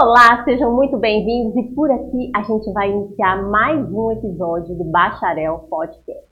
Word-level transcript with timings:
Olá, 0.00 0.44
sejam 0.44 0.76
muito 0.76 0.96
bem-vindos 0.96 1.56
e 1.56 1.74
por 1.74 1.90
aqui 1.90 2.30
a 2.32 2.42
gente 2.44 2.72
vai 2.72 2.88
iniciar 2.88 3.42
mais 3.50 3.92
um 3.92 4.12
episódio 4.12 4.76
do 4.76 4.84
Bacharel 4.84 5.66
Podcast. 5.68 6.24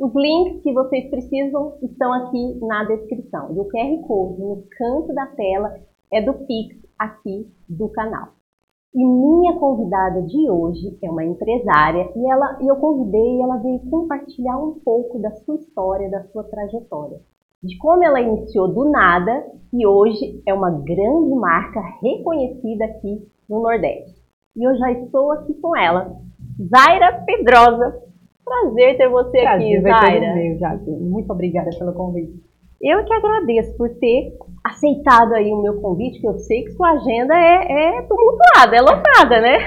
Os 0.00 0.12
links 0.16 0.60
que 0.64 0.72
vocês 0.72 1.08
precisam 1.10 1.78
estão 1.80 2.12
aqui 2.12 2.58
na 2.60 2.82
descrição 2.82 3.54
e 3.54 3.60
o 3.60 3.68
QR 3.68 4.04
Code 4.08 4.40
no 4.40 4.64
canto 4.76 5.14
da 5.14 5.26
tela 5.26 5.78
é 6.12 6.22
do 6.22 6.34
Pix 6.44 6.74
aqui 6.98 7.48
do 7.68 7.88
canal. 7.90 8.30
E 8.92 9.06
minha 9.06 9.60
convidada 9.60 10.20
de 10.22 10.50
hoje 10.50 10.98
é 11.00 11.08
uma 11.08 11.24
empresária 11.24 12.10
e 12.16 12.32
ela 12.32 12.58
eu 12.62 12.74
convidei 12.74 13.36
e 13.36 13.42
ela 13.42 13.58
veio 13.58 13.78
compartilhar 13.90 14.58
um 14.58 14.80
pouco 14.80 15.20
da 15.20 15.30
sua 15.30 15.54
história, 15.54 16.10
da 16.10 16.24
sua 16.32 16.42
trajetória 16.42 17.20
de 17.64 17.78
como 17.78 18.04
ela 18.04 18.20
iniciou 18.20 18.68
do 18.68 18.90
nada 18.90 19.44
e 19.72 19.86
hoje 19.86 20.42
é 20.46 20.52
uma 20.52 20.70
grande 20.70 21.34
marca 21.34 21.80
reconhecida 22.02 22.84
aqui 22.84 23.26
no 23.48 23.62
Nordeste. 23.62 24.22
E 24.54 24.68
eu 24.68 24.76
já 24.76 24.92
estou 24.92 25.32
aqui 25.32 25.54
com 25.54 25.76
ela, 25.76 26.14
Zaira 26.62 27.24
Pedrosa. 27.24 28.02
Prazer 28.44 28.98
ter 28.98 29.08
você 29.08 29.40
Prazer, 29.40 29.78
aqui, 29.78 29.80
Zaira. 29.80 30.34
Meu, 30.34 30.58
Jaque. 30.58 30.90
Muito 30.90 31.32
obrigada 31.32 31.70
pelo 31.76 31.94
convite. 31.94 32.34
Eu 32.80 33.02
que 33.02 33.14
agradeço 33.14 33.74
por 33.78 33.88
ter 33.98 34.36
aceitado 34.62 35.32
aí 35.32 35.50
o 35.50 35.62
meu 35.62 35.80
convite, 35.80 36.20
que 36.20 36.28
eu 36.28 36.38
sei 36.38 36.64
que 36.64 36.72
sua 36.72 36.90
agenda 36.90 37.34
é, 37.34 37.98
é 37.98 38.02
tumultuada, 38.02 38.76
é 38.76 38.80
lotada, 38.82 39.40
né? 39.40 39.58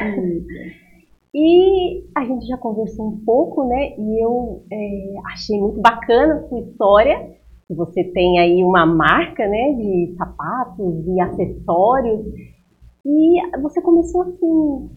E 1.33 2.03
a 2.15 2.23
gente 2.23 2.45
já 2.47 2.57
conversou 2.57 3.07
um 3.07 3.23
pouco, 3.25 3.67
né? 3.67 3.95
E 3.97 4.23
eu 4.23 4.63
é, 4.71 5.31
achei 5.33 5.59
muito 5.59 5.81
bacana 5.81 6.35
a 6.35 6.47
sua 6.47 6.59
história 6.59 7.36
você 7.75 8.03
tem 8.03 8.39
aí 8.39 8.63
uma 8.63 8.85
marca 8.85 9.47
né, 9.47 9.73
de 9.73 10.15
sapatos 10.17 11.05
e 11.07 11.19
acessórios. 11.19 12.25
E 13.05 13.57
você 13.61 13.81
começou 13.81 14.21
assim, 14.21 14.89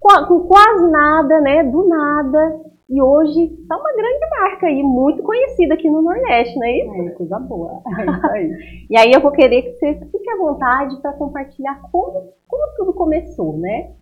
com 0.00 0.40
quase 0.40 0.90
nada, 0.90 1.40
né? 1.40 1.64
Do 1.64 1.88
nada. 1.88 2.60
E 2.88 3.00
hoje 3.00 3.44
está 3.44 3.76
uma 3.76 3.92
grande 3.94 4.30
marca 4.38 4.66
aí, 4.66 4.82
muito 4.82 5.22
conhecida 5.22 5.72
aqui 5.72 5.88
no 5.88 6.02
Nordeste, 6.02 6.58
não 6.58 6.66
é 6.66 6.78
isso? 6.78 6.94
É, 6.94 7.10
coisa 7.10 7.38
boa. 7.38 7.82
É 7.98 8.04
isso 8.04 8.26
aí. 8.26 8.86
e 8.90 8.98
aí 8.98 9.12
eu 9.12 9.20
vou 9.20 9.32
querer 9.32 9.62
que 9.62 9.72
você 9.72 9.94
fique 10.12 10.30
à 10.30 10.36
vontade 10.36 11.00
para 11.00 11.14
compartilhar 11.14 11.80
como, 11.90 12.32
como 12.46 12.76
tudo 12.76 12.92
começou, 12.92 13.56
né? 13.56 13.92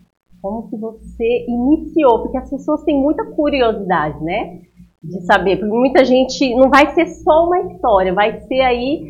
Como 0.41 0.69
que 0.69 0.75
você 0.75 1.45
iniciou, 1.47 2.23
porque 2.23 2.37
as 2.37 2.49
pessoas 2.49 2.83
têm 2.83 3.01
muita 3.01 3.25
curiosidade, 3.25 4.21
né? 4.21 4.59
De 5.03 5.21
saber, 5.25 5.57
porque 5.57 5.73
muita 5.73 6.05
gente 6.05 6.55
não 6.55 6.69
vai 6.69 6.93
ser 6.93 7.05
só 7.07 7.45
uma 7.45 7.59
história, 7.59 8.13
vai 8.13 8.39
ser 8.41 8.61
aí 8.61 9.03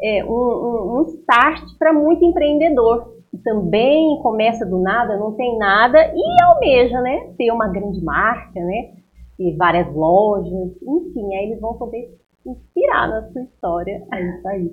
é, 0.00 0.24
um, 0.24 0.30
um, 0.30 0.98
um 0.98 1.02
start 1.02 1.62
para 1.78 1.92
muito 1.92 2.24
empreendedor 2.24 3.18
que 3.30 3.38
também 3.38 4.20
começa 4.22 4.64
do 4.64 4.78
nada, 4.78 5.16
não 5.16 5.32
tem 5.32 5.56
nada 5.58 5.98
e 6.14 6.42
almeja, 6.42 7.00
né, 7.00 7.32
ter 7.36 7.50
uma 7.52 7.68
grande 7.68 8.02
marca, 8.02 8.60
né, 8.60 8.94
e 9.38 9.56
várias 9.56 9.92
lojas, 9.94 10.76
enfim, 10.82 11.34
aí 11.34 11.46
eles 11.46 11.60
vão 11.60 11.74
poder 11.74 12.16
inspirar 12.46 13.08
na 13.08 13.30
sua 13.30 13.42
história. 13.42 14.06
É 14.12 14.22
isso 14.22 14.48
aí. 14.48 14.70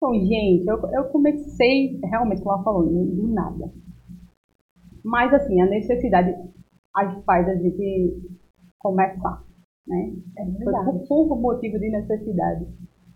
Bom, 0.00 0.14
gente, 0.14 0.66
eu, 0.66 0.78
eu 0.92 1.04
comecei 1.04 1.98
realmente, 2.04 2.42
como 2.42 2.54
ela 2.54 2.64
falou, 2.64 2.84
do 2.84 3.28
nada. 3.28 3.72
Mas 5.04 5.32
assim, 5.32 5.60
a 5.60 5.66
necessidade 5.66 6.34
faz 7.24 7.48
a 7.48 7.54
gente 7.54 8.22
começar. 8.78 9.45
Né? 9.86 10.12
É 10.38 10.44
foi 10.64 10.72
por, 11.06 11.28
por 11.28 11.40
motivo 11.40 11.78
de 11.78 11.90
necessidade 11.90 12.66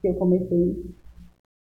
que 0.00 0.08
eu 0.08 0.14
comecei. 0.14 0.94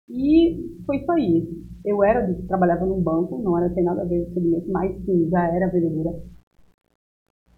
E 0.08 0.82
foi 0.86 1.04
só 1.04 1.16
isso. 1.16 1.70
Eu 1.84 2.02
era, 2.02 2.32
trabalhava 2.46 2.84
num 2.84 3.00
banco, 3.00 3.38
não 3.38 3.58
era 3.58 3.72
sem 3.72 3.84
nada 3.84 4.02
a 4.02 4.04
ver 4.04 4.26
com 4.26 4.34
segmento, 4.34 4.70
mas 4.70 5.04
sim, 5.04 5.28
já 5.30 5.54
era 5.54 5.68
vendedora. 5.68 6.20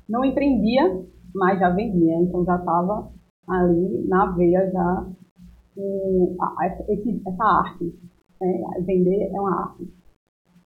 Não 0.08 0.24
empreendia, 0.24 1.04
mas 1.34 1.58
já 1.58 1.70
vendia, 1.70 2.16
então 2.16 2.44
já 2.44 2.56
estava 2.56 3.10
ali 3.48 4.06
na 4.06 4.26
veia 4.36 4.70
já 4.70 5.06
a, 6.40 6.66
esse, 6.88 7.22
essa 7.26 7.44
arte. 7.44 7.84
Né? 8.40 8.62
Vender 8.86 9.30
é 9.32 9.40
uma 9.40 9.62
arte. 9.62 9.88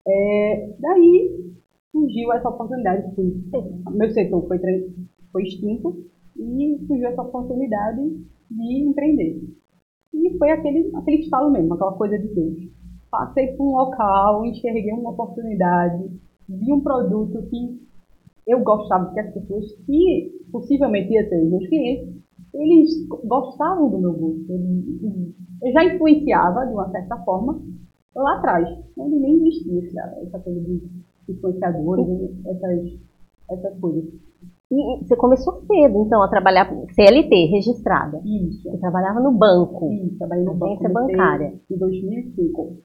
É, 0.08 0.76
daí 0.78 1.54
surgiu 1.92 2.32
essa 2.32 2.48
oportunidade. 2.48 3.14
Fui, 3.14 3.32
meu 3.92 4.10
setor 4.10 4.46
foi, 4.46 4.58
foi 5.32 5.42
extinto, 5.42 6.04
e 6.38 6.86
surgiu 6.86 7.08
essa 7.08 7.22
oportunidade 7.22 8.02
de 8.50 8.88
empreender. 8.88 9.42
E 10.14 10.38
foi 10.38 10.50
aquele, 10.50 10.90
aquele 10.94 11.22
estalo 11.22 11.50
mesmo, 11.50 11.74
aquela 11.74 11.92
coisa 11.92 12.18
de 12.18 12.28
Deus. 12.28 12.68
Passei 13.10 13.48
por 13.52 13.66
um 13.66 13.76
local, 13.76 14.44
enxerguei 14.44 14.92
uma 14.92 15.10
oportunidade, 15.10 16.10
vi 16.48 16.72
um 16.72 16.80
produto 16.80 17.42
que 17.48 17.80
eu 18.46 18.60
gostava 18.60 19.12
que 19.12 19.20
as 19.20 19.32
pessoas 19.34 19.72
que 19.84 20.32
possivelmente 20.52 21.12
iam 21.12 21.28
ser 21.28 21.42
os 21.42 21.50
meus 21.50 21.68
clientes, 21.68 22.16
eles 22.54 23.06
gostavam 23.24 23.90
do 23.90 23.98
meu 23.98 24.12
gosto. 24.12 24.52
Eu 25.62 25.72
já 25.72 25.84
influenciava 25.84 26.66
de 26.66 26.72
uma 26.72 26.90
certa 26.90 27.16
forma 27.18 27.60
lá 28.14 28.38
atrás, 28.38 28.68
onde 28.96 29.16
nem 29.16 29.46
existia 29.46 30.02
essa 30.22 30.38
coisa 30.38 30.60
de 30.60 30.82
influenciadores, 31.28 32.06
essas, 32.46 32.98
essas 33.50 33.80
coisas. 33.80 34.04
E 34.70 35.04
você 35.04 35.14
começou 35.16 35.54
cedo, 35.60 36.02
então, 36.04 36.22
a 36.22 36.28
trabalhar 36.28 36.68
CLT, 36.92 37.46
registrada. 37.46 38.20
Isso. 38.24 38.68
Você 38.68 38.78
trabalhava 38.78 39.20
no 39.20 39.30
banco. 39.30 39.92
Isso, 39.92 40.18
trabalhei 40.18 40.44
no 40.44 40.52
agência 40.52 40.88
banco. 40.88 41.06
bancária. 41.06 41.60
Em 41.70 41.78
2005. 41.78 42.76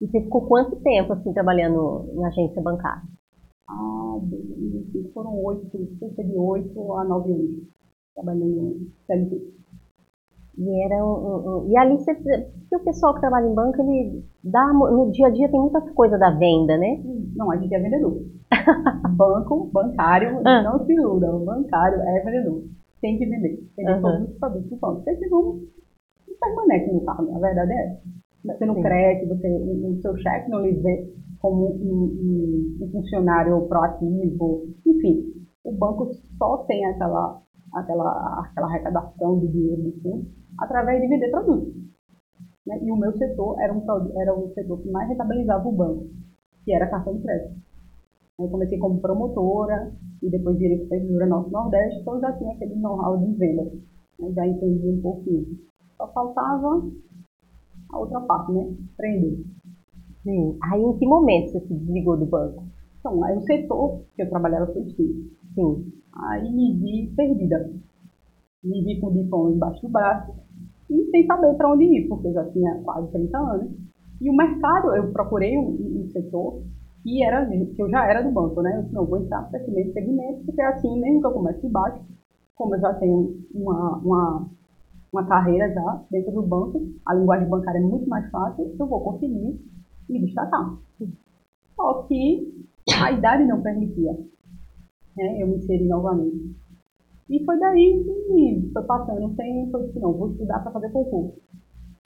E 0.00 0.06
você 0.06 0.22
ficou 0.22 0.46
quanto 0.46 0.76
tempo, 0.76 1.12
assim, 1.12 1.32
trabalhando 1.34 2.08
na 2.14 2.28
agência 2.28 2.62
bancária? 2.62 3.02
Ah, 3.68 4.18
2005 4.22 5.12
foram 5.12 5.44
oito, 5.44 5.98
cerca 5.98 6.24
de 6.24 6.36
oito 6.36 6.92
a 6.94 7.04
nove 7.04 7.32
anos. 7.32 7.68
Trabalhando 8.14 8.46
no 8.46 8.86
CLT. 9.06 9.59
E, 10.60 10.84
era 10.84 11.02
um, 11.02 11.64
um, 11.64 11.68
e 11.70 11.76
ali 11.78 11.96
você, 11.96 12.14
porque 12.14 12.76
o 12.76 12.84
pessoal 12.84 13.14
que 13.14 13.20
trabalha 13.20 13.46
em 13.46 13.54
banco, 13.54 13.80
ele 13.80 14.22
dá, 14.44 14.70
no 14.74 15.10
dia 15.10 15.28
a 15.28 15.30
dia 15.30 15.48
tem 15.48 15.58
muita 15.58 15.80
coisa 15.92 16.18
da 16.18 16.32
venda, 16.32 16.76
né? 16.76 17.02
Não, 17.34 17.50
a 17.50 17.56
gente 17.56 17.74
é 17.74 17.78
vendedor. 17.78 18.20
Banco, 19.16 19.70
bancário, 19.72 20.42
ah. 20.44 20.62
não 20.62 20.84
se 20.84 20.92
iluda, 20.92 21.34
o 21.34 21.46
bancário 21.46 21.98
é 22.02 22.20
vendedor. 22.20 22.62
Tem 23.00 23.16
que 23.16 23.24
vender. 23.24 23.58
Vender 23.74 23.94
uhum. 23.94 24.02
todos 24.02 24.28
os 24.28 24.38
produtos 24.38 24.68
do 24.68 24.76
banco. 24.76 24.96
Porque 24.96 25.16
senão 25.16 25.60
não 26.28 26.36
permanece 26.38 26.92
no 26.92 27.04
carro, 27.06 27.34
a 27.34 27.38
verdade 27.38 27.72
é 27.72 27.86
essa. 27.86 28.02
Você 28.44 28.66
não 28.66 28.74
Sim. 28.74 28.82
cresce, 28.82 29.26
você, 29.26 29.48
o, 29.48 29.98
seu 30.02 30.16
chefe 30.18 30.50
não 30.50 30.60
lhe 30.60 30.72
vê 30.72 31.10
como 31.40 31.70
um, 31.70 32.76
um, 32.82 32.84
um, 32.84 32.90
funcionário 32.92 33.66
proativo, 33.66 34.66
enfim. 34.86 35.24
O 35.64 35.72
banco 35.72 36.10
só 36.36 36.58
tem 36.64 36.84
aquela, 36.84 37.40
aquela, 37.74 38.44
aquela 38.44 38.66
arrecadação 38.66 39.38
de 39.40 39.48
dinheiro 39.48 39.82
do 39.82 39.92
fundo 40.02 40.39
através 40.58 41.00
de 41.00 41.08
vender 41.08 41.30
produtos. 41.30 41.74
Né? 42.66 42.78
E 42.82 42.90
o 42.90 42.96
meu 42.96 43.16
setor 43.16 43.60
era, 43.60 43.72
um, 43.72 43.84
era 44.20 44.34
o 44.34 44.52
setor 44.54 44.80
que 44.80 44.90
mais 44.90 45.08
rentabilizava 45.08 45.68
o 45.68 45.72
banco, 45.72 46.08
que 46.64 46.72
era 46.72 46.88
cartão 46.88 47.16
de 47.16 47.22
crédito. 47.22 47.54
Eu 48.38 48.48
comecei 48.48 48.78
como 48.78 49.00
promotora 49.00 49.92
e 50.22 50.30
depois 50.30 50.58
virei 50.58 50.78
supervisora 50.78 51.26
Norte 51.26 51.50
Nordeste, 51.50 52.00
então 52.00 52.20
já 52.20 52.32
tinha 52.32 52.54
aquele 52.54 52.74
know-how 52.76 53.18
de 53.18 53.34
venda. 53.34 53.64
Né? 54.18 54.32
Já 54.32 54.46
entendi 54.46 54.88
um 54.88 55.00
pouquinho. 55.02 55.46
Só 55.96 56.06
faltava 56.12 56.82
a 57.90 57.98
outra 57.98 58.20
parte, 58.20 58.52
né? 58.52 58.74
Aprender. 58.94 59.44
Sim. 60.22 60.56
Aí 60.62 60.82
em 60.82 60.98
que 60.98 61.06
momento 61.06 61.52
você 61.52 61.60
se 61.60 61.74
desligou 61.74 62.16
do 62.16 62.26
banco? 62.26 62.64
Então, 62.98 63.24
aí 63.24 63.36
o 63.36 63.42
setor 63.42 64.02
que 64.14 64.22
eu 64.22 64.28
trabalhava 64.28 64.72
foi 64.72 64.84
sim. 64.90 65.30
Sim. 65.54 65.92
Aí 66.14 66.50
me 66.50 66.74
vi 66.74 67.12
perdida. 67.16 67.70
Me 68.62 68.84
vi 68.84 69.00
com 69.00 69.08
o 69.08 69.14
diploma 69.14 69.52
embaixo 69.52 69.82
do 69.82 69.88
braço 69.88 70.32
e 70.90 71.10
sem 71.10 71.26
saber 71.26 71.54
para 71.54 71.72
onde 71.72 71.84
ir, 71.84 72.08
porque 72.08 72.28
eu 72.28 72.32
já 72.32 72.44
tinha 72.50 72.74
quase 72.82 73.10
30 73.12 73.38
anos. 73.38 73.72
E 74.20 74.28
o 74.28 74.36
mercado, 74.36 74.94
eu 74.94 75.10
procurei 75.12 75.56
um, 75.56 76.02
um 76.02 76.08
setor 76.10 76.62
que, 77.02 77.24
era, 77.24 77.46
que 77.46 77.80
eu 77.80 77.88
já 77.88 78.04
era 78.04 78.22
do 78.22 78.30
banco, 78.30 78.60
né? 78.60 78.76
Eu 78.76 78.82
disse, 78.82 78.94
não, 78.94 79.06
vou 79.06 79.18
entrar 79.18 79.42
para 79.44 79.60
esse 79.60 79.70
mesmo 79.70 79.92
segmento, 79.92 80.44
porque 80.44 80.60
é 80.60 80.66
assim, 80.66 81.00
mesmo 81.00 81.20
que 81.20 81.26
eu 81.26 81.32
comece 81.32 81.60
de 81.62 81.68
baixo, 81.68 82.04
como 82.54 82.74
eu 82.74 82.80
já 82.80 82.92
tenho 82.94 83.38
uma, 83.54 83.96
uma, 83.98 84.50
uma 85.12 85.26
carreira 85.26 85.72
já 85.72 86.04
dentro 86.10 86.32
do 86.32 86.42
banco, 86.42 86.86
a 87.06 87.14
linguagem 87.14 87.48
bancária 87.48 87.78
é 87.78 87.82
muito 87.82 88.06
mais 88.08 88.28
fácil, 88.30 88.76
eu 88.78 88.86
vou 88.86 89.00
conseguir 89.00 89.58
me 90.08 90.26
destacar. 90.26 90.76
Só 91.74 92.02
que 92.02 92.66
a 93.02 93.12
idade 93.12 93.46
não 93.46 93.62
permitia 93.62 94.12
né, 95.16 95.42
eu 95.42 95.48
me 95.48 95.56
inserir 95.56 95.86
novamente. 95.86 96.54
E 97.30 97.44
foi 97.44 97.58
daí 97.60 98.04
que 98.04 98.70
foi 98.72 98.82
passando 98.82 99.36
tempo, 99.36 99.78
eu 99.78 99.86
disse, 99.86 100.00
não, 100.00 100.12
vou 100.12 100.32
estudar 100.32 100.58
para 100.64 100.72
fazer 100.72 100.90
concurso. 100.90 101.40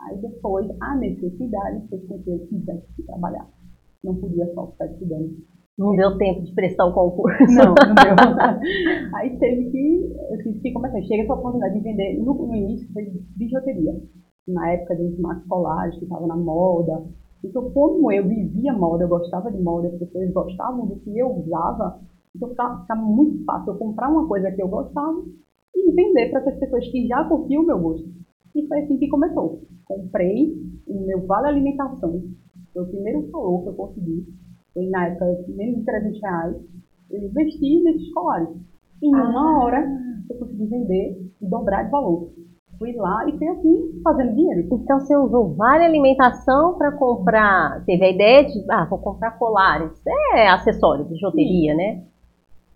Aí 0.02 0.18
depois 0.18 0.68
a 0.82 0.96
necessidade 0.96 1.88
fez 1.88 2.06
com 2.06 2.22
que 2.22 2.30
eu 2.30 2.46
tivesse 2.46 2.86
que 2.94 3.02
trabalhar. 3.04 3.48
Não 4.04 4.14
podia 4.16 4.52
só 4.52 4.70
ficar 4.72 4.86
estudando. 4.86 5.34
Não 5.78 5.96
deu 5.96 6.18
tempo 6.18 6.42
de 6.42 6.54
prestar 6.54 6.84
o 6.84 6.92
concurso. 6.92 7.42
Não, 7.50 7.74
não 7.74 7.94
deu. 7.94 9.16
Aí 9.16 9.36
teve 9.38 9.70
que, 9.70 10.14
eu 10.30 10.38
tive 10.44 10.60
que 10.60 10.72
começar. 10.72 11.02
Chega 11.02 11.24
essa 11.24 11.34
oportunidade 11.34 11.74
de 11.74 11.80
vender, 11.80 12.18
no, 12.22 12.34
no 12.34 12.54
início 12.54 12.86
foi 12.92 13.10
bijuteria. 13.36 14.00
Na 14.46 14.72
época 14.72 14.94
dos 14.94 15.18
marcos 15.18 15.48
polares, 15.48 15.98
que 15.98 16.04
estava 16.04 16.26
na 16.26 16.36
moda, 16.36 17.02
Então, 17.42 17.70
como 17.72 18.12
eu 18.12 18.28
vivia 18.28 18.72
moda, 18.72 19.04
eu 19.04 19.08
gostava 19.08 19.50
de 19.50 19.60
moda, 19.60 19.88
as 19.88 19.98
pessoas 19.98 20.30
gostavam 20.32 20.86
do 20.86 20.96
que 20.96 21.18
eu 21.18 21.34
usava, 21.34 21.98
então 22.34 22.48
ficava, 22.48 22.80
ficava 22.80 23.00
muito 23.00 23.44
fácil 23.44 23.72
eu 23.72 23.78
comprar 23.78 24.10
uma 24.10 24.26
coisa 24.26 24.50
que 24.50 24.62
eu 24.62 24.68
gostava 24.68 25.22
e 25.74 25.92
vender 25.92 26.30
para 26.30 26.40
essas 26.40 26.58
pessoas 26.58 26.86
que 26.88 27.06
já 27.06 27.24
curtiam 27.24 27.62
o 27.62 27.66
meu 27.66 27.78
gosto. 27.78 28.08
E 28.54 28.66
foi 28.66 28.80
assim 28.80 28.98
que 28.98 29.08
começou. 29.08 29.62
Comprei 29.84 30.54
o 30.86 31.06
meu 31.06 31.26
vale 31.26 31.48
alimentação. 31.48 32.22
Foi 32.72 32.82
o 32.82 32.88
primeiro 32.88 33.30
valor 33.30 33.62
que 33.62 33.68
eu 33.68 33.74
consegui. 33.74 34.26
Foi 34.72 34.86
na 34.88 35.08
época 35.08 35.26
menos 35.48 35.78
de 35.78 35.84
300 35.84 36.20
reais. 36.20 36.56
Eu 37.10 37.22
investi 37.22 37.82
nesses 37.82 38.12
colares. 38.12 38.48
Em 39.02 39.14
ah. 39.14 39.28
uma 39.28 39.64
hora 39.64 39.84
eu 40.30 40.36
consegui 40.38 40.66
vender 40.66 41.32
e 41.40 41.46
dobrar 41.46 41.84
de 41.84 41.90
valor. 41.90 42.32
Fui 42.78 42.92
lá 42.92 43.28
e 43.28 43.38
fui 43.38 43.48
assim, 43.48 44.00
fazendo 44.02 44.34
dinheiro. 44.34 44.68
Então 44.72 44.98
você 44.98 45.16
usou 45.16 45.54
vale 45.54 45.84
alimentação 45.84 46.76
para 46.76 46.92
comprar. 46.92 47.84
Teve 47.84 48.04
a 48.04 48.10
ideia 48.10 48.44
de, 48.44 48.64
ah, 48.70 48.86
vou 48.88 48.98
comprar 48.98 49.38
colares. 49.38 49.92
É 50.34 50.48
acessório, 50.48 51.04
bijuteria, 51.04 51.72
Sim. 51.72 51.76
né? 51.76 52.04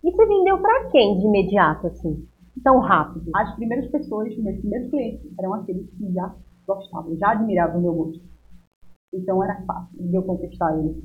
E 0.03 0.13
você 0.13 0.27
vendeu 0.27 0.59
para 0.59 0.91
quem 0.91 1.19
de 1.19 1.27
imediato, 1.27 1.89
assim? 1.89 2.25
Tão 2.63 2.79
rápido? 2.79 3.31
As 3.35 3.55
primeiras 3.57 3.91
pessoas, 3.91 4.37
meus 4.39 4.59
primeiros 4.59 4.91
clientes, 4.91 5.21
eram 5.39 5.55
aqueles 5.55 5.89
que 5.91 6.13
já 6.13 6.35
gostavam, 6.67 7.17
já 7.17 7.33
admiravam 7.33 7.79
o 7.79 7.83
meu 7.83 7.95
gosto. 7.95 8.23
Então 9.13 9.43
era 9.43 9.61
fácil 9.65 9.99
de 9.99 10.15
eu 10.15 10.23
conquistar 10.23 10.79
eles. 10.79 10.97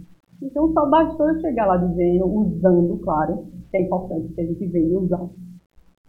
Então 0.41 0.71
só 0.73 0.89
bastou 0.89 1.29
eu 1.29 1.39
chegar 1.41 1.65
lá 1.65 1.77
dizendo, 1.77 2.25
usando, 2.25 2.97
claro, 2.99 3.45
que 3.71 3.77
é 3.77 3.81
importante 3.81 4.33
que 4.33 4.41
a 4.41 4.45
gente 4.45 4.67
venha 4.67 4.99
usar. 4.99 5.29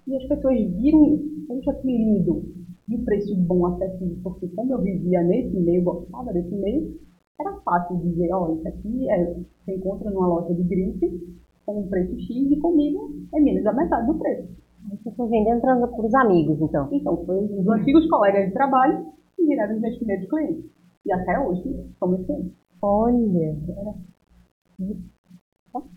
E 0.06 0.16
as 0.16 0.24
pessoas 0.26 0.58
viram, 0.76 1.18
poxa, 1.46 1.72
que 1.74 1.86
lindo, 1.86 2.42
e 2.88 2.96
o 2.96 3.04
preço 3.04 3.34
bom, 3.36 3.66
acessível, 3.66 4.18
porque 4.22 4.48
como 4.48 4.74
eu 4.74 4.82
vivia 4.82 5.22
nesse 5.22 5.58
meio, 5.58 5.82
gostava 5.82 6.32
desse 6.32 6.54
meio, 6.54 6.98
era 7.40 7.56
fácil 7.62 7.96
dizer, 7.98 8.30
olha, 8.32 8.54
isso 8.58 8.68
aqui 8.68 9.10
é, 9.10 9.34
você 9.34 9.74
encontra 9.74 10.10
numa 10.10 10.26
loja 10.26 10.54
de 10.54 10.62
grife 10.64 11.38
com 11.64 11.80
um 11.80 11.88
preço 11.88 12.18
X 12.20 12.50
e 12.50 12.56
comigo 12.56 13.10
é 13.34 13.40
menos 13.40 13.64
da 13.64 13.72
metade 13.72 14.06
do 14.06 14.18
preço. 14.18 14.48
Você 14.90 15.10
foi 15.12 15.28
vendendo 15.28 15.60
para 15.60 16.06
os 16.06 16.14
amigos, 16.14 16.60
então? 16.60 16.88
Então, 16.92 17.24
foi 17.24 17.38
os 17.44 17.68
antigos 17.68 18.06
colegas 18.08 18.48
de 18.48 18.52
trabalho 18.52 19.06
que 19.36 19.46
viraram 19.46 19.74
os 19.74 19.80
meus 19.80 19.96
primeiros 19.96 20.28
clientes. 20.28 20.64
E 21.06 21.12
até 21.12 21.38
hoje 21.38 21.62
meus 22.02 22.26
clientes. 22.26 22.52
Olha! 22.82 23.56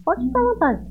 Pode 0.04 0.26
ficar 0.26 0.40
à 0.40 0.54
vontade. 0.54 0.88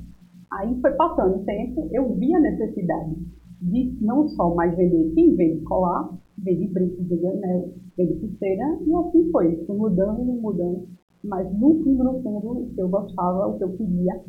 Aí 0.52 0.81
foi 0.81 0.93
passando 0.93 1.37
o 1.37 1.44
tempo, 1.44 1.88
eu 1.93 2.14
vi 2.14 2.34
a 2.34 2.40
necessidade 2.40 3.17
de 3.61 3.96
não 4.00 4.29
só 4.29 4.55
mais 4.55 4.76
vender 4.76 5.12
quem 5.14 5.34
vende 5.34 5.62
colar, 5.62 6.17
vende 6.38 6.69
brinco, 6.69 7.02
vende 7.02 7.26
anel, 7.26 7.72
vende 7.96 8.14
pulseira, 8.14 8.79
e 8.87 8.94
assim 8.94 9.31
foi, 9.32 9.64
fui 9.64 9.76
mudando, 9.76 10.22
mudando. 10.25 10.87
Mas 11.25 11.52
no 11.58 11.82
fundo, 11.82 12.05
no 12.05 12.22
fundo, 12.22 12.50
o 12.52 12.70
que 12.75 12.81
eu 12.81 12.88
gostava, 12.88 13.49
o 13.49 13.58
que 13.58 13.64
eu 13.64 13.76
queria, 13.76 14.22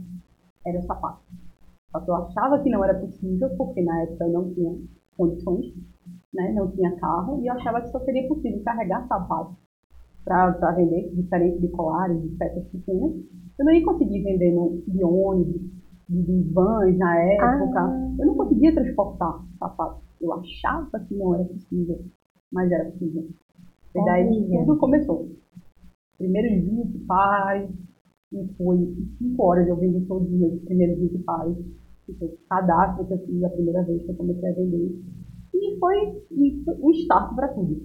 era 0.68 0.80
o 0.80 0.84
sapato. 0.84 1.22
Só 1.92 2.00
que 2.02 2.10
eu 2.10 2.16
achava 2.16 2.60
que 2.60 2.70
não 2.70 2.84
era 2.84 3.00
possível, 3.00 3.50
porque 3.58 3.82
na 3.82 4.04
época 4.04 4.26
eu 4.26 4.32
não 4.32 4.54
tinha 4.54 4.78
condições, 5.18 5.74
né? 6.34 6.52
não 6.54 6.70
tinha 6.72 6.96
carro, 6.98 7.42
e 7.42 7.48
eu 7.48 7.54
achava 7.54 7.82
que 7.82 7.90
só 7.90 8.00
seria 8.02 8.28
possível 8.28 8.62
carregar 8.64 9.08
sapato 9.08 9.56
para 10.24 10.72
vender, 10.74 11.10
diferente 11.16 11.60
de 11.62 11.70
colares, 11.70 12.22
de 12.22 12.30
peças 12.36 12.66
pequenas. 12.68 13.14
Eu 13.58 13.66
não 13.66 13.72
ia 13.72 13.86
conseguir 13.86 14.22
vender 14.24 14.54
no, 14.54 14.84
de 14.86 15.04
ônibus, 15.04 15.62
de, 16.10 16.22
de 16.22 16.54
vans 16.54 16.98
na 16.98 17.18
época. 17.18 17.80
Ah. 17.80 18.16
Eu 18.20 18.26
não 18.28 18.36
conseguia 18.36 18.74
transportar 18.74 19.42
sapato. 19.58 20.02
Eu 20.22 20.34
achava 20.34 21.00
que 21.00 21.16
não 21.16 21.34
era 21.34 21.46
possível, 21.46 22.04
mas 22.52 22.72
era 22.72 22.86
possível. 22.92 23.28
E 23.96 24.06
daí 24.06 24.48
tudo 24.50 24.78
começou. 24.78 25.30
Primeiro 26.18 26.50
20 26.66 27.00
pares, 27.06 27.70
e 28.32 28.54
foi 28.58 28.78
5 29.20 29.44
horas 29.44 29.68
eu 29.68 29.78
vendi 29.78 30.06
todos 30.06 30.28
os 30.28 30.40
meus 30.40 30.62
primeiros 30.64 31.00
20 31.00 31.24
pares. 31.24 31.58
Foi 32.20 32.28
o 32.28 32.38
cadastro 32.50 33.06
que 33.06 33.14
eu 33.14 33.26
fiz 33.26 33.44
a 33.44 33.50
primeira 33.50 33.84
vez 33.84 34.04
que 34.04 34.12
eu 34.12 34.16
comecei 34.16 34.50
a 34.50 34.54
vender. 34.54 35.02
E 35.54 35.80
foi, 35.80 36.24
e 36.32 36.64
foi 36.64 36.76
um 36.76 36.92
start 36.92 37.36
para 37.36 37.48
tudo. 37.50 37.82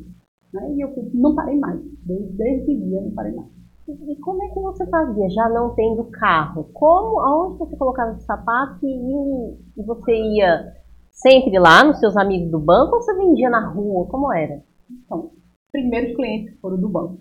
Né? 0.53 0.75
E 0.75 0.81
eu 0.81 0.91
não 1.15 1.35
parei 1.35 1.59
mais. 1.59 1.81
Desde, 2.05 2.33
desde 2.37 2.73
esse 2.73 2.85
dia 2.85 2.99
eu 2.99 3.03
não 3.03 3.11
parei 3.13 3.33
mais. 3.33 3.51
E 3.89 4.17
como 4.21 4.43
é 4.45 4.49
que 4.49 4.61
você 4.61 4.87
fazia, 4.87 5.29
já 5.29 5.49
não 5.49 5.75
tendo 5.75 6.05
carro? 6.05 6.69
Como, 6.73 7.21
aonde 7.21 7.59
você 7.59 7.77
colocava 7.77 8.13
esse 8.13 8.25
sapato 8.25 8.87
e, 8.87 9.59
e 9.77 9.83
você 9.83 10.13
ia 10.13 10.73
sempre 11.11 11.59
lá 11.59 11.85
nos 11.85 11.99
seus 11.99 12.17
amigos 12.17 12.51
do 12.51 12.61
banco 12.61 12.95
ou 12.95 13.03
você 13.03 13.15
vendia 13.17 13.51
na 13.51 13.69
rua? 13.69 14.07
Como 14.07 14.33
era? 14.33 14.63
Então, 14.89 15.33
primeiros 15.73 16.15
clientes 16.15 16.59
foram 16.61 16.81
do 16.81 16.89
banco. 16.89 17.19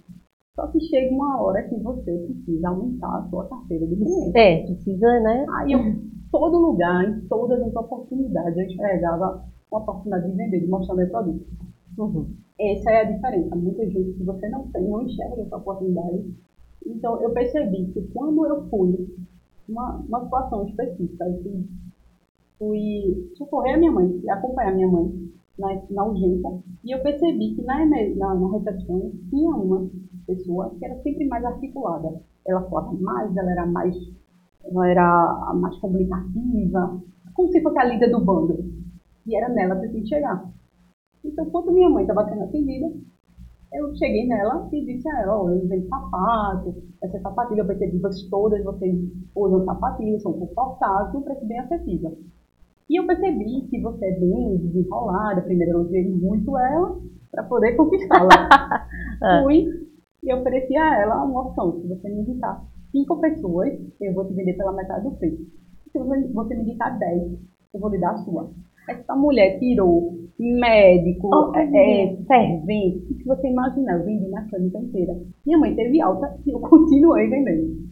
Só 0.56 0.68
que 0.68 0.80
chega 0.82 1.14
uma 1.14 1.42
hora 1.42 1.64
que 1.64 1.76
você 1.78 2.12
precisa 2.12 2.70
aumentar 2.70 3.20
a 3.20 3.30
sua 3.30 3.48
carteira 3.48 3.88
de 3.88 3.96
clientes. 3.96 4.36
É, 4.36 4.64
precisa, 4.64 5.20
né? 5.22 5.46
Aí 5.58 5.72
eu, 5.72 5.80
todo 6.32 6.58
lugar, 6.58 7.08
em 7.08 7.22
todas 7.28 7.62
as 7.62 7.76
oportunidades, 7.76 8.58
eu 8.58 8.66
enxergava 8.66 9.46
uma 9.72 9.82
oportunidade 9.82 10.30
de 10.30 10.38
vender, 10.38 10.60
de 10.60 10.68
mostrar 10.68 10.96
meu 10.96 11.10
produto. 11.10 11.46
Uhum. 11.98 12.36
Essa 12.60 12.92
é 12.92 13.02
a 13.02 13.12
diferença. 13.12 13.56
Muita 13.56 13.90
gente 13.90 14.14
que 14.14 14.24
você 14.24 14.50
não 14.50 14.68
tem, 14.68 14.88
não 14.88 15.02
enxerga 15.04 15.42
essa 15.42 15.58
oportunidade. 15.58 16.34
Então, 16.86 17.22
eu 17.22 17.32
percebi 17.32 17.86
que 17.94 18.02
quando 18.14 18.46
eu 18.46 18.68
fui, 18.70 19.08
uma, 19.70 20.04
uma 20.08 20.24
situação 20.24 20.68
específica, 20.68 21.26
eu 21.26 21.42
fui, 21.44 21.66
fui 22.60 23.32
socorrer 23.38 23.76
a 23.76 23.78
minha 23.78 23.92
mãe, 23.92 24.22
acompanhar 24.30 24.72
a 24.72 24.76
minha 24.76 24.88
mãe 24.88 25.32
na, 25.58 25.82
na 25.90 26.06
urgência, 26.06 26.60
e 26.84 26.92
eu 26.92 27.02
percebi 27.02 27.56
que 27.56 27.62
na, 27.64 27.86
na, 27.86 28.36
na 28.36 28.52
recepção 28.52 29.12
tinha 29.30 29.56
uma 29.56 29.90
pessoa 30.36 30.74
que 30.78 30.86
era 30.86 31.02
sempre 31.02 31.28
mais 31.28 31.44
articulada. 31.44 32.22
Ela 32.48 32.62
falava 32.70 32.94
mais, 32.94 33.36
ela 33.36 33.52
era 33.52 33.66
mais, 33.66 33.96
ela 34.64 34.90
era 34.90 35.54
mais 35.56 35.78
comunicativa, 35.78 37.02
como 37.34 37.52
se 37.52 37.62
fosse 37.62 37.80
a 37.80 37.86
líder 37.86 38.12
do 38.12 38.24
bando. 38.24 38.58
E 39.28 39.36
era 39.36 39.50
nela 39.50 39.80
que 39.80 39.86
eu 39.86 39.92
tinha 39.92 40.04
que 40.04 40.10
chegar. 40.10 40.52
Então, 41.24 41.46
quando 41.52 41.72
minha 41.72 41.90
mãe 41.90 42.04
estava 42.04 42.28
sendo 42.28 42.44
atendida, 42.44 42.92
eu 43.74 43.96
cheguei 43.96 44.28
nela 44.28 44.68
e 44.72 44.86
disse 44.86 45.08
a 45.10 45.22
ela, 45.22 45.44
oh, 45.44 45.50
eu 45.50 45.64
usei 45.64 45.88
sapato, 45.88 46.76
essa 47.02 47.20
sapatilha, 47.20 47.62
eu 47.62 47.68
percebi 47.68 48.00
que 48.00 48.30
todas 48.30 48.64
vocês 48.64 49.00
usam 49.36 49.64
sapatilhas, 49.66 50.22
são 50.22 50.34
confortáveis, 50.34 51.16
um 51.16 51.22
preço 51.22 51.46
bem 51.46 51.60
acessível. 51.60 52.18
E 52.90 53.00
eu 53.00 53.08
percebi 53.08 53.62
que 53.70 53.80
você 53.80 54.06
é 54.06 54.20
bem 54.20 54.58
desenrolada, 54.58 55.42
primeiro 55.42 55.78
eu 55.78 55.82
usei 55.82 56.10
muito 56.10 56.58
ela 56.58 57.00
para 57.32 57.44
poder 57.44 57.76
conquistá-la. 57.78 58.88
É. 59.24 59.44
Fui 59.44 59.91
e 60.24 60.34
ofereci 60.34 60.76
a 60.78 61.02
ela 61.02 61.24
uma 61.24 61.42
opção, 61.42 61.80
se 61.82 61.88
você 61.88 62.10
me 62.10 62.22
indicar 62.22 62.64
cinco 62.92 63.20
pessoas, 63.20 63.74
eu 64.00 64.14
vou 64.14 64.26
te 64.26 64.34
vender 64.34 64.54
pela 64.54 64.74
metade 64.74 65.04
do 65.04 65.16
preço. 65.16 65.44
Se 65.92 66.00
você 66.00 66.56
me 66.56 66.62
indicar 66.62 66.98
dez, 67.00 67.32
eu 67.74 67.80
vou 67.80 67.90
lhe 67.90 68.00
dar 68.00 68.12
a 68.12 68.18
sua. 68.18 68.52
Essa 68.90 69.16
mulher 69.16 69.60
tirou 69.60 70.20
médico, 70.40 71.30
oh, 71.34 71.56
é, 71.56 72.18
servente, 72.26 73.14
o 73.14 73.16
que 73.16 73.26
você 73.26 73.48
imaginar, 73.48 74.00
eu 74.00 74.06
vendi 74.06 74.28
na 74.30 74.44
clínica 74.48 74.80
inteira. 74.80 75.20
Minha 75.46 75.60
mãe 75.60 75.76
teve 75.76 76.02
alta 76.02 76.36
e 76.46 76.52
eu 76.52 76.60
continuei 76.60 77.28
vendendo. 77.30 77.92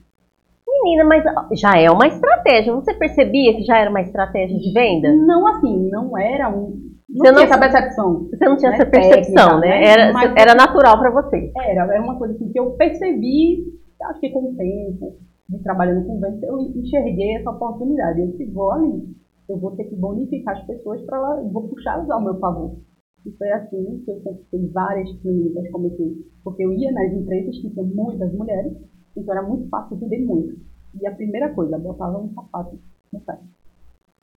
Menina, 0.67 1.03
mas 1.03 1.23
já 1.59 1.77
é 1.77 1.89
uma 1.89 2.07
estratégia. 2.07 2.73
Você 2.73 2.93
percebia 2.93 3.55
que 3.55 3.63
já 3.63 3.79
era 3.79 3.89
uma 3.89 4.01
estratégia 4.01 4.57
de 4.57 4.71
venda? 4.71 5.11
Não 5.13 5.47
assim, 5.47 5.89
não 5.89 6.17
era 6.17 6.49
um. 6.49 6.88
Não 7.09 7.25
você 7.25 7.31
não 7.31 7.37
tinha 7.37 7.45
essa 7.45 7.59
percepção. 7.59 8.29
Você 8.29 8.45
não 8.45 8.57
tinha 8.57 8.71
né? 8.71 8.77
essa 8.77 8.85
percepção, 8.85 9.61
Técnica, 9.61 9.67
né? 9.67 9.85
Era, 9.85 10.13
mas, 10.13 10.33
era 10.37 10.55
natural 10.55 10.99
para 10.99 11.09
você. 11.09 11.51
Era, 11.57 11.93
era 11.93 12.03
uma 12.03 12.17
coisa 12.17 12.35
assim, 12.35 12.51
que 12.51 12.59
eu 12.59 12.71
percebi, 12.71 13.63
acho 14.03 14.19
que 14.19 14.29
com 14.29 14.51
o 14.51 14.55
tempo, 14.55 15.17
de 15.49 15.59
trabalhando 15.63 16.05
com 16.05 16.19
vendas, 16.19 16.43
eu 16.43 16.59
enxerguei 16.59 17.37
essa 17.37 17.49
oportunidade. 17.49 18.21
Eu 18.21 18.27
disse, 18.27 18.45
vou 18.51 18.71
ali 18.71 19.19
eu 19.49 19.57
vou 19.57 19.75
ter 19.75 19.85
que 19.85 19.95
bonificar 19.95 20.55
as 20.55 20.65
pessoas 20.65 21.01
para 21.05 21.19
lá, 21.19 21.41
vou 21.41 21.67
puxar 21.67 22.05
ao 22.09 22.21
meu 22.21 22.39
favor. 22.39 22.77
E 23.25 23.31
foi 23.31 23.51
assim 23.51 24.01
que 24.05 24.11
eu 24.11 24.21
conquistei 24.21 24.67
várias 24.67 25.11
clínicas, 25.21 25.69
comecei, 25.71 26.15
porque 26.43 26.63
eu 26.63 26.71
ia 26.71 26.91
nas 26.91 27.11
empresas 27.11 27.57
que 27.57 27.69
tinham 27.69 27.87
muitas 27.87 28.31
mulheres, 28.33 28.73
então 29.17 29.33
era 29.33 29.45
muito 29.45 29.67
fácil 29.69 29.97
vender 29.97 30.23
muito. 30.23 30.55
E 31.01 31.05
a 31.05 31.15
primeira 31.15 31.53
coisa, 31.53 31.77
botava 31.77 32.19
um 32.19 32.33
sapato 32.33 32.79
no 33.11 33.19
pé. 33.21 33.39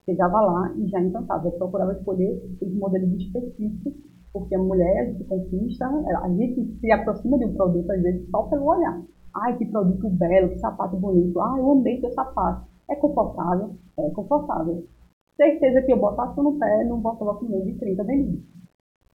Chegava 0.04 0.40
lá 0.40 0.72
e 0.76 0.88
já 0.88 1.00
encantava. 1.00 1.46
Eu 1.46 1.52
procurava 1.52 1.92
escolher 1.92 2.42
os 2.60 2.74
modelos 2.74 3.12
específicos, 3.20 3.94
porque 4.32 4.54
a 4.54 4.58
mulher 4.58 5.14
se 5.16 5.24
conquista, 5.24 5.86
a 5.86 6.28
gente 6.30 6.78
se 6.80 6.90
aproxima 6.90 7.38
de 7.38 7.44
um 7.46 7.54
produto, 7.54 7.90
às 7.90 8.02
vezes, 8.02 8.28
só 8.30 8.42
pelo 8.44 8.66
olhar. 8.66 9.02
Ai, 9.34 9.56
que 9.56 9.66
produto 9.66 10.10
belo, 10.10 10.50
que 10.50 10.58
sapato 10.58 10.96
bonito. 10.96 11.40
Ai, 11.40 11.60
eu 11.60 11.70
amei 11.72 12.00
seu 12.00 12.10
sapato. 12.12 12.66
É 12.90 12.96
confortável? 12.96 13.70
É 13.98 14.10
confortável 14.10 14.84
certeza 15.36 15.82
que 15.82 15.92
eu 15.92 15.98
botasse 15.98 16.40
no 16.40 16.58
pé, 16.58 16.84
não 16.84 17.00
botava 17.00 17.34
com 17.34 17.46
menos 17.46 17.66
de 17.66 17.74
30 17.74 18.04
vendidos. 18.04 18.44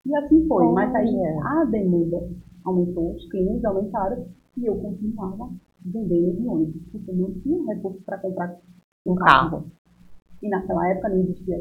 E 0.06 0.16
assim 0.18 0.48
foi. 0.48 0.68
Mas 0.72 0.94
aí 0.96 1.26
a 1.44 1.66
demanda 1.66 2.30
aumentou, 2.64 3.14
os 3.14 3.30
clientes 3.30 3.64
aumentaram 3.66 4.26
e 4.58 4.66
eu 4.66 4.76
continuava 4.78 5.50
vendendo 5.86 6.36
de 6.36 6.48
ônibus, 6.48 6.82
porque 6.92 7.12
não 7.14 7.32
tinha 7.42 7.74
recurso 7.74 8.02
para 8.06 8.18
comprar 8.18 8.58
um 9.06 9.16
carro. 9.16 9.66
E 10.42 10.50
naquela 10.50 10.88
época 10.90 11.10
não 11.10 11.18
existia 11.18 11.58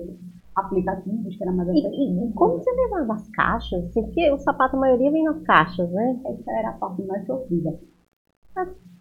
aplicativos 0.54 1.36
que 1.36 1.42
era 1.42 1.52
mais 1.52 1.68
acessível. 1.68 1.92
E, 2.24 2.28
e, 2.28 2.32
como 2.32 2.54
você 2.54 2.70
levava 2.70 3.14
as 3.14 3.28
caixas? 3.30 3.84
Porque 3.92 4.30
o 4.30 4.38
sapato, 4.38 4.76
a 4.76 4.80
maioria 4.80 5.10
vem 5.10 5.24
nas 5.24 5.40
caixas, 5.42 5.90
né? 5.90 6.20
Essa 6.26 6.50
era 6.52 6.70
a 6.70 6.72
parte 6.74 7.02
mais 7.04 7.24
sofrida. 7.26 7.74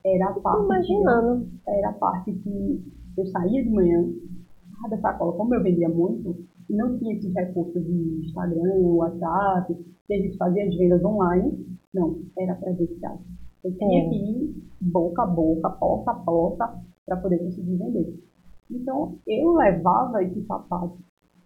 Era 0.03 0.27
a 0.29 0.34
parte, 0.34 0.65
Imaginando. 0.65 1.48
eu, 1.67 1.74
era 1.74 1.89
a 1.89 1.94
parte 1.94 2.34
que 2.34 2.84
eu 3.17 3.25
saía 3.27 3.63
de 3.63 3.70
manhã, 3.70 4.05
cada 4.82 4.98
sacola, 5.00 5.34
como 5.34 5.55
eu 5.55 5.63
vendia 5.63 5.89
muito, 5.89 6.36
e 6.70 6.75
não 6.75 6.98
tinha 6.98 7.15
esses 7.15 7.34
recursos 7.34 7.82
de 7.84 8.25
Instagram, 8.25 8.79
WhatsApp, 8.94 9.74
que 10.08 10.13
a 10.13 10.17
gente 10.17 10.38
fazia 10.38 10.65
as 10.67 10.75
vendas 10.75 11.03
online, 11.03 11.65
não, 11.94 12.20
era 12.38 12.53
presencial. 12.55 13.20
Eu 13.63 13.74
tinha 13.77 14.03
É. 14.03 14.10
que 14.10 14.15
ir 14.15 14.63
boca 14.82 15.24
a 15.24 15.25
boca, 15.25 15.70
porta 15.72 16.12
a 16.12 16.15
porta, 16.15 16.74
para 17.05 17.17
poder 17.17 17.39
conseguir 17.39 17.77
vender. 17.77 18.13
Então, 18.69 19.15
eu 19.27 19.53
levava 19.53 20.24
esse 20.24 20.41
sapato 20.45 20.98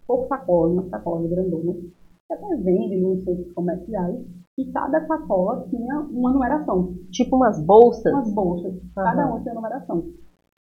por 0.07 0.25
sacola, 0.27 0.73
uma 0.73 0.89
sacola 0.89 1.27
grandona, 1.27 1.73
que 1.73 2.33
até 2.33 2.55
vende 2.57 2.97
nos 2.97 3.23
centros 3.23 3.51
comerciais, 3.53 4.19
e 4.57 4.65
cada 4.71 5.05
sacola 5.05 5.65
tinha 5.69 5.99
uma 5.99 6.31
numeração, 6.33 6.93
Tipo 7.11 7.35
umas 7.35 7.59
bolsas. 7.63 8.11
umas 8.13 8.33
bolsas, 8.33 8.73
cada 8.95 9.23
Aham. 9.23 9.31
uma 9.31 9.41
tinha 9.41 9.53
numeração. 9.53 10.03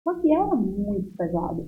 Só 0.05 0.15
que 0.15 0.33
era 0.33 0.55
muito 0.55 1.17
pesado. 1.17 1.67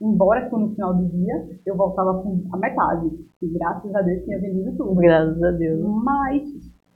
Embora 0.00 0.48
que 0.48 0.56
no 0.56 0.70
final 0.74 0.94
do 0.94 1.06
dia 1.06 1.58
eu 1.66 1.76
voltava 1.76 2.22
com 2.22 2.40
a 2.52 2.56
metade, 2.56 3.08
e 3.42 3.48
graças 3.48 3.92
a 3.94 4.02
Deus 4.02 4.24
tinha 4.24 4.40
vendido 4.40 4.76
tudo. 4.76 4.94
Graças 4.94 5.42
a 5.42 5.50
Deus. 5.50 5.80
Mas 6.04 6.42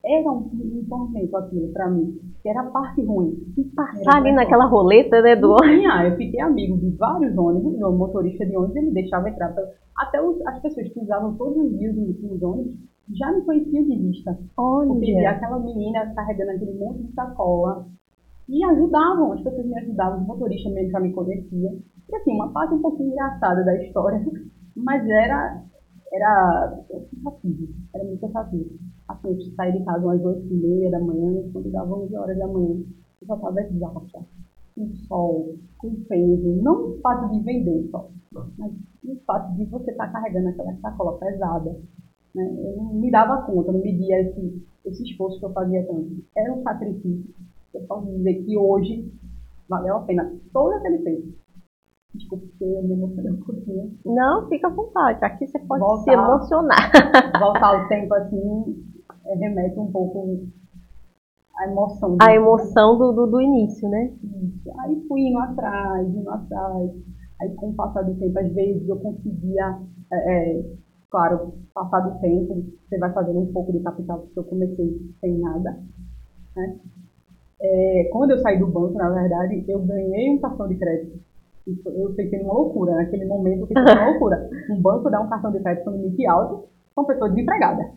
era 0.05 0.31
um, 0.31 0.51
um 0.53 0.85
tormento 0.89 1.37
aquilo 1.37 1.69
pra 1.73 1.89
mim, 1.89 2.19
que 2.43 2.49
era 2.49 2.61
a 2.61 2.71
parte 2.71 3.03
ruim. 3.05 3.37
E 3.57 3.65
passar 3.65 4.17
ali 4.17 4.33
naquela 4.33 4.67
roleta, 4.67 5.23
né, 5.23 5.37
do 5.37 5.57
Tinha, 5.57 6.07
eu 6.09 6.17
fiquei 6.17 6.41
amigo 6.41 6.77
de 6.79 6.91
vários 6.97 7.37
ônibus, 7.39 7.81
o 7.81 7.93
motorista 7.93 8.45
de 8.45 8.57
ônibus, 8.57 8.77
ele 8.77 8.91
deixava 8.91 9.29
entrar. 9.29 9.55
Até 9.97 10.21
os- 10.21 10.45
as 10.47 10.61
pessoas 10.61 10.89
que 10.89 11.01
usavam 11.01 11.35
todos 11.37 11.57
os 11.57 11.79
dias 11.79 11.97
os, 11.97 12.43
ônibus 12.43 12.75
já 13.17 13.31
me 13.33 13.43
conheciam 13.43 13.85
de 13.85 13.97
vista. 13.97 14.37
Porque 14.57 15.01
via 15.01 15.19
Olha. 15.19 15.31
aquela 15.31 15.59
menina 15.61 16.13
carregando 16.15 16.51
aquele 16.53 16.79
monte 16.79 17.03
de 17.03 17.13
sacola. 17.13 17.87
E 18.49 18.65
ajudavam, 18.65 19.33
as 19.33 19.41
pessoas 19.41 19.67
me 19.67 19.79
ajudavam, 19.79 20.21
os 20.21 20.27
motoristas 20.27 20.73
mesmo 20.73 20.91
já 20.91 21.01
me 21.01 21.13
conheciam. 21.13 21.79
E 22.11 22.17
assim, 22.17 22.33
uma 22.33 22.53
parte 22.53 22.75
um 22.75 22.83
pouquinho 22.83 23.13
engraçada 23.13 23.65
da 23.65 23.77
história, 23.83 24.21
mas 24.77 25.09
era, 25.09 25.63
era 26.13 26.79
cansativo, 26.91 27.69
era 27.95 28.05
muito 28.05 28.21
cansativo. 28.21 28.71
Assim, 29.09 29.29
eu 29.29 29.55
saí 29.57 29.73
de 29.73 29.85
casa 29.85 30.05
umas 30.05 30.25
oito 30.25 30.47
e 30.47 30.55
meia 30.55 30.91
da 30.91 31.01
manhã, 31.01 31.43
quando 31.53 31.71
dava 31.71 31.95
11 31.95 32.17
horas 32.17 32.39
da 32.39 32.47
manhã, 32.47 32.83
eu 33.21 33.27
já 33.27 33.35
estava 33.35 33.61
exausta, 33.61 34.21
com 34.75 34.95
sol, 35.09 35.55
com 35.79 35.95
peso, 36.05 36.63
não 36.63 36.93
o 36.93 37.01
fato 37.01 37.31
de 37.31 37.41
vender 37.41 37.89
só, 37.91 38.09
mas 38.33 38.73
o 39.05 39.17
fato 39.27 39.55
de 39.57 39.65
você 39.67 39.91
estar 39.91 40.09
carregando 40.13 40.49
aquela 40.49 40.75
sacola 40.77 41.19
pesada. 41.19 41.77
Né? 42.35 42.45
Eu 42.65 42.77
não 42.77 42.95
me 42.95 43.11
dava 43.11 43.43
conta, 43.43 43.73
não 43.73 43.81
media 43.81 44.21
esse, 44.21 44.65
esse 44.87 45.03
esforço 45.05 45.39
que 45.39 45.45
eu 45.45 45.53
fazia 45.53 45.87
tanto. 45.87 46.25
Era 46.37 46.53
um 46.53 46.63
sacrifício. 46.63 47.35
Eu 47.75 47.83
posso 47.83 48.07
dizer 48.07 48.43
que 48.45 48.57
hoje 48.57 49.13
valeu 49.69 49.97
a 49.97 50.01
pena 50.01 50.33
todo 50.53 50.73
aquele 50.73 50.99
tempo. 50.99 51.33
Desculpa, 52.15 52.45
eu 52.61 52.83
me 52.83 52.93
emocionei 52.93 53.33
um 53.33 53.41
pouquinho. 53.41 53.99
Não, 54.05 54.47
fica 54.49 54.69
à 54.69 54.71
vontade. 54.71 55.19
Aqui 55.25 55.47
você 55.47 55.59
pode 55.61 55.81
Voltar. 55.81 56.03
se 56.03 56.11
emocionar. 56.11 56.93
Voltar 57.41 57.75
ao 57.75 57.89
tempo 57.89 58.15
assim, 58.15 58.92
remete 59.25 59.79
um 59.79 59.91
pouco 59.91 60.47
à 61.57 61.69
emoção. 61.69 62.17
A 62.21 62.35
emoção 62.35 62.99
do, 62.99 63.13
do, 63.13 63.27
do 63.27 63.41
início, 63.41 63.89
né? 63.89 64.13
Isso. 64.23 64.71
Aí 64.81 65.01
fui 65.09 65.23
indo 65.23 65.39
atrás, 65.39 66.09
indo 66.09 66.31
atrás. 66.31 66.91
Aí 67.41 67.55
com 67.55 67.71
o 67.71 67.75
passar 67.75 68.03
do 68.03 68.15
tempo, 68.15 68.39
às 68.39 68.53
vezes 68.53 68.89
eu 68.89 68.97
conseguia, 68.97 69.79
é, 70.13 70.17
é, 70.17 70.65
claro, 71.11 71.55
passar 71.75 72.01
do 72.01 72.21
tempo, 72.21 72.65
você 72.89 72.99
vai 72.99 73.13
fazendo 73.13 73.41
um 73.41 73.53
pouco 73.53 73.73
de 73.73 73.81
capital, 73.81 74.21
porque 74.21 74.39
eu 74.39 74.45
comecei 74.45 75.01
sem 75.21 75.39
nada. 75.39 75.79
Né? 76.57 76.79
É, 77.61 78.09
quando 78.13 78.33
eu 78.33 78.39
saí 78.39 78.59
do 78.59 78.67
banco, 78.67 78.95
na 78.95 79.11
verdade, 79.11 79.65
eu 79.69 79.81
ganhei 79.81 80.31
um 80.31 80.41
cartão 80.41 80.69
de 80.69 80.77
crédito. 80.77 81.21
Isso, 81.67 81.89
eu 81.89 82.13
pensei 82.15 82.41
numa 82.41 82.55
loucura, 82.55 82.97
naquele 82.97 83.25
momento 83.25 83.61
eu 83.61 83.67
pensei 83.69 83.95
numa 83.95 84.07
loucura. 84.11 84.51
Um 84.71 84.81
banco 84.81 85.11
dá 85.11 85.21
um 85.21 85.29
cartão 85.29 85.53
de 85.53 85.61
crédito 85.61 85.91
no 85.91 85.97
limite 85.97 86.27
alto 86.27 86.69
com 86.95 87.05
pessoa 87.05 87.31
desempregada. 87.31 87.93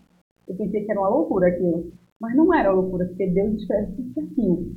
Eu 0.48 0.56
pensei 0.56 0.86
que 0.86 0.92
era 0.92 1.00
uma 1.00 1.10
loucura 1.10 1.48
aquilo. 1.48 1.92
Mas 2.20 2.36
não 2.36 2.54
era 2.54 2.72
loucura, 2.72 3.06
porque 3.06 3.28
Deus 3.28 3.56
escreve 3.56 3.92
tudo 3.96 4.14
certinho. 4.14 4.76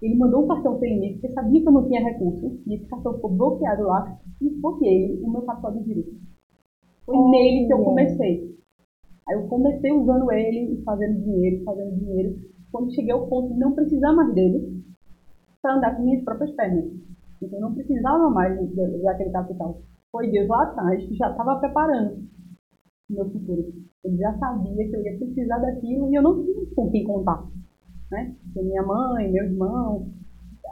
Ele 0.00 0.16
mandou 0.16 0.44
um 0.44 0.48
cartão 0.48 0.78
sem 0.78 0.94
limite, 0.94 1.20
porque 1.20 1.34
sabia 1.34 1.60
que 1.60 1.68
eu 1.68 1.72
não 1.72 1.86
tinha 1.86 2.02
recurso, 2.02 2.58
e 2.66 2.74
esse 2.74 2.86
cartão 2.86 3.14
ficou 3.14 3.30
bloqueado 3.30 3.84
lá, 3.84 4.12
e 4.40 4.50
ele, 4.86 5.20
o 5.22 5.30
meu 5.30 5.42
capital 5.42 5.72
de 5.72 5.84
giro. 5.84 6.04
Foi 7.06 7.16
Olha. 7.16 7.30
nele 7.30 7.66
que 7.66 7.72
eu 7.72 7.84
comecei. 7.84 8.52
Aí 9.28 9.36
eu 9.36 9.46
comecei 9.46 9.92
usando 9.92 10.32
ele 10.32 10.74
e 10.74 10.82
fazendo 10.82 11.22
dinheiro, 11.22 11.62
fazendo 11.64 11.94
dinheiro. 11.94 12.34
Quando 12.72 12.92
cheguei 12.92 13.12
ao 13.12 13.28
ponto 13.28 13.52
de 13.52 13.58
não 13.60 13.72
precisar 13.72 14.12
mais 14.12 14.34
dele, 14.34 14.82
para 15.60 15.76
andar 15.76 15.96
com 15.96 16.02
minhas 16.02 16.24
próprias 16.24 16.50
pernas. 16.56 16.84
Então 17.40 17.58
eu 17.58 17.62
não 17.62 17.74
precisava 17.74 18.28
mais 18.28 18.56
da- 18.74 18.86
daquele 18.86 19.30
capital. 19.30 19.76
Foi 20.10 20.28
Deus 20.28 20.48
lá 20.48 20.64
atrás 20.64 21.06
que 21.06 21.14
já 21.14 21.30
estava 21.30 21.56
preparando 21.56 22.24
o 23.10 23.14
meu 23.14 23.30
futuro. 23.30 23.72
Ele 24.04 24.16
já 24.16 24.36
sabia 24.38 24.88
que 24.88 24.96
eu 24.96 25.02
ia 25.02 25.18
precisar 25.18 25.58
daquilo 25.58 26.10
e 26.10 26.14
eu 26.14 26.22
não 26.22 26.42
tinha 26.42 26.66
com 26.74 26.90
quem 26.90 27.04
contar. 27.04 27.44
Né? 28.10 28.34
Minha 28.56 28.82
mãe, 28.82 29.30
meu 29.30 29.44
irmão, 29.44 30.08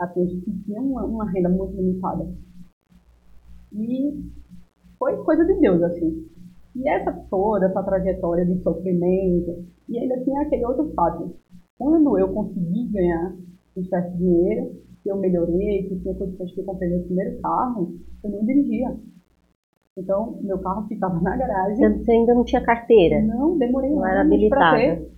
assim, 0.00 0.22
a 0.22 0.26
gente 0.26 0.50
tinha 0.64 0.80
uma, 0.80 1.04
uma 1.04 1.30
renda 1.30 1.48
muito 1.48 1.76
limitada. 1.76 2.28
E 3.72 4.24
foi 4.98 5.16
coisa 5.24 5.44
de 5.44 5.54
Deus, 5.60 5.82
assim. 5.82 6.26
E 6.76 6.88
essa 6.88 7.12
toda, 7.30 7.66
essa 7.66 7.82
trajetória 7.82 8.44
de 8.44 8.62
sofrimento, 8.62 9.64
e 9.88 9.98
ainda 9.98 10.22
tinha 10.22 10.42
aquele 10.42 10.64
outro 10.64 10.92
fato. 10.94 11.34
Quando 11.78 12.18
eu 12.18 12.28
consegui 12.32 12.88
ganhar 12.88 13.34
um 13.76 13.84
certo 13.84 14.16
dinheiro, 14.16 14.72
que 15.02 15.10
eu 15.10 15.16
melhorei, 15.16 15.88
que 15.88 15.98
tinha 16.00 16.14
condições 16.14 16.52
que 16.52 16.60
eu 16.60 16.64
comprei 16.64 16.90
meu 16.90 17.02
primeiro 17.04 17.40
carro, 17.40 17.94
eu 18.22 18.30
não 18.30 18.44
dirigia. 18.44 18.96
Então, 20.00 20.38
meu 20.42 20.58
carro 20.58 20.86
ficava 20.88 21.20
na 21.20 21.36
garagem. 21.36 21.98
Você 21.98 22.10
ainda 22.10 22.34
não 22.34 22.44
tinha 22.44 22.62
carteira. 22.62 23.22
Não, 23.22 23.56
demorei 23.58 23.90
Não 23.90 24.04
era 24.04 24.16
para 24.16 24.22
habilitada. 24.22 24.76
ter. 24.76 25.12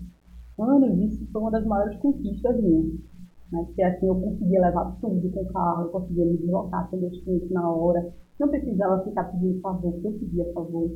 Anos, 0.59 0.99
isso 0.99 1.27
foi 1.33 1.41
uma 1.41 1.51
das 1.51 1.65
maiores 1.65 1.97
conquistas 1.99 2.61
minhas. 2.61 2.93
Né? 3.53 3.65
Porque 3.65 3.83
assim 3.83 4.07
eu 4.07 4.15
conseguia 4.21 4.61
levar 4.61 4.97
tudo 5.01 5.31
com 5.31 5.41
o 5.41 5.53
carro, 5.53 5.83
eu 5.83 5.89
conseguia 5.91 6.25
me 6.25 6.37
deslocar, 6.37 6.85
atender 6.85 7.07
os 7.07 7.23
clientes 7.23 7.51
na 7.51 7.71
hora. 7.71 8.13
Não 8.41 8.49
precisava 8.49 9.05
ficar 9.05 9.25
pedindo 9.25 9.61
favor, 9.61 9.95
eu 10.03 10.13
pedia 10.13 10.53
favor. 10.53 10.91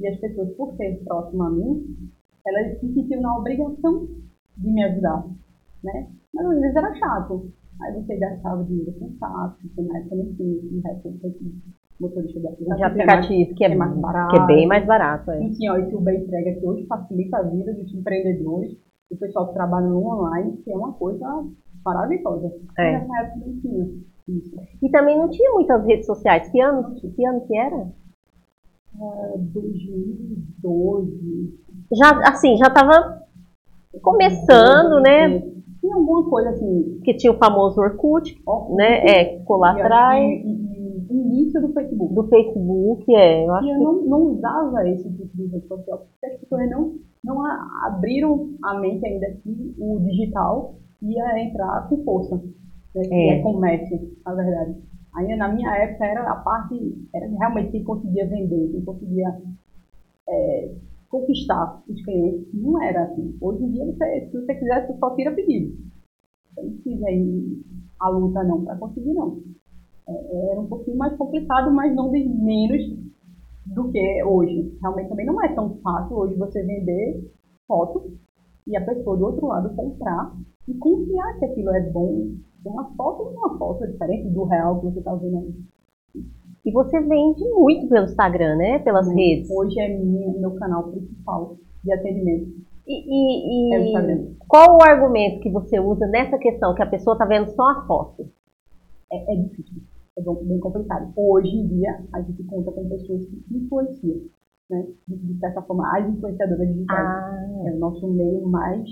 E 0.00 0.06
as 0.06 0.16
pessoas, 0.18 0.50
por 0.56 0.74
ser 0.76 1.02
próximas 1.04 1.46
a 1.46 1.50
mim, 1.50 2.10
elas 2.46 2.80
se 2.80 2.92
sentiam 2.92 3.20
na 3.20 3.36
obrigação 3.38 4.08
de 4.56 4.70
me 4.70 4.82
ajudar. 4.84 5.24
Né? 5.84 6.08
Mas 6.34 6.46
às 6.46 6.60
vezes 6.60 6.76
era 6.76 6.94
chato. 6.94 7.50
Aí 7.80 7.94
você 7.94 8.16
gastava 8.16 8.64
dinheiro 8.64 8.92
com 8.98 9.12
táxi, 9.18 9.68
que 9.68 9.82
na 9.82 9.98
época 9.98 10.16
não 10.16 10.34
tinha 10.34 10.52
esse 10.56 10.80
recurso 10.80 11.38
Motorista 12.00 12.38
de 12.38 12.46
De 12.46 12.52
aplicativo. 12.52 12.84
aplicativo, 12.86 13.54
que 13.54 13.64
é, 13.64 13.72
é 13.72 13.74
mais 13.74 13.96
barato. 13.98 14.30
que 14.34 14.40
é 14.40 14.46
bem 14.46 14.66
mais 14.66 14.86
barato. 14.86 15.30
É. 15.32 15.42
Enfim, 15.42 15.68
ó, 15.68 15.76
esse 15.78 15.94
Uber 15.96 16.14
entrega 16.14 16.60
que 16.60 16.66
hoje 16.66 16.86
facilita 16.86 17.38
a 17.38 17.42
vida 17.42 17.74
dos 17.74 17.92
empreendedores, 17.92 18.72
do 19.10 19.16
pessoal 19.18 19.48
que 19.48 19.54
trabalha 19.54 19.86
no 19.86 20.06
online, 20.06 20.56
que 20.58 20.70
é 20.72 20.76
uma 20.76 20.92
coisa 20.92 21.26
maravilhosa. 21.84 22.52
É. 22.78 22.92
Nessa 22.92 23.18
época 23.22 23.46
não 23.46 23.60
tinha 23.60 23.84
isso. 24.28 24.56
E 24.82 24.90
também 24.90 25.16
não 25.18 25.28
tinha 25.30 25.50
muitas 25.52 25.84
redes 25.86 26.06
sociais. 26.06 26.48
Que 26.50 26.60
ano 26.60 26.94
que, 26.94 27.26
ano 27.26 27.40
que 27.46 27.56
era? 27.56 27.88
É, 29.00 29.38
2012. 29.38 31.58
Já, 31.92 32.20
assim, 32.28 32.56
já 32.56 32.68
tava 32.70 33.22
começando, 34.02 35.00
né? 35.00 35.40
Tinha 35.80 35.94
alguma 35.94 36.28
coisa 36.28 36.50
assim. 36.50 37.00
Que 37.04 37.14
tinha 37.14 37.32
o 37.32 37.38
famoso 37.38 37.80
Orkut, 37.80 38.40
ó, 38.46 38.74
né? 38.74 39.04
É, 39.06 39.24
que 39.24 39.38
ficou 39.38 39.56
lá 39.58 39.70
atrás. 39.72 40.22
E- 40.22 40.64
e 40.64 40.67
início 41.10 41.60
do 41.60 41.72
Facebook. 41.72 42.14
Do 42.14 42.24
Facebook, 42.28 43.14
é. 43.14 43.46
Eu 43.46 43.54
acho 43.54 43.66
E 43.66 43.70
eu 43.70 43.78
que 43.78 43.84
não, 43.84 44.06
não 44.06 44.22
usava 44.34 44.88
esse 44.88 45.10
tipo 45.10 45.36
de 45.36 45.46
rede 45.46 45.66
social, 45.66 45.98
porque 45.98 46.26
as 46.26 46.40
pessoas 46.40 46.70
não, 46.70 46.94
não 47.24 47.44
a- 47.44 47.86
abriram 47.86 48.50
a 48.62 48.78
mente 48.80 49.06
ainda 49.06 49.30
que 49.42 49.74
o 49.78 49.98
digital 50.00 50.74
ia 51.02 51.42
entrar 51.44 51.88
com 51.88 52.02
força. 52.04 52.36
Né? 52.94 53.02
É. 53.10 53.28
é 53.38 53.42
comércio, 53.42 53.98
na 54.24 54.34
verdade. 54.34 54.76
Ainda 55.14 55.36
na 55.36 55.48
minha 55.52 55.74
época 55.76 56.04
era 56.04 56.30
a 56.30 56.36
parte, 56.36 57.08
era 57.14 57.26
realmente 57.26 57.70
quem 57.72 57.84
conseguia 57.84 58.26
vender, 58.26 58.68
quem 58.70 58.84
conseguia 58.84 59.40
é, 60.28 60.74
conquistar 61.08 61.82
os 61.88 62.04
clientes. 62.04 62.46
Não 62.54 62.80
era 62.82 63.04
assim. 63.04 63.36
Hoje 63.40 63.64
em 63.64 63.70
dia, 63.72 63.84
você, 63.86 64.28
se 64.30 64.40
você 64.40 64.54
quiser, 64.54 64.86
você 64.86 64.98
só 64.98 65.14
tira 65.14 65.32
pedido. 65.32 65.76
Você 66.54 66.62
não 66.62 66.70
precisa 66.72 67.10
ir 67.10 67.62
à 68.00 68.08
luta 68.10 68.42
não, 68.44 68.64
para 68.64 68.76
conseguir 68.76 69.14
não. 69.14 69.38
É, 70.08 70.50
era 70.52 70.60
um 70.60 70.66
pouquinho 70.66 70.96
mais 70.96 71.16
complicado, 71.16 71.70
mas 71.72 71.94
não 71.94 72.10
de 72.10 72.24
menos 72.26 72.82
do 73.66 73.90
que 73.90 74.24
hoje. 74.24 74.76
Realmente 74.80 75.08
também 75.08 75.26
não 75.26 75.42
é 75.44 75.54
tão 75.54 75.76
fácil 75.82 76.16
hoje 76.16 76.34
você 76.34 76.62
vender 76.62 77.30
foto 77.66 78.10
e 78.66 78.76
a 78.76 78.84
pessoa 78.84 79.16
do 79.16 79.26
outro 79.26 79.46
lado 79.46 79.74
comprar 79.74 80.34
e 80.66 80.74
confiar 80.74 81.38
que 81.38 81.44
aquilo 81.44 81.70
é 81.74 81.90
bom. 81.90 82.32
Uma 82.64 82.92
foto 82.96 83.22
é 83.22 83.38
uma 83.38 83.58
foto, 83.58 83.84
é 83.84 83.86
diferente 83.88 84.28
do 84.30 84.44
real 84.44 84.80
que 84.80 84.86
você 84.86 84.98
está 84.98 85.14
vendo 85.14 85.38
aí. 85.38 85.54
E 86.64 86.72
você 86.72 87.00
vende 87.00 87.44
muito 87.50 87.88
pelo 87.88 88.04
Instagram, 88.04 88.56
né? 88.56 88.78
Pelas 88.80 89.08
redes. 89.08 89.50
Hoje 89.50 89.78
é 89.80 89.96
minha, 89.96 90.32
meu 90.38 90.54
canal 90.56 90.90
principal 90.90 91.56
de 91.84 91.92
atendimento. 91.92 92.50
E, 92.86 93.74
e, 93.74 93.96
e 93.96 94.36
qual 94.48 94.76
o 94.76 94.82
argumento 94.82 95.40
que 95.40 95.50
você 95.50 95.78
usa 95.78 96.06
nessa 96.06 96.38
questão 96.38 96.74
que 96.74 96.82
a 96.82 96.86
pessoa 96.86 97.14
está 97.14 97.24
vendo 97.24 97.48
só 97.50 97.62
a 97.70 97.86
foto? 97.86 98.28
É, 99.10 99.34
é 99.34 99.36
difícil, 99.36 99.82
é 100.18 100.44
bem 100.44 100.60
complicado. 100.60 101.12
Hoje 101.16 101.56
em 101.56 101.66
dia, 101.66 102.04
a 102.12 102.22
gente 102.22 102.42
conta 102.44 102.72
com 102.72 102.88
pessoas 102.88 103.24
que 103.26 103.44
influenciam, 103.50 104.20
né? 104.70 104.86
De, 105.06 105.38
certa 105.38 105.62
forma, 105.62 105.88
as 105.96 106.08
influenciadoras 106.08 106.68
digitais. 106.68 106.98
Ah. 106.98 107.62
É 107.66 107.72
o 107.72 107.78
nosso 107.78 108.06
meio 108.08 108.46
mais 108.48 108.88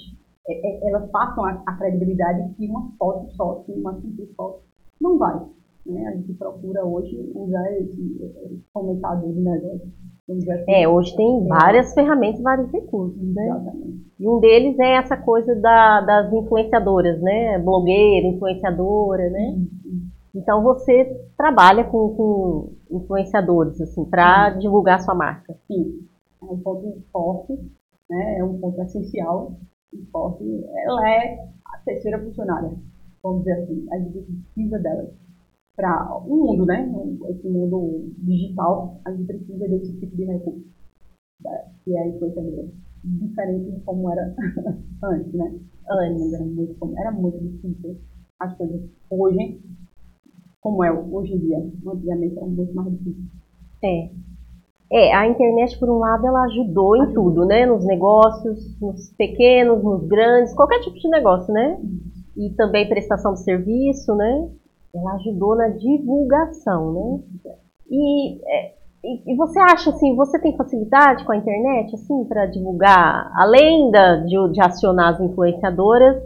é, 0.48 0.52
é, 0.52 0.88
elas 0.88 1.10
passam 1.10 1.44
a, 1.44 1.62
a, 1.66 1.76
credibilidade 1.76 2.54
que 2.54 2.68
uma 2.68 2.92
foto 2.98 3.28
só, 3.32 3.56
que 3.66 3.72
uma 3.72 4.00
simples 4.00 4.32
foto, 4.36 4.62
não 5.00 5.18
vai. 5.18 5.40
Né? 5.84 6.06
A 6.06 6.16
gente 6.16 6.32
procura 6.34 6.84
hoje 6.84 7.32
usar 7.34 7.72
esse, 7.72 8.22
esse 8.22 8.64
comentador 8.72 9.32
de 9.32 9.40
negócio. 9.40 9.92
Assim, 10.28 10.72
é, 10.72 10.88
hoje 10.88 11.14
tem 11.16 11.44
é. 11.44 11.48
várias 11.48 11.94
ferramentas, 11.94 12.42
vários 12.42 12.70
recursos, 12.72 13.22
né? 13.34 13.46
Exatamente. 13.46 14.06
E 14.18 14.28
um 14.28 14.40
deles 14.40 14.76
é 14.80 14.94
essa 14.94 15.16
coisa 15.16 15.54
da, 15.54 16.00
das 16.00 16.32
influenciadoras, 16.32 17.20
né? 17.20 17.58
Blogueira, 17.60 18.26
influenciadora, 18.26 19.30
né? 19.30 19.54
Uhum. 19.56 20.05
Então 20.36 20.62
você 20.62 21.18
trabalha 21.34 21.82
com, 21.84 22.14
com 22.14 22.76
influenciadores, 22.90 23.80
assim, 23.80 24.04
para 24.04 24.52
uhum. 24.52 24.58
divulgar 24.58 25.00
sua 25.00 25.14
marca. 25.14 25.56
Sim, 25.66 26.06
é 26.42 26.44
um 26.44 26.58
ponto 26.60 27.02
forte, 27.10 27.54
né? 28.10 28.38
É 28.38 28.44
um 28.44 28.60
ponto 28.60 28.80
essencial 28.82 29.56
forte, 30.12 30.44
ela 30.84 31.10
é 31.10 31.38
a 31.64 31.78
terceira 31.78 32.22
funcionária, 32.22 32.70
vamos 33.22 33.44
dizer 33.44 33.62
assim, 33.62 33.86
a 33.90 33.98
gente 33.98 34.22
precisa 34.22 34.78
dela. 34.78 35.10
Para 35.74 36.18
o 36.18 36.36
mundo, 36.36 36.66
né? 36.66 36.90
Esse 37.30 37.48
mundo 37.48 38.10
digital, 38.18 39.00
a 39.04 39.12
gente 39.12 39.26
precisa 39.26 39.68
desse 39.68 39.98
tipo 40.00 40.16
de 40.16 40.24
recurso, 40.24 40.64
que 41.84 41.94
é 41.94 42.02
a 42.02 42.08
influenciadora. 42.08 42.68
Diferente 43.04 43.70
de 43.70 43.80
como 43.80 44.10
era 44.10 44.34
antes, 45.04 45.32
né? 45.34 45.54
Antes 45.90 46.32
era 46.32 46.44
muito, 46.44 46.98
era 46.98 47.12
muito 47.12 47.38
difícil 47.40 47.98
as 48.40 48.56
coisas. 48.56 48.88
Hoje, 49.10 49.60
como 50.66 50.82
é 50.82 50.90
hoje 50.90 51.32
em 51.32 51.38
dia, 51.38 51.58
antigamente 51.86 52.36
era 52.36 52.46
muito 52.46 52.74
mais 52.74 52.90
difícil. 52.90 53.22
É. 53.84 54.10
É, 54.90 55.14
a 55.14 55.28
internet, 55.28 55.78
por 55.78 55.88
um 55.88 55.98
lado, 55.98 56.26
ela 56.26 56.44
ajudou 56.46 56.96
em 56.96 57.12
tudo, 57.12 57.44
né? 57.44 57.66
Nos 57.66 57.84
negócios, 57.84 58.80
nos 58.80 59.12
pequenos, 59.16 59.82
nos 59.82 60.08
grandes, 60.08 60.54
qualquer 60.54 60.80
tipo 60.80 60.96
de 60.96 61.08
negócio, 61.08 61.54
né? 61.54 61.78
E 62.36 62.50
também 62.56 62.88
prestação 62.88 63.34
de 63.34 63.44
serviço, 63.44 64.12
né? 64.16 64.48
Ela 64.92 65.14
ajudou 65.14 65.54
na 65.54 65.68
divulgação, 65.68 66.92
né? 66.92 67.20
E, 67.88 68.40
é, 68.44 68.74
e, 69.04 69.32
e 69.32 69.36
você 69.36 69.60
acha, 69.60 69.90
assim, 69.90 70.16
você 70.16 70.36
tem 70.40 70.56
facilidade 70.56 71.24
com 71.24 71.30
a 71.30 71.36
internet, 71.36 71.94
assim, 71.94 72.24
para 72.24 72.46
divulgar, 72.46 73.30
além 73.36 73.90
da, 73.92 74.16
de, 74.16 74.52
de, 74.52 74.60
acionar 74.60 75.14
as 75.14 75.20
influenciadoras, 75.20 76.22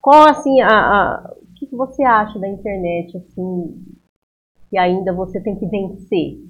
qual, 0.00 0.28
assim, 0.28 0.60
a, 0.60 0.68
a, 0.68 1.34
o 1.64 1.68
que 1.68 1.76
você 1.76 2.02
acha 2.02 2.38
da 2.38 2.48
internet, 2.48 3.16
assim, 3.16 3.84
que 4.68 4.78
ainda 4.78 5.12
você 5.12 5.40
tem 5.40 5.56
que 5.58 5.66
vencer? 5.66 6.44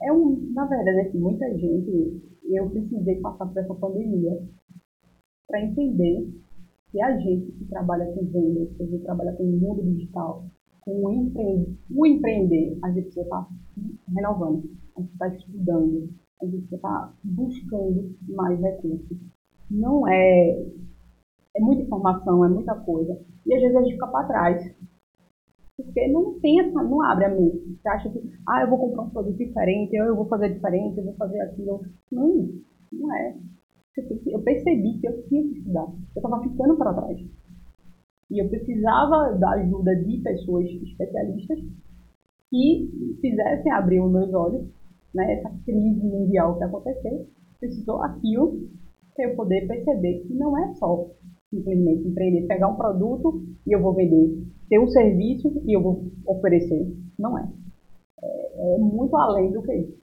É 0.00 0.12
um, 0.12 0.52
na 0.52 0.64
verdade, 0.66 1.08
assim, 1.08 1.18
muita 1.18 1.48
gente, 1.56 2.22
eu 2.44 2.70
precisei 2.70 3.16
passar 3.16 3.46
por 3.46 3.58
essa 3.58 3.74
pandemia 3.74 4.40
para 5.46 5.62
entender 5.62 6.28
que 6.90 7.00
a 7.02 7.18
gente 7.18 7.52
que 7.52 7.64
trabalha 7.66 8.06
com 8.12 8.24
vendas, 8.26 8.72
que 8.76 8.82
a 8.82 8.86
gente 8.86 9.02
trabalha 9.02 9.32
com 9.32 9.44
o 9.44 9.58
mundo 9.58 9.82
digital, 9.82 10.44
com 10.80 11.04
o, 11.04 11.10
empre... 11.10 11.76
o 11.90 12.06
empreender, 12.06 12.78
a 12.82 12.90
gente 12.90 13.04
precisa 13.04 13.22
estar 13.22 13.42
tá 13.42 13.50
renovando, 14.14 14.70
a 14.96 15.00
gente 15.00 15.12
está 15.12 15.28
estudando, 15.28 16.08
a 16.40 16.44
gente 16.44 16.58
precisa 16.58 16.76
estar 16.76 17.06
tá 17.08 17.14
buscando 17.24 18.16
mais 18.28 18.60
recursos. 18.60 19.18
Não 19.70 20.08
é. 20.08 20.66
É 21.58 21.60
muita 21.60 21.82
informação, 21.82 22.44
é 22.44 22.48
muita 22.48 22.74
coisa. 22.76 23.18
E 23.44 23.54
às 23.54 23.60
vezes 23.60 23.76
a 23.76 23.80
gente 23.82 23.94
fica 23.94 24.06
para 24.06 24.28
trás 24.28 24.74
porque 25.76 26.08
não 26.08 26.40
pensa, 26.40 26.82
não 26.82 27.02
abre 27.02 27.24
a 27.24 27.28
mente. 27.28 27.76
Você 27.76 27.88
acha 27.88 28.10
que, 28.10 28.20
ah, 28.48 28.62
eu 28.62 28.70
vou 28.70 28.78
comprar 28.78 29.02
um 29.02 29.10
produto 29.10 29.36
diferente, 29.36 29.94
eu 29.94 30.16
vou 30.16 30.26
fazer 30.26 30.52
diferente, 30.52 30.98
eu 30.98 31.04
vou 31.04 31.14
fazer 31.14 31.40
aquilo. 31.40 31.80
Não, 32.10 32.48
não 32.92 33.14
é. 33.14 33.36
Eu 34.26 34.42
percebi 34.42 34.98
que 34.98 35.08
eu 35.08 35.22
tinha 35.28 35.42
que 35.42 35.58
estudar. 35.58 35.86
Eu 36.16 36.22
estava 36.22 36.42
ficando 36.42 36.76
para 36.76 36.94
trás. 36.94 37.18
E 38.30 38.42
eu 38.42 38.48
precisava 38.48 39.32
da 39.38 39.50
ajuda 39.50 39.96
de 39.96 40.18
pessoas 40.18 40.66
especialistas 40.66 41.58
que 42.50 43.16
fizessem 43.20 43.72
abrir 43.72 44.00
os 44.00 44.10
meus 44.10 44.32
olhos, 44.34 44.66
né, 45.14 45.34
essa 45.34 45.50
crise 45.64 46.06
mundial 46.06 46.56
que 46.58 46.64
aconteceu, 46.64 47.26
precisou 47.58 48.02
aquilo 48.02 48.68
para 49.14 49.26
eu 49.26 49.36
poder 49.36 49.66
perceber 49.66 50.20
que 50.20 50.34
não 50.34 50.56
é 50.58 50.74
só 50.74 51.06
simplesmente 51.50 52.06
empreender, 52.06 52.46
pegar 52.46 52.68
um 52.68 52.76
produto 52.76 53.42
e 53.66 53.74
eu 53.74 53.80
vou 53.80 53.94
vender 53.94 54.46
ter 54.68 54.78
um 54.78 54.86
serviço 54.86 55.62
e 55.66 55.76
eu 55.76 55.82
vou 55.82 56.04
oferecer. 56.26 56.86
Não 57.18 57.38
é. 57.38 57.48
é. 58.22 58.74
É, 58.74 58.78
muito 58.78 59.16
além 59.16 59.50
do 59.50 59.62
que 59.62 59.74
isso. 59.74 59.98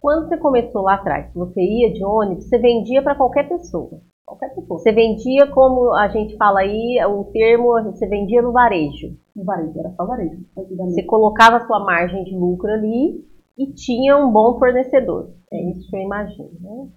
Quando 0.00 0.28
você 0.28 0.36
começou 0.36 0.82
lá 0.82 0.94
atrás, 0.94 1.32
você 1.34 1.60
ia 1.60 1.92
de 1.92 2.04
ônibus, 2.04 2.44
você 2.44 2.58
vendia 2.58 3.02
para 3.02 3.14
qualquer 3.14 3.48
pessoa. 3.48 4.00
Qualquer 4.26 4.54
pessoa. 4.54 4.78
Você 4.78 4.92
vendia, 4.92 5.46
como 5.46 5.94
a 5.94 6.08
gente 6.08 6.36
fala 6.36 6.60
aí, 6.60 6.98
o 7.06 7.24
termo, 7.24 7.72
você 7.84 8.06
vendia 8.06 8.42
no 8.42 8.52
varejo. 8.52 9.16
No 9.34 9.44
varejo, 9.44 9.78
era 9.78 9.90
só 9.92 10.06
varejo. 10.06 10.44
Você 10.54 11.02
colocava 11.04 11.56
a 11.56 11.66
sua 11.66 11.80
margem 11.80 12.24
de 12.24 12.36
lucro 12.36 12.70
ali 12.70 13.24
e 13.58 13.72
tinha 13.72 14.16
um 14.16 14.30
bom 14.30 14.58
fornecedor. 14.58 15.30
É 15.52 15.70
isso 15.70 15.88
que 15.88 15.96
eu 15.96 16.00
imagino. 16.00 16.50
Né? 16.60 16.88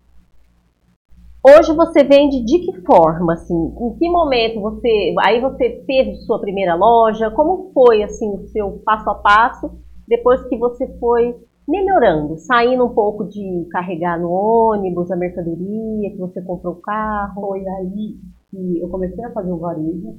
Hoje 1.49 1.73
você 1.73 2.03
vende 2.03 2.43
de 2.43 2.59
que 2.59 2.81
forma, 2.81 3.31
assim? 3.31 3.55
Em 3.79 3.93
que 3.97 4.09
momento 4.09 4.59
você, 4.59 5.15
aí 5.21 5.39
você 5.39 5.81
teve 5.87 6.17
sua 6.17 6.41
primeira 6.41 6.75
loja? 6.75 7.31
Como 7.31 7.71
foi 7.71 8.03
assim 8.03 8.29
o 8.33 8.47
seu 8.49 8.81
passo 8.83 9.09
a 9.09 9.15
passo 9.15 9.71
depois 10.05 10.43
que 10.49 10.57
você 10.57 10.85
foi 10.99 11.39
melhorando, 11.65 12.37
saindo 12.37 12.83
um 12.83 12.93
pouco 12.93 13.23
de 13.23 13.65
carregar 13.71 14.19
no 14.19 14.29
ônibus 14.29 15.09
a 15.09 15.15
mercadoria, 15.15 16.11
que 16.11 16.17
você 16.17 16.41
comprou 16.41 16.73
o 16.73 16.81
carro? 16.81 17.39
Foi 17.39 17.65
aí 17.65 18.19
que 18.51 18.81
eu 18.81 18.89
comecei 18.89 19.23
a 19.23 19.31
fazer 19.31 19.53
o 19.53 19.57
varejo, 19.57 20.17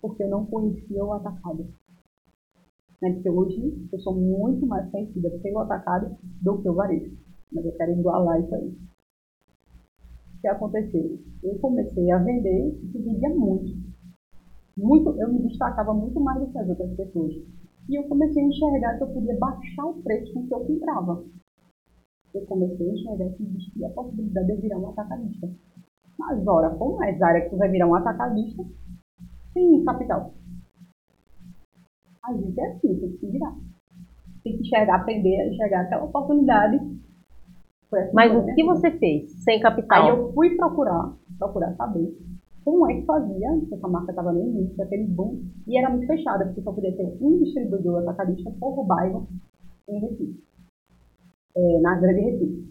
porque 0.00 0.22
eu 0.22 0.28
não 0.28 0.46
conhecia 0.46 1.04
o 1.04 1.14
atacado. 1.14 1.66
Né? 3.02 3.10
Porque 3.14 3.28
hoje 3.28 3.88
eu 3.92 3.98
sou 3.98 4.14
muito 4.14 4.64
mais 4.68 4.88
conhecida 4.88 5.30
pelo 5.42 5.58
atacado 5.58 6.16
do 6.40 6.58
que 6.62 6.68
o 6.68 6.74
varejo. 6.74 7.10
Mas 7.52 7.64
eu 7.64 7.72
quero 7.72 7.90
igualar 7.90 8.40
isso 8.40 8.54
aí 8.54 8.72
que 10.40 10.48
aconteceu? 10.48 11.18
Eu 11.42 11.58
comecei 11.58 12.10
a 12.10 12.18
vender 12.18 12.78
e 12.82 12.98
vendia 12.98 13.30
muito. 13.30 13.72
muito. 14.76 15.10
Eu 15.20 15.32
me 15.32 15.42
destacava 15.42 15.92
muito 15.92 16.18
mais 16.20 16.40
do 16.40 16.50
que 16.50 16.58
as 16.58 16.68
outras 16.68 16.94
pessoas. 16.96 17.34
E 17.88 17.94
eu 17.94 18.04
comecei 18.04 18.42
a 18.42 18.46
enxergar 18.46 18.96
que 18.96 19.02
eu 19.02 19.08
podia 19.08 19.38
baixar 19.38 19.86
o 19.86 20.02
preço 20.02 20.32
com 20.32 20.46
que 20.46 20.54
eu 20.54 20.60
comprava. 20.60 21.24
Eu 22.34 22.46
comecei 22.46 22.88
a 22.88 22.92
enxergar 22.92 23.30
que 23.30 23.42
existia 23.42 23.88
a 23.88 23.90
possibilidade 23.90 24.46
de 24.46 24.52
eu 24.52 24.60
virar 24.60 24.78
um 24.78 24.90
atacadista. 24.90 25.50
Mas, 26.18 26.46
ora, 26.46 26.70
como 26.76 27.02
é 27.02 27.22
área 27.22 27.42
que 27.42 27.50
tu 27.50 27.56
vai 27.56 27.68
virar 27.70 27.88
um 27.88 27.94
atacadista 27.94 28.64
sem 29.52 29.84
capital? 29.84 30.32
A 32.24 32.34
gente 32.34 32.60
é 32.60 32.66
assim, 32.66 33.00
tem 33.00 33.10
que 33.12 33.18
se 33.18 33.26
virar. 33.26 33.56
Tem 34.44 34.56
que 34.56 34.62
enxergar, 34.62 34.96
aprender 34.96 35.40
a 35.40 35.48
enxergar 35.48 35.80
aquela 35.82 36.04
oportunidade 36.04 36.78
Mas 38.12 38.32
o 38.34 38.54
que 38.54 38.64
você 38.64 38.90
fez 38.92 39.32
sem 39.42 39.60
capital? 39.60 40.02
Aí 40.02 40.08
eu 40.08 40.32
fui 40.32 40.56
procurar, 40.56 41.12
procurar 41.38 41.74
saber 41.74 42.16
como 42.64 42.88
é 42.88 42.94
que 42.94 43.06
fazia, 43.06 43.48
porque 43.58 43.74
essa 43.74 43.88
marca 43.88 44.10
estava 44.12 44.32
no 44.32 44.42
início 44.42 44.76
daquele 44.76 45.06
boom, 45.06 45.42
e 45.66 45.78
era 45.78 45.90
muito 45.90 46.06
fechada, 46.06 46.44
porque 46.44 46.62
só 46.62 46.72
podia 46.72 46.94
ter 46.94 47.16
um 47.20 47.38
distribuidor 47.38 48.02
atacadista 48.02 48.50
por 48.60 48.84
bairro 48.84 49.26
em 49.88 49.98
Recife, 49.98 50.44
é, 51.56 51.80
na 51.80 51.98
Grande 51.98 52.20
Recife. 52.20 52.70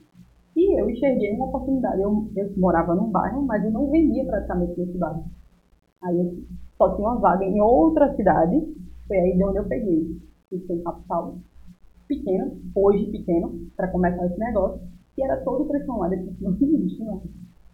E 0.56 0.80
eu 0.80 0.90
enxerguei 0.90 1.34
uma 1.34 1.46
oportunidade. 1.46 2.02
Eu, 2.02 2.30
eu 2.36 2.52
morava 2.58 2.96
num 2.96 3.10
bairro, 3.10 3.42
mas 3.44 3.64
eu 3.64 3.72
não 3.72 3.90
vendia 3.90 4.26
praticamente 4.26 4.80
nesse 4.80 4.98
bairro. 4.98 5.24
Aí 6.04 6.18
eu 6.18 6.44
só 6.78 6.96
tinha 6.96 7.08
uma 7.08 7.20
vaga 7.20 7.46
em 7.46 7.60
outra 7.60 8.14
cidade, 8.16 8.62
foi 9.08 9.18
aí 9.18 9.38
de 9.38 9.44
onde 9.44 9.58
eu 9.58 9.68
peguei. 9.68 10.18
Fiz 10.50 10.70
um 10.70 10.84
capital 10.84 11.38
pequeno, 12.08 12.58
hoje 12.76 13.06
pequeno, 13.12 13.68
para 13.76 13.88
começar 13.90 14.26
esse 14.26 14.40
negócio 14.40 14.82
que 15.20 15.24
era 15.24 15.44
todo 15.44 15.66
transformado, 15.66 16.16
não 16.40 16.54
existe, 16.62 17.04
não. 17.04 17.22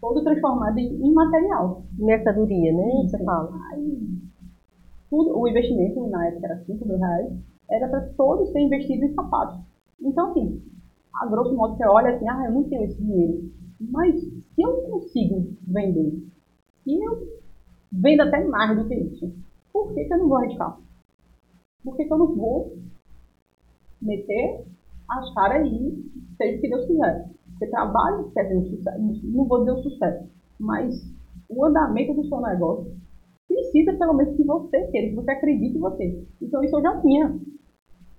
Todo 0.01 0.23
transformado 0.23 0.79
em, 0.79 1.13
material. 1.13 1.83
Mercadoria, 1.93 2.73
né? 2.73 3.03
Isso, 3.03 3.11
Você 3.11 3.23
fala. 3.23 3.51
Aí, 3.71 3.99
tudo, 5.11 5.37
o 5.37 5.47
investimento, 5.47 6.07
na 6.07 6.27
época 6.27 6.47
era 6.47 6.65
5 6.65 6.87
mil 6.87 6.97
reais, 6.97 7.31
era 7.69 7.87
para 7.87 8.01
todos 8.17 8.51
ser 8.51 8.61
investido 8.61 9.05
em 9.05 9.13
sapatos. 9.13 9.59
Então, 10.01 10.31
assim, 10.31 10.59
a 11.13 11.27
grosso 11.27 11.55
modo 11.55 11.77
você 11.77 11.85
olha 11.85 12.15
assim, 12.15 12.27
ah, 12.27 12.45
eu 12.47 12.51
não 12.51 12.63
tenho 12.63 12.83
esse 12.83 12.97
dinheiro. 12.97 13.47
Mas 13.79 14.19
se 14.19 14.61
eu 14.61 14.81
consigo 14.89 15.53
vender, 15.67 16.23
e 16.87 17.05
eu 17.05 17.27
vendo 17.91 18.21
até 18.21 18.43
mais 18.43 18.75
do 18.75 18.87
que 18.87 18.95
isso, 18.95 19.31
por 19.71 19.93
que, 19.93 20.03
que 20.03 20.13
eu 20.13 20.17
não 20.17 20.27
vou 20.29 20.37
arriscar? 20.37 20.75
Por 21.83 21.95
que, 21.95 22.05
que 22.05 22.11
eu 22.13 22.17
não 22.17 22.35
vou 22.35 22.75
meter 24.01 24.65
caras 25.33 25.61
aí, 25.61 26.03
seja 26.37 26.57
o 26.57 26.61
que 26.61 26.69
Deus 26.69 26.85
quiser. 26.85 27.29
Você 27.57 27.67
trabalha, 27.67 28.25
quer 28.33 28.47
ter 28.47 28.57
um 28.57 28.65
sucesso, 28.65 28.99
não 29.23 29.45
vou 29.45 29.59
dizer 29.59 29.71
um 29.71 29.83
sucesso, 29.83 30.29
mas 30.59 30.93
o 31.49 31.65
andamento 31.65 32.13
do 32.13 32.27
seu 32.27 32.41
negócio 32.41 32.91
precisa 33.47 33.93
pelo 33.93 34.13
menos 34.13 34.35
que 34.35 34.43
você 34.43 34.87
queira, 34.87 35.09
que 35.09 35.15
você 35.15 35.31
acredite 35.31 35.77
em 35.77 35.79
você. 35.79 36.27
Então 36.41 36.63
isso 36.63 36.75
eu 36.75 36.81
já 36.81 37.01
tinha. 37.01 37.39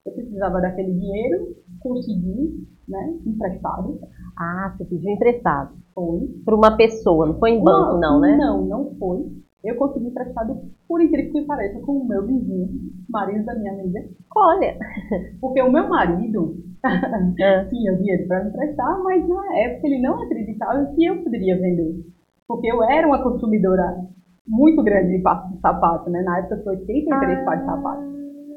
Eu 0.07 0.13
precisava 0.13 0.61
daquele 0.61 0.93
dinheiro, 0.93 1.57
consegui, 1.81 2.67
né, 2.89 3.19
emprestado. 3.27 3.99
Ah, 4.39 4.73
você 4.77 4.85
pediu 4.85 5.11
emprestado. 5.11 5.77
Foi. 5.93 6.29
Para 6.45 6.55
uma 6.55 6.77
pessoa, 6.77 7.27
não 7.27 7.39
foi 7.39 7.51
em 7.51 7.63
banco 7.63 7.99
não, 7.99 8.21
né? 8.21 8.37
Não, 8.37 8.65
não 8.65 8.95
foi. 8.97 9.27
Eu 9.67 9.77
consegui 9.77 10.07
emprestado, 10.07 10.61
por 10.89 11.03
incrível 11.03 11.33
que 11.33 11.47
pareça, 11.47 11.81
com 11.81 11.93
o 11.93 12.09
meu 12.09 12.25
vizinho, 12.25 12.69
marido 13.09 13.45
da 13.45 13.55
minha 13.55 13.73
amiga. 13.73 14.01
Olha! 14.35 14.77
Porque 15.41 15.61
o 15.63 15.73
meu 15.73 15.89
marido 15.89 16.57
é. 17.41 17.65
tinha 17.65 17.97
dinheiro 17.97 18.29
para 18.29 18.45
me 18.45 18.51
emprestar, 18.51 19.03
mas 19.03 19.29
na 19.29 19.59
época 19.59 19.87
ele 19.87 20.01
não 20.01 20.23
acreditava 20.23 20.87
que 20.95 21.05
eu 21.05 21.23
poderia 21.23 21.59
vender. 21.59 22.05
Porque 22.47 22.71
eu 22.71 22.83
era 22.85 23.07
uma 23.07 23.23
consumidora 23.23 24.07
muito 24.47 24.83
grande 24.83 25.17
de 25.19 25.23
sapato, 25.61 26.09
né? 26.11 26.23
Na 26.23 26.39
época 26.39 26.63
foi 26.63 26.77
83 26.77 27.39
ah. 27.39 27.45
pares 27.45 27.61
de 27.61 27.67
sapato. 27.67 28.03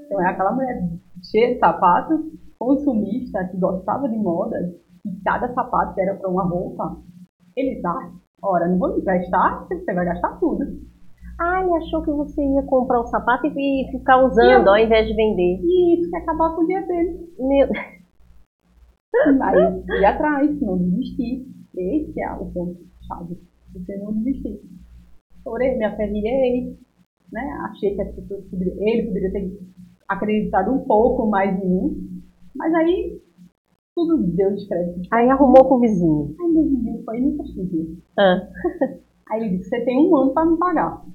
Então 0.06 0.22
é 0.22 0.30
aquela 0.30 0.52
mulher 0.52 0.90
cheia 1.24 1.54
de 1.54 1.60
sapatos, 1.60 2.22
consumista, 2.58 3.46
que 3.46 3.58
gostava 3.58 4.08
de 4.08 4.18
moda, 4.18 4.58
e 5.06 5.24
cada 5.24 5.52
sapato 5.54 6.00
era 6.00 6.16
para 6.16 6.30
uma 6.30 6.44
roupa. 6.44 6.98
Ele 7.56 7.82
tá, 7.82 8.12
ora, 8.42 8.68
não 8.68 8.78
vou 8.78 8.94
me 8.94 9.02
emprestar, 9.02 9.68
você 9.68 9.94
vai 9.94 10.06
gastar 10.06 10.40
tudo. 10.40 10.66
Ah, 11.40 11.64
ele 11.64 11.76
achou 11.78 12.04
que 12.04 12.12
você 12.12 12.42
ia 12.42 12.64
comprar 12.64 13.02
um 13.02 13.08
sapato 13.08 13.48
e 13.48 13.88
ficar 13.92 14.26
usando 14.26 14.68
ao 14.68 14.78
invés 14.78 15.08
de 15.08 15.16
vender. 15.16 15.60
Isso, 15.64 16.10
que 16.10 16.18
acabar 16.18 16.54
com 16.54 16.64
o 16.64 16.68
dia 16.68 16.82
dele. 16.82 17.30
Meu... 17.40 17.68
Aí 19.42 19.84
fui 19.86 20.06
atrás, 20.06 20.62
não 20.62 20.78
desisti. 20.78 21.48
Esse 21.76 22.22
é 22.22 22.32
o 22.34 22.46
ponto 22.52 22.78
chave. 23.08 23.38
Você 23.74 23.98
não 23.98 24.14
desistir. 24.14 24.60
Orei, 25.46 25.78
me 25.78 25.86
aferrei, 25.86 26.78
né? 27.32 27.42
Achei 27.70 27.96
que 27.96 28.02
as 28.02 28.14
pessoas 28.16 28.46
poderiam, 28.46 28.76
ele 28.80 29.08
poderia 29.08 29.32
ter 29.32 29.60
acreditado 30.08 30.72
um 30.74 30.80
pouco 30.86 31.26
mais 31.28 31.58
em 31.64 31.68
mim. 31.68 32.22
Mas 32.56 32.74
aí 32.74 33.22
tudo 33.96 34.18
deu 34.18 34.54
descrédito. 34.54 35.08
Aí 35.12 35.30
arrumou 35.30 35.66
com 35.66 35.76
o 35.76 35.80
vizinho. 35.80 36.36
Aí 36.40 36.52
meu 36.52 36.64
vizinho 36.64 37.04
foi 37.04 37.18
e 37.18 37.22
me. 37.22 37.98
Ah. 38.18 38.48
Aí 39.30 39.42
ele 39.42 39.58
disse, 39.58 39.70
você 39.70 39.86
tem 39.86 39.96
um 39.96 40.16
ano 40.18 40.34
para 40.34 40.50
me 40.50 40.58
pagar. 40.58 41.06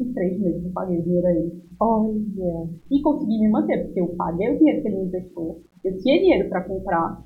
Em 0.00 0.12
três 0.12 0.40
meses 0.40 0.64
eu 0.64 0.72
paguei 0.72 0.98
o 0.98 1.02
dinheiro 1.02 1.26
a 1.26 1.32
ele. 1.32 1.62
Olha. 1.78 2.68
E 2.90 3.02
consegui 3.02 3.38
me 3.38 3.48
manter, 3.50 3.84
porque 3.84 4.00
eu 4.00 4.08
paguei 4.16 4.54
o 4.54 4.58
dinheiro 4.58 4.82
que 4.82 4.88
ele 4.88 4.96
me 4.96 5.06
emprestou. 5.06 5.62
Eu 5.84 5.96
tinha 5.98 6.18
dinheiro 6.18 6.48
para 6.48 6.64
comprar. 6.64 7.22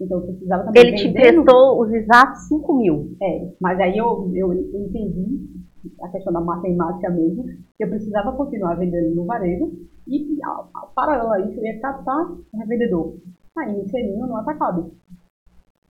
Então 0.00 0.18
eu 0.18 0.26
precisava 0.26 0.64
também. 0.64 0.82
Ele 0.82 0.96
te 0.96 1.08
emprestou 1.08 1.80
os 1.80 1.92
exatos 1.92 2.48
5 2.48 2.74
mil. 2.76 3.16
É, 3.22 3.52
mas 3.60 3.78
aí 3.80 3.98
eu, 3.98 4.30
eu 4.34 4.52
entendi 4.54 5.54
a 6.02 6.08
questão 6.08 6.32
da 6.32 6.40
matemática 6.40 7.10
mesmo, 7.10 7.44
que 7.76 7.84
eu 7.84 7.88
precisava 7.88 8.32
continuar 8.32 8.74
vendendo 8.76 9.14
no 9.14 9.24
varejo 9.24 9.72
e, 10.06 10.38
paralelo 10.94 11.32
a 11.32 11.40
isso, 11.40 11.58
eu 11.58 11.64
ia 11.64 11.80
captar 11.80 12.32
revendedor, 12.54 13.16
aí 13.58 13.80
inserindo 13.80 14.26
no 14.26 14.36
atacado. 14.36 14.92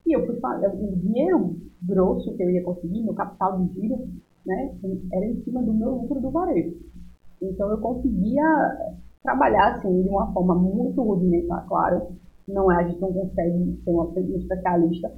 E 0.06 0.16
eu 0.16 0.26
fui 0.26 0.38
fazer, 0.38 0.68
o 0.68 0.96
dinheiro 0.96 1.56
grosso 1.82 2.34
que 2.36 2.42
eu 2.42 2.50
ia 2.50 2.62
conseguir, 2.62 3.02
meu 3.02 3.14
capital 3.14 3.60
de 3.60 3.80
giro, 3.80 4.08
né, 4.46 4.76
era 5.12 5.26
em 5.26 5.42
cima 5.42 5.62
do 5.62 5.72
meu 5.72 5.90
lucro 5.90 6.20
do 6.20 6.30
varejo. 6.30 6.76
Então 7.40 7.70
eu 7.70 7.78
conseguia 7.78 8.42
trabalhar 9.22 9.76
assim 9.76 10.02
de 10.02 10.08
uma 10.08 10.32
forma 10.32 10.54
muito 10.54 11.02
rudimentar, 11.02 11.66
claro. 11.66 12.08
Não 12.46 12.70
é, 12.70 12.84
a 12.84 12.88
gente 12.88 13.00
não 13.00 13.12
consegue 13.12 13.80
ser 13.82 13.90
uma, 13.90 14.04
um 14.06 14.36
especialista 14.36 15.12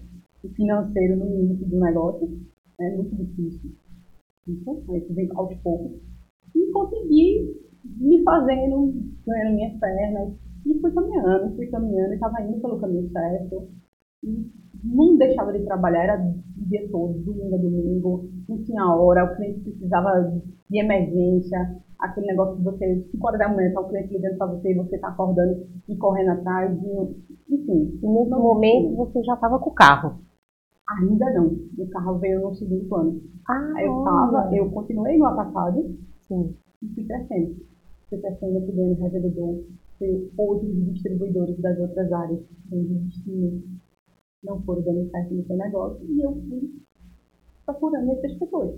financeiro 0.55 1.17
no 1.17 1.27
início 1.27 1.67
do 1.67 1.81
negócio, 1.81 2.41
é 2.81 2.91
muito 2.95 3.17
difícil. 3.17 3.73
Isso, 4.47 4.85
isso 4.95 5.15
vem 5.15 5.29
aos 5.35 5.55
poucos. 5.57 6.01
E 6.55 6.71
consegui 6.71 7.67
me 7.99 8.23
fazendo, 8.23 8.95
ganhando 9.27 9.55
minhas 9.57 9.79
pernas, 9.79 10.35
e 10.65 10.81
fui 10.81 10.93
caminhando, 10.93 11.57
fui 11.57 11.67
caminhando, 11.67 12.15
estava 12.15 12.43
indo 12.43 12.61
pelo 12.61 12.81
caminho 12.81 13.11
certo. 13.11 13.69
E 14.23 14.51
não 14.85 15.17
deixava 15.17 15.53
de 15.53 15.65
trabalhar, 15.65 16.05
era 16.05 16.35
o 16.59 16.69
dia 16.69 16.89
todo, 16.91 17.19
domingo 17.19 17.55
a 17.55 17.59
domingo, 17.59 18.31
não 18.49 18.63
tinha 18.65 18.95
hora, 18.95 19.25
o 19.25 19.37
cliente 19.37 19.61
precisava 19.61 20.33
de 20.71 20.79
emergência, 20.79 21.77
aquele 21.99 22.27
negócio 22.29 22.57
de 22.57 22.65
você, 22.65 23.07
5 23.11 23.27
horas 23.27 23.39
da 23.39 23.49
manhã, 23.49 23.73
tá 23.73 23.81
o 23.81 23.89
cliente 23.89 24.13
ligando 24.13 24.39
para 24.39 24.47
você 24.47 24.73
e 24.73 24.77
você 24.77 24.99
tá 24.99 25.09
acordando 25.09 25.67
e 25.89 25.97
correndo 25.97 26.31
atrás, 26.31 26.77
e, 26.83 27.55
enfim. 27.55 27.99
E 28.03 28.07
nesse 28.07 28.31
momento 28.31 28.97
você 28.97 29.23
já 29.23 29.35
estava 29.35 29.59
com 29.59 29.71
o 29.71 29.75
carro? 29.75 30.21
Ainda 30.89 31.33
não. 31.35 31.47
O 31.79 31.89
carro 31.89 32.19
veio 32.19 32.41
no 32.41 32.55
segundo 32.55 32.95
ano. 32.95 33.21
Ah, 33.49 33.83
eu 33.83 34.05
tava, 34.05 34.55
eu 34.55 34.71
continuei 34.71 35.19
no 35.19 35.27
atacado 35.27 35.97
sim, 36.23 36.55
e 36.83 36.89
fui 36.95 37.05
crescendo. 37.05 37.57
Fui 38.09 38.19
crescendo 38.19 38.59
aqui 38.59 38.73
dentro 38.73 38.95
do 38.95 39.03
revendedor, 39.03 39.65
outros 40.37 40.93
distribuidores 40.93 41.59
das 41.61 41.79
outras 41.79 42.13
áreas 42.13 42.41
existiam 42.73 43.63
não 44.47 44.63
foram 44.63 44.83
dando 44.83 45.11
certo 45.11 45.35
no 45.35 45.45
seu 45.45 45.57
negócio 45.57 46.07
e 46.09 46.21
eu 46.21 46.33
fui 46.33 46.71
procurando 47.67 48.13
essas 48.13 48.33
pessoas. 48.39 48.75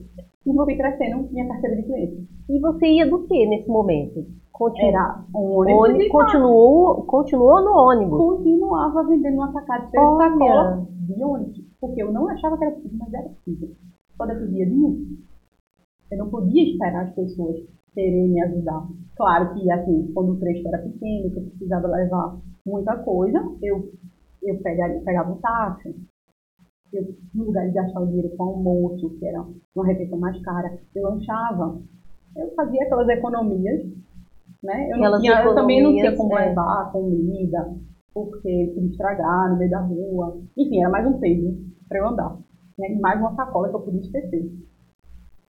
E 0.47 0.53
fui 0.53 0.77
crescendo 0.77 1.29
minha 1.31 1.47
carteira 1.47 1.77
de 1.77 1.83
clientes. 1.83 2.27
E 2.49 2.59
você 2.59 2.87
ia 2.87 3.09
do 3.09 3.27
que 3.27 3.47
nesse 3.47 3.69
momento? 3.69 4.27
Continu... 4.51 4.89
Era 4.89 5.25
ônibus. 5.35 5.85
ônibus 5.85 6.09
continuou, 6.09 7.03
continuou 7.05 7.63
no 7.63 7.73
ônibus? 7.73 8.19
Continuava 8.19 9.05
vendendo 9.05 9.37
no 9.37 9.43
atacado 9.43 9.91
sem 9.91 10.01
sacola 10.01 10.87
de 10.91 11.23
ônibus. 11.23 11.65
Porque 11.81 12.03
eu 12.03 12.11
não 12.11 12.29
achava 12.29 12.57
que 12.57 12.65
era 12.65 12.75
possível, 12.75 12.99
mas 12.99 13.15
era 13.15 13.29
possível. 13.29 13.69
Só 14.17 14.27
dependia 14.27 14.67
de 14.67 14.75
mim. 14.75 15.19
Eu 16.11 16.19
não 16.19 16.31
podia 16.31 16.73
esperar 16.73 17.05
as 17.05 17.15
pessoas 17.15 17.57
quererem 17.95 18.31
me 18.31 18.43
ajudar. 18.43 18.89
Claro 19.17 19.55
que, 19.55 19.71
assim, 19.71 20.11
quando 20.15 20.33
o 20.33 20.37
trecho 20.39 20.67
era 20.67 20.79
pequeno, 20.79 21.31
que 21.31 21.39
eu 21.39 21.43
precisava 21.45 21.89
levar 21.89 22.39
muita 22.67 22.97
coisa, 22.99 23.39
eu 23.63 23.91
eu 24.43 24.59
pegava, 24.61 24.95
pegava 25.01 25.33
um 25.33 25.41
táxi, 25.41 25.95
eu, 26.93 27.15
no 27.35 27.45
lugar 27.45 27.67
de 27.67 27.75
gastar 27.75 28.01
o 28.01 28.07
dinheiro 28.07 28.31
com 28.37 28.45
almoço, 28.45 29.11
que 29.19 29.27
era 29.27 29.45
uma 29.75 29.87
refeição 29.87 30.19
mais 30.19 30.41
cara, 30.43 30.79
eu 30.95 31.03
lanchava. 31.03 31.81
Eu 32.37 32.55
fazia 32.55 32.83
aquelas 32.83 33.09
economias, 33.09 33.85
né? 34.63 34.91
Eu, 34.91 34.99
não 34.99 35.21
tinha, 35.21 35.43
eu 35.43 35.55
também 35.55 35.83
não 35.83 35.93
tinha 35.93 36.17
como 36.17 36.37
é. 36.39 36.49
levar 36.49 36.83
a 36.83 36.85
comida, 36.87 37.75
porque 38.15 38.73
podia 38.75 38.91
estragar 38.91 39.51
no 39.51 39.59
meio 39.59 39.71
da 39.71 39.81
rua. 39.81 40.41
Enfim, 40.57 40.81
era 40.81 40.91
mais 40.91 41.07
um 41.07 41.19
peso 41.19 41.57
para 41.89 41.99
eu 41.99 42.09
andar. 42.09 42.37
Né? 42.79 42.93
E 42.93 43.01
mais 43.01 43.21
uma 43.21 43.35
sacola 43.35 43.69
que 43.69 43.75
eu 43.75 43.81
podia 43.81 44.01
esquecer. 44.01 44.51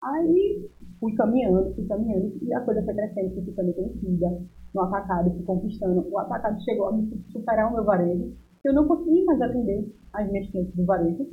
Aí 0.02 0.70
fui 1.00 1.14
caminhando, 1.14 1.74
fui 1.74 1.84
caminhando, 1.86 2.32
e 2.40 2.54
a 2.54 2.60
coisa 2.60 2.82
foi 2.84 2.94
crescendo, 2.94 3.34
fui 3.34 3.42
ficando 3.42 3.72
conhecida 3.74 4.38
no 4.72 4.80
atacado, 4.82 5.30
fui 5.30 5.42
conquistando. 5.42 6.06
O 6.10 6.18
atacado 6.18 6.62
chegou 6.62 6.88
a 6.88 6.92
me 6.92 7.24
superar 7.30 7.70
o 7.70 7.74
meu 7.74 7.84
varejo 7.84 8.32
eu 8.66 8.74
não 8.74 8.86
consegui 8.86 9.24
mais 9.24 9.40
atender 9.40 9.88
as 10.12 10.30
minhas 10.30 10.50
clientes 10.50 10.74
do 10.74 10.84
varejo 10.84 11.26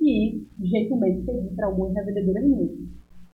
e 0.00 0.46
gentilmente 0.60 1.22
pedi 1.22 1.54
para 1.54 1.66
algumas 1.66 1.94
revendedoras 1.94 2.44
minhas. 2.44 2.70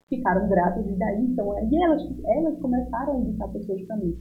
Ficaram 0.08 0.50
gratas 0.50 0.86
e 0.88 0.96
daí 0.96 1.26
então 1.26 1.52
aí 1.52 1.76
elas, 1.76 2.02
elas 2.26 2.60
começaram 2.60 3.14
a 3.14 3.20
indicar 3.20 3.52
pessoas 3.52 3.82
para 3.84 3.98
mim. 3.98 4.18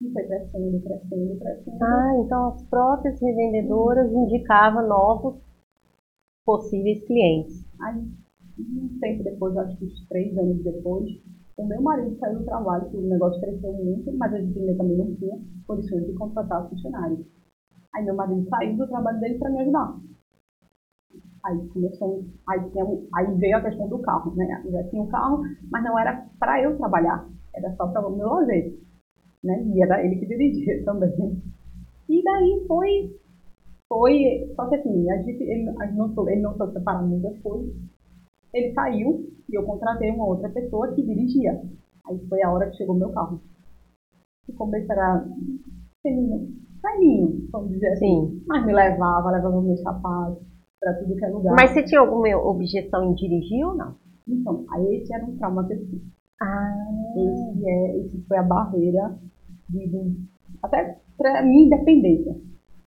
E 0.00 0.10
foi 0.12 0.24
crescendo, 0.24 0.80
crescendo, 0.82 1.38
crescendo. 1.38 1.82
Ah, 1.82 2.14
então 2.24 2.48
as 2.48 2.62
próprias 2.64 3.20
revendedoras 3.20 4.12
indicavam 4.12 4.86
novos 4.86 5.34
possíveis 6.44 7.02
clientes. 7.04 7.64
Aí, 7.80 8.04
um 8.58 8.98
tempo 9.00 9.24
depois, 9.24 9.56
acho 9.56 9.76
que 9.78 9.86
uns 9.86 10.06
três 10.08 10.36
anos 10.36 10.62
depois, 10.62 11.08
o 11.56 11.66
meu 11.66 11.80
marido 11.82 12.16
saiu 12.18 12.38
do 12.38 12.44
trabalho, 12.44 12.88
o 12.92 13.00
negócio 13.08 13.40
cresceu 13.40 13.72
muito, 13.72 14.12
mas 14.16 14.32
a 14.32 14.40
gente 14.40 14.58
ainda 14.58 14.76
também 14.76 14.96
não 14.96 15.14
tinha 15.14 15.38
condições 15.66 16.06
de 16.06 16.12
contratar 16.12 16.68
funcionários. 16.68 17.26
Aí 17.94 18.04
meu 18.04 18.14
marido 18.14 18.46
saiu 18.48 18.76
do 18.76 18.86
trabalho 18.88 19.20
dele 19.20 19.38
para 19.38 19.50
me 19.50 19.60
ajudar. 19.60 19.94
Aí 21.44 21.68
começou, 21.68 22.24
aí, 22.48 22.70
tinha, 22.70 22.84
aí 23.14 23.34
veio 23.36 23.56
a 23.58 23.60
questão 23.60 23.86
do 23.86 23.98
carro, 23.98 24.34
né? 24.34 24.62
Eu 24.64 24.72
já 24.72 24.82
tinha 24.84 25.02
um 25.02 25.06
carro, 25.08 25.42
mas 25.70 25.84
não 25.84 25.98
era 25.98 26.26
para 26.38 26.60
eu 26.62 26.76
trabalhar, 26.76 27.22
era 27.54 27.70
só 27.76 27.86
para 27.86 28.08
o 28.08 28.16
meu 28.16 28.28
lazer, 28.28 28.72
né? 29.42 29.62
E 29.62 29.82
era 29.82 30.02
ele 30.02 30.16
que 30.16 30.26
dirigia 30.26 30.82
também. 30.84 31.12
E 32.08 32.22
daí 32.22 32.64
foi, 32.66 33.12
foi, 33.88 34.52
só 34.56 34.66
que 34.68 34.76
assim, 34.76 35.10
a 35.10 35.16
gente, 35.18 35.42
ele, 35.42 35.68
a 35.78 35.86
gente 35.86 35.96
não, 35.96 36.28
ele 36.28 36.40
não 36.40 36.56
soube 36.56 36.72
separar 36.72 37.02
muitas 37.02 37.38
coisas. 37.42 37.74
Ele 38.52 38.72
saiu 38.72 39.28
e 39.50 39.54
eu 39.54 39.64
contratei 39.64 40.10
uma 40.10 40.24
outra 40.26 40.48
pessoa 40.48 40.94
que 40.94 41.02
dirigia. 41.02 41.60
Aí 42.06 42.18
foi 42.28 42.42
a 42.42 42.50
hora 42.50 42.68
que 42.68 42.76
chegou 42.76 42.94
meu 42.94 43.10
carro. 43.10 43.38
E 44.48 44.52
comecei 44.52 44.94
a 46.08 46.90
velhinho, 46.90 47.48
vamos 47.50 47.70
dizer 47.70 47.88
assim. 47.88 48.28
Sim. 48.28 48.42
Mas 48.46 48.66
me 48.66 48.72
levava, 48.72 49.30
levava 49.30 49.60
meus 49.62 49.80
sapatos 49.80 50.42
para 50.80 50.94
tudo 50.94 51.16
que 51.16 51.24
é 51.24 51.28
lugar. 51.28 51.54
Mas 51.54 51.70
você 51.70 51.82
tinha 51.82 52.00
alguma 52.00 52.28
objeção 52.36 53.04
em 53.04 53.14
dirigir 53.14 53.66
ou 53.66 53.74
não? 53.74 53.94
Então, 54.28 54.64
aí 54.70 54.96
esse 54.96 55.12
era 55.12 55.24
um 55.24 55.36
trauma 55.36 55.66
que 55.66 55.74
eu 55.74 55.78
tive. 55.78 56.02
Ah. 56.40 56.74
Esse, 57.16 57.68
é, 57.68 57.98
esse 58.00 58.20
foi 58.26 58.38
a 58.38 58.42
barreira 58.42 59.18
de, 59.68 59.88
de 59.88 60.16
até 60.62 60.98
para 61.16 61.42
minha 61.42 61.66
independência. 61.66 62.34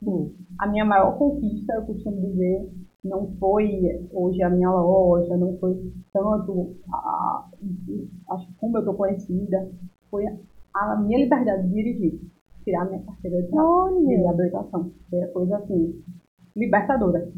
Sim. 0.03 0.35
A 0.59 0.67
minha 0.67 0.85
maior 0.85 1.17
conquista, 1.19 1.75
eu 1.75 1.83
costumo 1.83 2.21
dizer, 2.21 2.71
não 3.03 3.33
foi 3.39 4.07
hoje 4.13 4.43
a 4.43 4.51
minha 4.51 4.71
loja, 4.71 5.37
não 5.37 5.57
foi 5.59 5.93
tanto 6.13 6.75
a, 6.93 7.49
acho 8.31 8.49
como 8.59 8.77
eu 8.77 8.81
estou 8.81 8.95
conhecida, 8.95 9.71
foi 10.11 10.25
a 10.75 10.97
minha 10.97 11.19
liberdade 11.19 11.69
de 11.69 11.75
dirigir, 11.75 12.21
tirar 12.65 12.87
minha 12.87 13.03
carteira 13.03 13.43
de, 13.43 13.51
de 13.51 14.27
habilitação. 14.27 14.91
Foi 15.11 15.23
a 15.23 15.29
coisa 15.29 15.57
assim, 15.59 16.03
libertadora. 16.57 17.29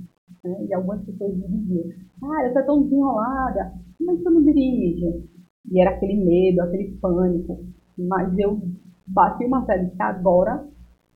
Né? 0.45 0.67
E 0.69 0.75
algumas 0.75 1.05
pessoas 1.05 1.35
me 1.37 1.49
diziam, 1.49 1.85
ah, 2.23 2.49
você 2.49 2.59
é 2.59 2.63
tão 2.63 2.83
desenrolada, 2.83 3.73
mas 4.01 4.19
você 4.19 4.31
não 4.31 4.43
dirige. 4.43 5.25
E 5.71 5.81
era 5.81 5.91
aquele 5.91 6.25
medo, 6.25 6.61
aquele 6.61 6.93
pânico. 7.01 7.65
Mas 7.99 8.39
eu 8.39 8.61
bati 9.07 9.45
uma 9.45 9.59
martelo 9.59 9.91
que 9.91 10.03
agora 10.03 10.67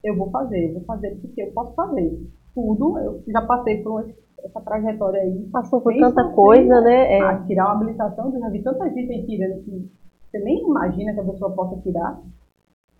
eu 0.02 0.16
vou 0.16 0.30
fazer, 0.30 0.68
eu 0.68 0.74
vou 0.74 0.84
fazer 0.84 1.16
porque 1.20 1.42
eu 1.42 1.52
posso 1.52 1.74
fazer. 1.74 2.20
Tudo, 2.54 2.98
eu 2.98 3.22
já 3.28 3.42
passei 3.42 3.82
por 3.82 4.04
essa 4.42 4.60
trajetória 4.60 5.20
aí. 5.20 5.48
Passou 5.52 5.80
por 5.80 5.94
tanta 5.94 6.28
coisa, 6.30 6.80
né? 6.80 7.18
É. 7.18 7.20
A 7.20 7.44
tirar 7.44 7.66
uma 7.66 7.74
habilitação, 7.82 8.32
eu 8.32 8.40
já 8.40 8.48
vi 8.48 8.62
tanta 8.62 8.88
gente 8.90 9.12
aí 9.12 9.26
tirando 9.26 9.62
que 9.62 9.90
você 10.30 10.38
nem 10.38 10.64
imagina 10.64 11.12
que 11.12 11.20
a 11.20 11.24
pessoa 11.24 11.52
possa 11.52 11.80
tirar. 11.82 12.20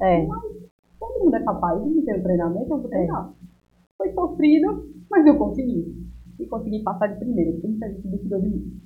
É. 0.01 0.27
Mas 0.27 0.70
todo 1.11 1.25
mundo 1.25 1.35
é 1.35 1.43
capaz 1.43 1.83
de 1.83 2.03
ter 2.03 2.19
um 2.19 2.23
treinamento, 2.23 2.73
eu 2.73 2.79
vou 2.79 2.89
treinar. 2.89 3.31
É. 3.31 3.47
Foi 3.99 4.13
sofrido, 4.13 4.89
mas 5.11 5.27
eu 5.27 5.37
consegui. 5.37 6.11
E 6.39 6.47
consegui 6.47 6.83
passar 6.83 7.09
de 7.09 7.19
primeira, 7.19 7.53
porque 7.53 7.67
muita 7.67 7.89
gente 7.91 8.09
duvidou 8.09 8.41
de 8.41 8.49
mim. 8.49 8.81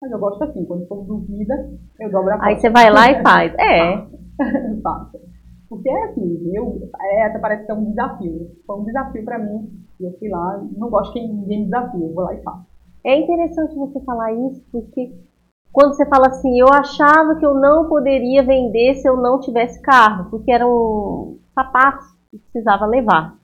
Mas 0.00 0.10
eu 0.10 0.18
gosto 0.18 0.42
assim, 0.44 0.64
quando 0.64 0.86
for 0.86 1.04
duvida, 1.04 1.70
eu 2.00 2.10
dobro 2.10 2.30
a 2.30 2.36
porta. 2.36 2.46
Aí 2.46 2.58
você 2.58 2.70
vai 2.70 2.90
lá 2.90 3.10
e 3.10 3.22
faz. 3.22 3.54
É. 3.54 4.06
Faço. 4.82 5.20
Porque 5.68 5.88
é 5.88 6.04
assim, 6.04 6.50
eu, 6.54 6.90
é, 7.00 7.26
até 7.26 7.38
parece 7.38 7.66
que 7.66 7.72
é 7.72 7.74
um 7.74 7.90
desafio. 7.90 8.50
Foi 8.66 8.80
um 8.80 8.84
desafio 8.84 9.24
para 9.24 9.38
mim. 9.38 9.70
E 9.98 10.04
eu 10.04 10.12
fui 10.18 10.28
lá, 10.28 10.62
não 10.76 10.90
gosto 10.90 11.12
que 11.12 11.20
ninguém 11.20 11.60
me 11.60 11.64
desafie, 11.64 12.02
eu 12.02 12.12
vou 12.12 12.24
lá 12.24 12.34
e 12.34 12.42
faço. 12.42 12.66
É 13.04 13.20
interessante 13.20 13.74
você 13.74 14.00
falar 14.00 14.32
isso, 14.32 14.64
porque 14.70 15.14
quando 15.76 15.94
você 15.94 16.06
fala 16.06 16.28
assim, 16.28 16.58
eu 16.58 16.68
achava 16.72 17.34
que 17.34 17.44
eu 17.44 17.52
não 17.52 17.86
poderia 17.86 18.42
vender 18.42 18.94
se 18.94 19.06
eu 19.06 19.14
não 19.14 19.38
tivesse 19.38 19.78
carro, 19.82 20.30
porque 20.30 20.50
eram 20.50 21.36
sapatos 21.54 22.06
que 22.30 22.38
precisava 22.38 22.86
levar. 22.86 23.36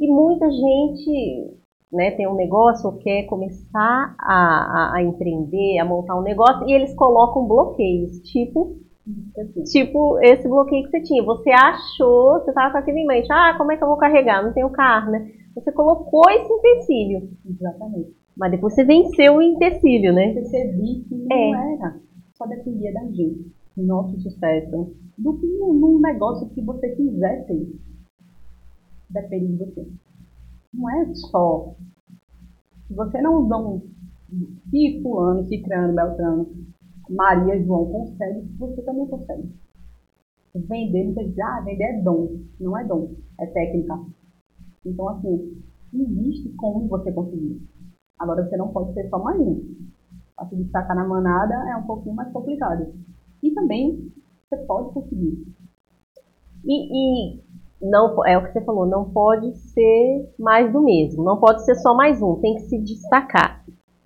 E 0.00 0.08
muita 0.08 0.50
gente 0.50 1.58
né, 1.92 2.12
tem 2.12 2.26
um 2.26 2.36
negócio 2.36 2.88
ou 2.88 2.96
quer 2.96 3.24
começar 3.24 4.16
a, 4.18 4.32
a, 4.32 4.92
a 4.94 5.02
empreender, 5.02 5.78
a 5.78 5.84
montar 5.84 6.18
um 6.18 6.22
negócio, 6.22 6.66
e 6.66 6.72
eles 6.72 6.94
colocam 6.94 7.46
bloqueios, 7.46 8.18
tipo 8.22 8.78
Tipo, 9.70 10.18
esse 10.22 10.48
bloqueio 10.48 10.84
que 10.84 10.90
você 10.90 11.02
tinha. 11.02 11.22
Você 11.22 11.50
achou, 11.50 12.40
você 12.40 12.50
estava 12.50 12.72
com 12.72 12.78
aquilo 12.78 12.98
em 12.98 13.06
mente. 13.06 13.30
Ah, 13.30 13.54
como 13.56 13.72
é 13.72 13.76
que 13.76 13.82
eu 13.82 13.88
vou 13.88 13.96
carregar? 13.96 14.42
Não 14.42 14.52
tenho 14.52 14.70
carro, 14.70 15.10
né? 15.10 15.30
Você 15.54 15.72
colocou 15.72 16.22
esse 16.30 16.52
empecilho. 16.52 17.30
Exatamente. 17.46 18.17
Mas 18.38 18.52
depois 18.52 18.74
você 18.74 18.84
venceu 18.84 19.34
o 19.34 19.42
empecilho, 19.42 20.12
né? 20.12 20.32
Percebi 20.32 21.04
que 21.08 21.14
não 21.16 21.36
é. 21.36 21.74
era. 21.74 22.00
Só 22.34 22.46
dependia 22.46 22.92
da 22.94 23.04
gente. 23.10 23.52
Nosso 23.76 24.18
sucesso. 24.20 24.94
Do 25.18 25.36
que 25.38 25.46
num 25.46 26.00
negócio 26.00 26.48
que 26.50 26.62
você 26.62 26.88
quiser 26.94 27.44
ter. 27.46 27.68
Depende 29.10 29.48
de 29.48 29.56
você. 29.56 29.88
Não 30.72 30.88
é 30.88 31.14
só. 31.14 31.74
Se 32.86 32.94
você 32.94 33.20
não 33.20 33.42
um. 33.42 33.82
Se 34.70 35.02
fulano, 35.02 35.48
cicrano, 35.48 35.94
beltrano 35.94 36.46
Maria 37.08 37.62
João 37.64 37.86
consegue, 37.86 38.42
você 38.58 38.82
também 38.82 39.06
consegue. 39.06 39.48
Vender, 40.54 41.04
muita 41.04 41.24
gente 41.24 41.40
ah, 41.40 41.60
vender 41.60 41.84
é 41.84 42.02
dom. 42.02 42.40
Não 42.60 42.76
é 42.76 42.84
dom, 42.84 43.14
é 43.40 43.46
técnica. 43.46 43.98
Então, 44.84 45.08
assim, 45.08 45.62
existe 45.94 46.50
como 46.50 46.86
você 46.88 47.12
conseguir. 47.12 47.62
Agora, 48.18 48.44
você 48.44 48.56
não 48.56 48.68
pode 48.68 48.92
ser 48.94 49.08
só 49.08 49.18
mais 49.18 49.40
um. 49.40 49.76
Para 50.36 50.48
se 50.48 50.56
destacar 50.56 50.96
na 50.96 51.06
manada 51.06 51.54
é 51.70 51.76
um 51.76 51.86
pouquinho 51.86 52.14
mais 52.14 52.32
complicado. 52.32 52.92
E 53.42 53.50
também, 53.52 54.12
você 54.48 54.56
pode 54.64 54.92
conseguir. 54.92 55.46
E, 56.64 57.34
e 57.34 57.42
não 57.80 58.26
é 58.26 58.36
o 58.36 58.44
que 58.44 58.52
você 58.52 58.60
falou, 58.62 58.86
não 58.86 59.10
pode 59.10 59.54
ser 59.56 60.32
mais 60.38 60.72
do 60.72 60.82
mesmo. 60.82 61.22
Não 61.22 61.38
pode 61.38 61.64
ser 61.64 61.74
só 61.76 61.94
mais 61.94 62.20
um, 62.20 62.36
tem 62.40 62.54
que 62.56 62.62
se 62.62 62.78
destacar 62.78 63.58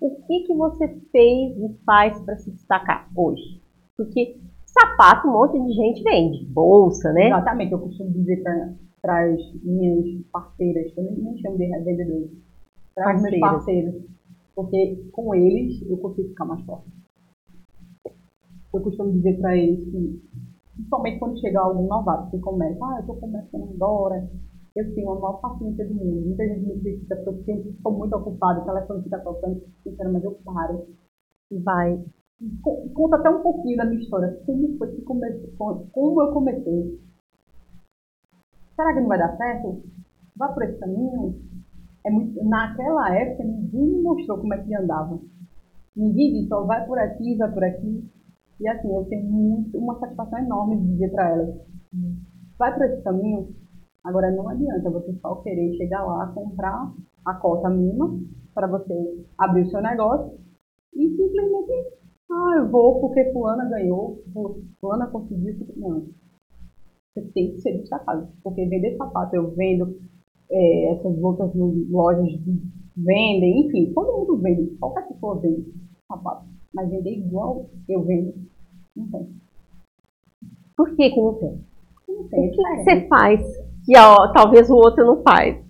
o 0.03 0.17
que, 0.27 0.41
que 0.41 0.55
você 0.55 0.89
fez 1.13 1.57
e 1.57 1.77
faz 1.87 2.21
para 2.23 2.37
se 2.37 2.51
destacar 2.51 3.09
hoje? 3.15 3.63
Porque 3.97 4.37
sapato 4.67 5.29
um 5.29 5.33
monte 5.33 5.59
de 5.63 5.73
gente 5.73 6.03
vende, 6.03 6.45
bolsa, 6.47 7.13
né? 7.13 7.29
Exatamente, 7.29 7.73
eu 7.73 7.79
costumo 7.79 8.11
dizer 8.11 8.43
para 9.01 9.33
as 9.33 9.41
minhas 9.63 10.27
parceiras, 10.33 10.93
eu 10.97 11.05
nem 11.05 11.39
chamo 11.39 11.57
de 11.57 11.69
vendedores, 11.85 12.31
para 12.95 13.17
os 13.17 13.23
meus 13.23 13.41
parceiros, 13.41 14.03
porque 14.55 15.09
com 15.13 15.35
eles 15.35 15.83
eu 15.89 15.97
consigo 15.99 16.29
ficar 16.29 16.45
mais 16.45 16.63
forte. 16.65 16.91
Eu 18.75 18.81
costumo 18.81 19.13
dizer 19.13 19.39
para 19.39 19.57
eles 19.57 19.85
que, 19.91 20.23
principalmente 20.75 21.19
quando 21.19 21.41
chega 21.41 21.61
algum 21.61 21.87
novato 21.87 22.31
que 22.31 22.39
começa, 22.39 22.85
ah, 22.85 22.95
eu 22.97 23.01
estou 23.01 23.17
começando 23.17 23.71
agora, 23.75 24.29
eu 24.75 24.95
tenho 24.95 25.11
a 25.11 25.15
maior 25.15 25.41
paciência 25.41 25.87
do 25.87 25.95
mundo. 25.95 26.27
Muita 26.27 26.49
gente 26.49 26.67
me 26.67 26.81
critica 26.81 27.17
porque 27.17 27.51
eu 27.51 27.57
estou 27.59 27.93
muito 27.93 28.17
ocupada, 28.17 28.61
o 28.61 28.65
telefone 28.65 29.03
fica 29.03 29.19
tocando, 29.21 29.63
mas 29.85 30.25
eu 30.25 30.33
paro 30.45 30.87
e 31.51 31.59
vai. 31.59 32.03
Conta 32.95 33.17
até 33.17 33.31
um 33.31 33.43
pouquinho 33.43 33.77
da 33.77 33.85
minha 33.85 34.03
história. 34.03 34.41
Como 34.47 34.77
foi 34.79 34.91
que 34.93 35.03
comecei, 35.03 35.55
como 35.57 36.23
eu 36.23 36.33
comecei. 36.33 36.99
Será 38.75 38.95
que 38.95 39.01
não 39.01 39.09
vai 39.09 39.19
dar 39.19 39.37
certo? 39.37 39.83
Vá 40.35 40.49
por 40.49 40.63
esse 40.63 40.79
caminho? 40.79 41.52
É 42.05 42.11
muito, 42.11 42.43
naquela 42.45 43.15
época, 43.17 43.45
ninguém 43.45 43.87
me 43.87 44.03
mostrou 44.03 44.39
como 44.39 44.55
é 44.55 44.59
que 44.59 44.75
andava. 44.75 45.19
Ninguém 45.95 46.33
disse, 46.33 46.53
ó, 46.53 46.65
vai 46.65 46.85
por 46.87 46.99
aqui, 46.99 47.37
vai 47.37 47.53
por 47.53 47.65
aqui. 47.65 48.05
E 48.61 48.69
assim, 48.69 48.95
eu 48.95 49.05
tenho 49.05 49.25
muito, 49.25 49.77
uma 49.79 49.99
satisfação 49.99 50.39
enorme 50.39 50.79
de 50.81 50.93
dizer 50.93 51.11
para 51.11 51.31
elas, 51.31 51.55
vai 52.59 52.75
por 52.75 52.85
esse 52.87 53.03
caminho, 53.03 53.49
Agora, 54.05 54.33
não 54.33 54.49
adianta 54.49 54.91
você 54.91 55.15
só 55.21 55.37
querer 55.37 55.77
chegar 55.77 56.05
lá, 56.05 56.27
comprar 56.35 56.93
a 57.25 57.35
cota 57.35 57.71
mínima 57.71 58.11
para 58.53 58.67
você 58.67 58.93
abrir 59.39 59.63
o 59.63 59.71
seu 59.71 59.81
negócio 59.81 60.39
e 60.95 61.09
simplesmente, 61.09 61.95
ah, 62.31 62.57
eu 62.59 62.69
vou 62.69 63.01
porque 63.01 63.33
fulana 63.33 63.65
ganhou, 63.69 64.21
fulana 64.81 65.07
conseguiu. 65.07 65.55
Não. 65.77 66.05
Você 67.15 67.23
tem 67.33 67.53
que 67.53 67.61
ser 67.61 67.79
destacado. 67.79 68.29
Porque 68.43 68.67
vender 68.67 68.97
sapato, 68.97 69.37
eu 69.37 69.55
vendo, 69.55 69.97
é, 70.53 70.93
essas 70.93 71.23
outras 71.23 71.51
lojas 71.55 72.31
vendem, 72.97 73.67
enfim, 73.67 73.93
todo 73.95 74.19
mundo 74.19 74.37
vende, 74.43 74.77
qualquer 74.79 75.09
pessoa 75.09 75.41
vende 75.41 75.73
sapato. 76.07 76.47
Mas 76.75 76.91
vender 76.91 77.19
igual 77.19 77.67
eu 77.89 78.03
vendo, 78.03 78.35
não 78.97 79.11
tem. 79.11 79.29
Por 80.77 80.95
que 80.95 81.11
que 81.11 81.21
não 81.21 81.35
tem? 81.35 81.61
Não 82.09 82.29
tem. 82.29 82.49
O 82.49 82.51
que, 82.51 82.57
que 82.57 82.85
você 82.85 83.09
faz 83.09 83.41
que 83.85 83.99
ó, 83.99 84.33
talvez 84.33 84.71
o 84.71 84.77
outro 84.77 85.05
não 85.05 85.23
faz? 85.23 85.61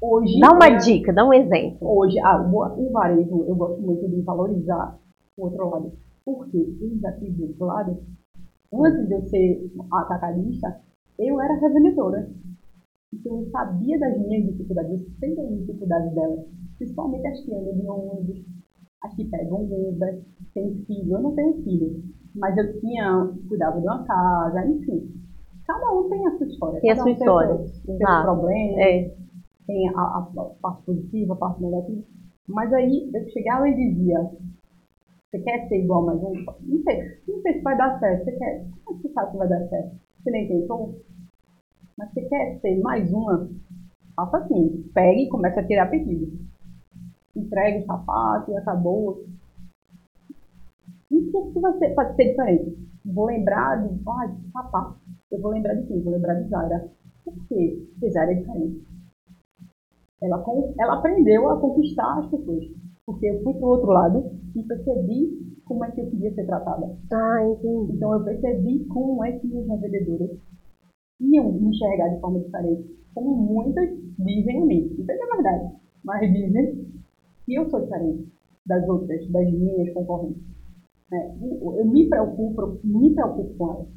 Hoje, 0.00 0.38
dá 0.38 0.52
uma 0.52 0.66
é, 0.66 0.76
dica, 0.76 1.12
dá 1.12 1.24
um 1.24 1.32
exemplo. 1.32 1.88
Hoje, 1.88 2.18
ah, 2.20 2.40
o 2.40 2.92
varejo, 2.92 3.44
eu 3.46 3.56
gosto 3.56 3.82
muito 3.82 4.08
de 4.08 4.20
valorizar 4.22 4.98
o 5.36 5.44
outro 5.44 5.70
lado. 5.70 5.92
Porque 6.24 6.56
eu 6.56 6.98
já 7.00 7.12
tive 7.12 7.42
outro 7.42 7.66
lado. 7.66 7.98
Antes 8.72 9.08
de 9.08 9.14
eu 9.14 9.22
ser 9.22 9.72
atacadista, 9.92 10.80
eu 11.18 11.40
era 11.40 11.54
revendedora. 11.54 12.30
Então 13.12 13.40
eu 13.40 13.50
sabia 13.50 13.98
das 13.98 14.18
minhas 14.18 14.44
dificuldades, 14.46 14.92
eu 14.92 15.06
sei 15.18 15.34
das 15.34 15.48
dificuldades 15.58 16.14
delas. 16.14 16.46
Principalmente 16.76 17.26
as 17.26 17.40
que 17.40 17.54
andam 17.54 17.74
de 17.74 17.86
ônibus, 17.86 18.44
as 19.02 19.14
que 19.14 19.24
pegam 19.24 19.62
Uber, 19.62 20.22
tem 20.54 20.74
filho. 20.84 21.12
Eu 21.12 21.20
não 21.20 21.34
tenho 21.34 21.62
filho, 21.62 22.02
mas 22.34 22.56
eu 22.56 22.80
tinha, 22.80 23.32
cuidava 23.48 23.80
de 23.80 23.86
uma 23.86 24.04
casa, 24.04 24.66
enfim. 24.66 25.10
Cada 25.66 25.92
um 25.92 26.08
tem 26.08 26.26
a 26.26 26.36
sua 26.36 26.46
história. 26.46 26.80
Tem 26.80 26.90
a 26.90 26.96
sua 26.96 27.06
um 27.06 27.08
história. 27.10 27.56
Tem 27.56 27.66
seus, 27.66 27.98
seus 27.98 28.22
problemas, 28.22 28.78
é. 28.78 29.14
tem 29.66 29.88
a, 29.88 29.92
a, 29.92 30.30
parte 30.60 30.82
positiva, 30.84 31.34
a 31.34 31.36
parte 31.36 31.62
negativa. 31.62 32.02
Mas 32.48 32.72
aí 32.72 33.10
eu 33.12 33.28
chegava 33.30 33.68
e 33.68 33.74
dizia, 33.74 34.30
você 35.30 35.38
quer 35.40 35.68
ser 35.68 35.82
igual 35.82 36.06
mais 36.06 36.22
um? 36.22 36.32
Não 36.32 36.82
sei, 36.82 37.18
não 37.28 37.42
sei 37.42 37.52
se 37.54 37.62
vai 37.62 37.76
dar 37.76 37.98
certo. 37.98 38.24
Você 38.24 38.32
quer, 38.32 38.64
como 38.84 38.98
é 38.98 39.02
que 39.02 39.08
você 39.08 39.12
sabe 39.12 39.32
que 39.32 39.36
vai 39.36 39.48
dar 39.48 39.68
certo? 39.68 39.90
Você 40.22 40.30
nem 40.30 40.48
tentou? 40.48 40.94
Mas 41.98 42.12
você 42.12 42.22
quer 42.22 42.60
ser 42.60 42.80
mais 42.80 43.12
uma? 43.12 43.48
Faça 44.14 44.38
assim, 44.38 44.88
pegue 44.94 45.24
e 45.24 45.28
comece 45.28 45.58
a 45.58 45.66
tirar 45.66 45.90
pedido. 45.90 46.38
Entregue 47.34 47.82
o 47.82 47.86
sapato 47.86 48.52
e 48.52 48.56
acabou. 48.56 49.24
E 51.10 51.18
o 51.34 51.52
que 51.52 51.60
vai 51.60 51.76
ser, 51.78 51.94
pode 51.94 52.14
ser 52.14 52.30
diferente? 52.30 52.78
Vou 53.04 53.26
lembrar 53.26 53.76
de, 53.82 54.00
ah, 54.08 54.26
de 54.26 54.50
sapato 54.52 54.96
eu 55.30 55.40
vou 55.40 55.50
lembrar 55.50 55.74
de 55.74 55.86
quem? 55.86 56.00
Vou 56.00 56.12
lembrar 56.12 56.34
de 56.34 56.48
Zara. 56.48 56.88
Por 57.24 57.34
quê? 57.48 57.86
Porque 57.90 58.10
Zara 58.10 58.32
é 58.32 58.34
diferente. 58.34 58.86
Ela, 60.22 60.42
ela 60.80 60.98
aprendeu 60.98 61.50
a 61.50 61.60
conquistar 61.60 62.18
as 62.18 62.30
pessoas. 62.30 62.64
Porque 63.04 63.26
eu 63.26 63.42
fui 63.42 63.52
para 63.54 63.66
o 63.66 63.70
outro 63.70 63.90
lado 63.90 64.30
e 64.54 64.62
percebi 64.62 65.58
como 65.64 65.84
é 65.84 65.90
que 65.90 66.00
eu 66.00 66.10
queria 66.10 66.34
ser 66.34 66.46
tratada. 66.46 66.96
Ah, 67.12 67.46
entendi. 67.46 67.92
Então 67.92 68.14
eu 68.14 68.24
percebi 68.24 68.84
como 68.86 69.22
é 69.24 69.32
que 69.32 69.46
as 69.46 69.66
revendedoras 69.66 70.30
iam 71.20 71.52
me 71.52 71.68
enxergar 71.68 72.08
de 72.08 72.20
forma 72.20 72.40
diferente, 72.40 72.96
como 73.14 73.36
muitas 73.36 73.88
dizem 74.18 74.62
a 74.62 74.66
mim. 74.66 74.96
Isso 74.98 75.10
é 75.10 75.36
verdade, 75.36 75.74
mas 76.04 76.32
dizem 76.32 76.86
que 77.44 77.54
eu 77.54 77.68
sou 77.70 77.80
diferente 77.80 78.28
das 78.66 78.88
outras, 78.88 79.26
das 79.30 79.52
minhas 79.52 79.92
concorrentes. 79.92 80.42
É, 81.12 81.30
eu 81.40 81.86
me 81.86 82.08
preocupo, 82.08 82.78
me 82.84 83.14
preocupo 83.14 83.54
com 83.56 83.72
elas. 83.72 83.88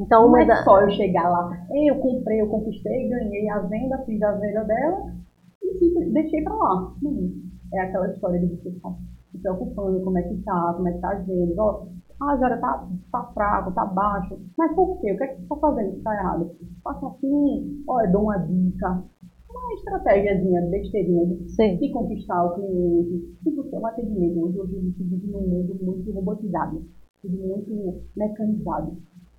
Então, 0.00 0.28
não 0.28 0.36
é 0.36 0.44
da... 0.44 0.62
só 0.62 0.80
eu 0.82 0.90
chegar 0.90 1.28
lá, 1.30 1.66
eu 1.72 1.98
comprei, 2.00 2.40
eu 2.40 2.48
conquistei, 2.48 3.08
ganhei 3.08 3.48
a 3.48 3.60
venda, 3.60 3.98
fiz 4.04 4.20
a 4.22 4.32
venda 4.32 4.64
dela 4.64 5.14
e 5.62 5.78
simples, 5.78 6.12
deixei 6.12 6.42
pra 6.42 6.54
lá. 6.54 6.94
Não, 7.00 7.30
é 7.72 7.80
aquela 7.80 8.10
história 8.12 8.40
de 8.40 8.46
você 8.46 8.70
ficar 8.72 8.94
se 9.30 9.38
preocupando, 9.38 10.02
como 10.02 10.18
é 10.18 10.22
que 10.22 10.36
tá, 10.42 10.74
como 10.76 10.88
é 10.88 10.92
que 10.92 10.98
tá 10.98 11.12
as 11.12 11.26
vendas, 11.26 11.56
ó, 11.58 11.86
ah, 12.20 12.36
Zara, 12.36 12.58
tá, 12.58 12.88
tá 13.10 13.22
fraco, 13.34 13.72
tá 13.72 13.84
baixo. 13.84 14.38
Mas 14.56 14.74
por 14.74 15.00
quê? 15.00 15.12
O 15.12 15.16
que 15.16 15.24
é 15.24 15.26
que 15.28 15.40
você 15.42 15.48
tá 15.48 15.56
fazendo 15.56 15.92
que 15.92 16.00
tá 16.02 16.14
errado? 16.14 16.56
Faça 16.82 17.06
assim, 17.08 17.84
olha, 17.88 18.10
dou 18.10 18.22
uma 18.22 18.38
dica. 18.38 19.04
Uma 19.50 19.74
estratégiazinha, 19.74 20.62
besteirinha 20.62 21.26
de, 21.26 21.76
de 21.78 21.92
conquistar 21.92 22.44
o 22.44 22.54
cliente. 22.54 23.38
Se 23.42 23.50
você 23.50 23.76
é 23.76 23.78
um 23.78 23.86
atendimento, 23.86 24.60
hoje 24.60 24.76
a 24.76 24.80
gente 24.80 25.02
vive 25.02 25.26
num 25.28 25.42
mundo 25.42 25.76
muito 25.80 26.10
robotizado, 26.12 26.84
muito 27.24 28.02
mecanizado. 28.16 28.96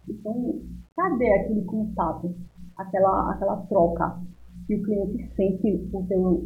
Então, 0.08 0.62
cadê 0.96 1.34
aquele 1.34 1.64
contato, 1.64 2.34
aquela, 2.78 3.32
aquela 3.32 3.58
troca 3.68 4.22
que 4.68 4.76
o 4.76 4.84
cliente 4.84 5.36
sente 5.36 5.90
o 5.94 6.06
seu. 6.08 6.42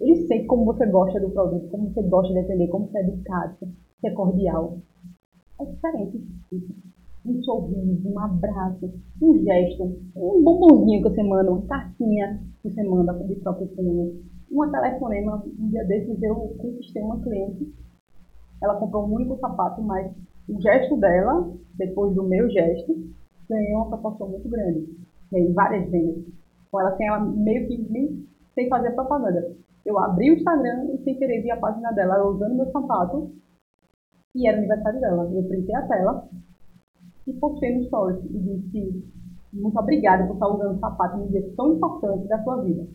Ele 0.00 0.16
sente 0.26 0.46
como 0.46 0.64
você 0.64 0.86
gosta 0.86 1.20
do 1.20 1.30
produto, 1.30 1.68
como 1.68 1.90
você 1.90 2.02
gosta 2.02 2.32
de 2.32 2.40
atender, 2.40 2.68
como 2.68 2.88
você 2.88 2.98
é 2.98 3.02
educado, 3.02 3.56
você 3.60 4.08
é 4.08 4.10
cordial. 4.10 4.78
É 5.62 5.64
diferente. 5.64 6.20
Um 7.24 7.40
sorriso, 7.44 8.08
um 8.08 8.18
abraço, 8.18 8.92
um 9.22 9.38
gesto, 9.44 9.84
um 10.16 10.42
bombonzinho 10.42 11.02
que 11.02 11.08
você 11.08 11.22
manda, 11.22 11.52
uma 11.52 11.62
cartinha 11.62 12.40
que 12.60 12.68
você 12.68 12.82
manda 12.82 13.12
de 13.12 13.36
próprio 13.36 13.68
punho, 13.68 14.24
uma 14.50 14.68
telefonema. 14.72 15.44
Um 15.56 15.68
dia 15.68 15.84
desses 15.84 16.20
eu 16.20 16.34
conquistei 16.58 17.00
uma 17.00 17.22
cliente, 17.22 17.72
ela 18.60 18.74
comprou 18.74 19.06
um 19.06 19.14
único 19.14 19.38
sapato, 19.38 19.80
mas 19.82 20.10
o 20.48 20.60
gesto 20.60 20.96
dela, 20.96 21.48
depois 21.76 22.12
do 22.12 22.24
meu 22.24 22.50
gesto, 22.50 22.92
ganhou 23.48 23.82
uma 23.82 23.90
proporção 23.90 24.28
muito 24.28 24.48
grande. 24.48 24.84
Ganhei 25.30 25.52
várias 25.52 25.88
vendas. 25.90 26.24
Com 26.72 26.80
ela, 26.80 26.96
sem 26.96 27.06
ela 27.06 27.20
meio 27.20 27.68
que 27.68 28.26
sem 28.56 28.68
fazer 28.68 28.90
propaganda. 28.92 29.54
Eu 29.86 29.96
abri 29.98 30.30
o 30.30 30.34
Instagram 30.34 30.86
e 30.92 31.04
sem 31.04 31.16
querer 31.16 31.40
vi 31.40 31.52
a 31.52 31.56
página 31.56 31.92
dela 31.92 32.28
usando 32.28 32.56
meu 32.56 32.70
sapato 32.72 33.30
e 34.34 34.48
era 34.48 34.58
aniversário 34.58 35.00
dela. 35.00 35.30
Eu 35.32 35.44
printei 35.44 35.74
a 35.74 35.86
tela 35.86 36.28
e 37.26 37.32
postei 37.34 37.76
no 37.76 37.84
stories 37.84 38.24
e 38.24 38.38
disse 38.38 39.12
muito 39.52 39.78
obrigada 39.78 40.26
por 40.26 40.34
estar 40.34 40.48
usando 40.48 40.80
sapato 40.80 41.18
num 41.18 41.28
dia 41.28 41.46
tão 41.56 41.74
importante 41.74 42.26
da 42.26 42.42
sua 42.42 42.62
vida. 42.62 42.86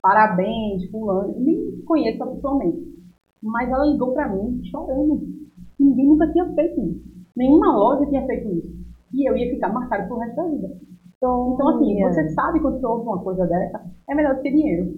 Parabéns, 0.00 0.88
fulano. 0.90 1.34
Nem 1.40 1.80
conheço 1.82 2.24
pessoalmente. 2.24 2.96
Mas 3.42 3.68
ela 3.68 3.86
ligou 3.86 4.12
para 4.12 4.28
mim 4.28 4.62
chorando 4.64 5.38
Ninguém 5.78 6.06
nunca 6.06 6.30
tinha 6.32 6.44
feito 6.54 6.80
isso. 6.80 7.04
Nenhuma 7.36 7.76
loja 7.76 8.06
tinha 8.06 8.26
feito 8.26 8.48
isso. 8.52 8.76
E 9.14 9.28
eu 9.28 9.36
ia 9.36 9.50
ficar 9.50 9.72
marcado 9.72 10.08
pro 10.08 10.18
resto 10.18 10.36
da 10.36 10.48
vida. 10.48 10.76
Então, 11.16 11.54
então 11.54 11.68
assim, 11.68 12.02
você 12.02 12.28
sabe 12.30 12.60
quando 12.60 12.80
você 12.80 12.86
ouve 12.86 13.06
uma 13.06 13.22
coisa 13.22 13.46
dessa, 13.46 13.84
é 14.08 14.14
melhor 14.14 14.36
do 14.36 14.42
que 14.42 14.50
dinheiro. 14.50 14.92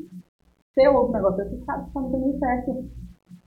Se 0.74 0.82
eu 0.82 0.94
ouvo 0.94 1.10
um 1.10 1.12
negócio, 1.12 1.44
você 1.44 1.64
sabe 1.64 1.82
que 1.82 1.88
está 1.88 2.00
no 2.00 2.10
caminho 2.10 2.38
certo. 2.38 2.84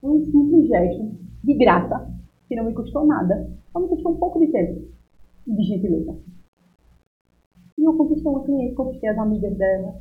Um 0.03 0.19
simples 0.25 0.67
gesto, 0.67 1.11
de 1.43 1.53
graça, 1.55 2.07
que 2.47 2.55
não 2.55 2.65
me 2.65 2.73
custou 2.73 3.05
nada, 3.05 3.49
só 3.71 3.79
me 3.79 3.87
custou 3.87 4.13
um 4.13 4.17
pouco 4.17 4.39
de 4.39 4.47
tempo 4.47 4.81
e 5.47 5.55
de 5.55 5.63
gentileza. 5.63 6.15
E 7.77 7.83
eu 7.83 7.97
conquistei 7.97 8.31
uma 8.31 8.43
cliente, 8.43 8.75
conquistei 8.75 9.09
as 9.09 9.17
amigas 9.17 9.57
dela, 9.57 9.95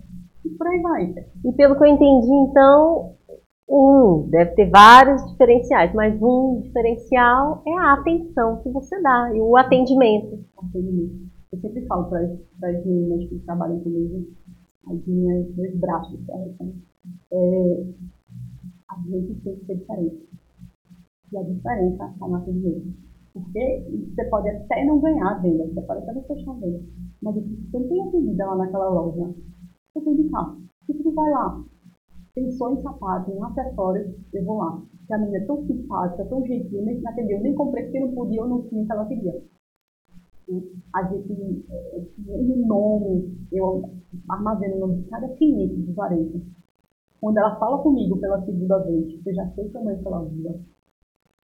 e 0.44 0.50
por 0.50 0.66
aí 0.66 0.80
vai. 0.80 1.14
E 1.44 1.52
pelo 1.52 1.76
que 1.76 1.84
eu 1.84 1.88
entendi, 1.88 2.32
então, 2.50 3.14
um, 3.68 4.28
deve 4.28 4.52
ter 4.52 4.70
vários 4.70 5.24
diferenciais, 5.30 5.94
mas 5.94 6.20
um 6.20 6.60
diferencial 6.62 7.62
é 7.66 7.72
a 7.78 7.94
atenção 7.94 8.62
que 8.62 8.70
você 8.70 9.00
dá 9.00 9.30
e 9.34 9.40
o 9.40 9.56
atendimento. 9.56 10.44
Eu 11.52 11.60
sempre 11.60 11.86
falo 11.86 12.08
para 12.08 12.20
as 12.70 12.86
meninas 12.86 13.28
que 13.28 13.38
trabalham 13.40 13.80
comigo, 13.80 14.26
as 14.88 15.06
minhas 15.06 15.46
dois 15.54 15.74
braços? 15.78 16.18
É, 17.32 17.84
a 18.90 18.96
gente 19.08 19.34
tem 19.40 19.56
que 19.56 19.66
ser 19.66 19.76
diferente. 19.76 20.31
E 21.32 21.36
a 21.38 21.42
diferença 21.42 22.04
está 22.04 22.28
no 22.28 22.36
atendimento. 22.36 22.92
Porque 23.32 23.84
você 24.14 24.24
pode 24.26 24.48
até 24.50 24.84
não 24.84 25.00
ganhar 25.00 25.30
a 25.30 25.38
venda, 25.38 25.64
você 25.64 25.80
pode 25.80 26.02
até 26.02 26.12
não 26.12 26.22
fechar 26.24 26.50
a 26.50 26.54
venda, 26.54 26.80
mas 27.22 27.34
você 27.34 27.78
não 27.78 27.88
tem 27.88 28.02
atendida 28.02 28.46
lá 28.46 28.56
naquela 28.56 28.90
loja, 28.90 29.32
você 29.94 30.04
tem 30.04 30.16
de 30.16 30.28
cá. 30.28 30.54
E 30.88 30.92
você 30.92 31.10
vai 31.12 31.30
lá, 31.30 31.58
pensou 32.34 32.72
em 32.72 32.82
sapato, 32.82 33.30
em 33.30 33.36
um 33.36 33.44
acessório, 33.44 34.14
eu 34.34 34.44
vou 34.44 34.58
lá. 34.58 34.72
Porque 34.72 35.14
a 35.14 35.18
menina 35.18 35.38
é 35.38 35.46
tão 35.46 35.64
simpática, 35.66 36.24
tão 36.26 36.44
gentil, 36.44 36.82
nem 36.82 37.00
atendeu, 37.06 37.40
nem 37.40 37.54
comprei 37.54 37.84
porque 37.84 38.00
não 38.00 38.12
podia 38.12 38.42
ou 38.42 38.48
não 38.48 38.62
tinha 38.68 38.82
o 38.82 38.86
que 38.86 38.92
ela 38.92 39.06
queria. 39.06 39.42
A 40.94 41.02
gente, 41.04 41.64
é, 41.70 42.02
um 42.28 42.66
nome, 42.66 43.46
eu 43.50 43.82
armazeno 44.28 44.76
o 44.76 44.80
nome 44.80 44.96
de 44.96 45.08
cada 45.08 45.28
cliente 45.28 45.80
do 45.80 45.94
varejo. 45.94 46.42
Quando 47.18 47.38
ela 47.38 47.56
fala 47.58 47.78
comigo 47.78 48.18
pela 48.18 48.44
segunda 48.44 48.78
vez, 48.80 49.08
eu 49.24 49.34
já 49.34 49.48
sei 49.54 49.70
como 49.70 49.90
é 49.90 49.96
que 49.96 50.06
ela 50.06 50.20
usa. 50.20 50.60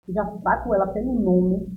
Já 0.09 0.25
trato 0.25 0.73
ela 0.73 0.87
pelo 0.87 1.13
nome 1.13 1.67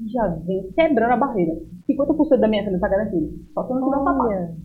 e 0.00 0.08
já 0.08 0.26
vem 0.28 0.70
quebrando 0.72 1.12
a 1.12 1.16
barreira. 1.16 1.56
50% 1.88 2.38
da 2.38 2.48
minha 2.48 2.64
venda 2.64 2.76
está 2.76 2.88
garantida. 2.88 3.32
Só 3.54 3.64
que 3.64 3.72
eu 3.72 3.80
não 3.80 4.04
sapato. 4.04 4.56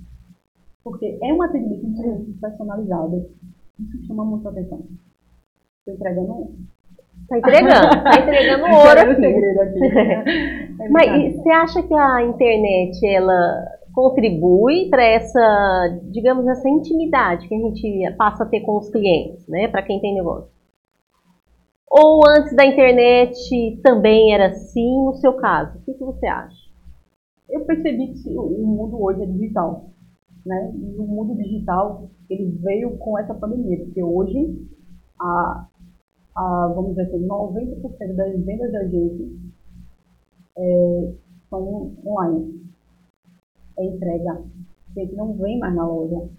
Porque 0.84 1.20
é 1.22 1.34
um 1.34 1.42
atendimento 1.42 2.40
personalizado 2.40 3.28
isso 3.82 4.08
chama 4.08 4.24
muita 4.24 4.50
atenção. 4.50 4.80
Estou 5.80 5.96
entregando. 5.96 6.52
Está 7.24 7.38
entregando, 7.38 7.98
está 7.98 8.20
entregando 8.22 8.64
ouro. 8.76 9.62
Aqui. 9.62 10.62
É 10.82 10.90
Mas 10.90 11.36
você 11.36 11.50
acha 11.52 11.84
que 11.84 11.94
a 11.94 12.24
internet 12.24 13.06
ela 13.06 13.68
contribui 13.94 14.90
para 14.90 15.04
essa, 15.04 16.00
digamos, 16.10 16.48
essa 16.48 16.68
intimidade 16.68 17.48
que 17.48 17.54
a 17.54 17.60
gente 17.60 18.16
passa 18.18 18.44
a 18.44 18.48
ter 18.48 18.62
com 18.62 18.78
os 18.78 18.90
clientes, 18.90 19.48
né? 19.48 19.68
Para 19.68 19.84
quem 19.84 20.00
tem 20.02 20.16
negócio? 20.16 20.50
Ou 21.94 22.22
antes 22.26 22.56
da 22.56 22.66
internet 22.66 23.36
também 23.84 24.34
era 24.34 24.48
assim, 24.48 25.04
no 25.04 25.14
seu 25.16 25.34
caso? 25.34 25.78
O 25.78 25.82
que, 25.82 25.94
que 25.94 26.04
você 26.06 26.26
acha? 26.26 26.72
Eu 27.50 27.66
percebi 27.66 28.14
que 28.14 28.30
o 28.30 28.66
mundo 28.66 29.04
hoje 29.04 29.22
é 29.24 29.26
digital. 29.26 29.90
Né? 30.46 30.72
E 30.74 30.98
o 30.98 31.04
mundo 31.04 31.36
digital 31.36 32.10
ele 32.30 32.50
veio 32.64 32.98
com 32.98 33.20
essa 33.20 33.34
pandemia, 33.34 33.84
porque 33.84 34.02
hoje, 34.02 34.66
a, 35.20 35.68
a, 36.34 36.72
vamos 36.74 36.92
dizer 36.92 37.08
assim, 37.08 37.28
90% 37.28 38.16
das 38.16 38.40
vendas 38.46 38.72
da 38.72 38.88
gente 38.88 39.52
é, 40.58 41.14
são 41.50 41.94
online. 42.06 42.62
É 43.78 43.86
entrega. 43.86 44.42
A 44.96 45.00
gente 45.00 45.14
não 45.16 45.34
vem 45.34 45.60
mais 45.60 45.76
na 45.76 45.86
loja. 45.86 46.30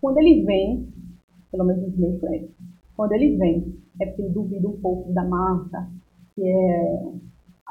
Quando 0.00 0.16
ele 0.16 0.42
vem, 0.46 0.88
pelo 1.50 1.64
menos 1.64 1.86
os 1.86 1.98
meus 1.98 2.18
clientes, 2.18 2.61
quando 2.96 3.12
ele 3.12 3.36
vem, 3.36 3.78
é 4.00 4.06
porque 4.06 4.22
ele 4.22 4.34
duvida 4.34 4.68
um 4.68 4.80
pouco 4.80 5.12
da 5.12 5.24
marca, 5.24 5.88
que 6.34 6.42
é 6.42 7.12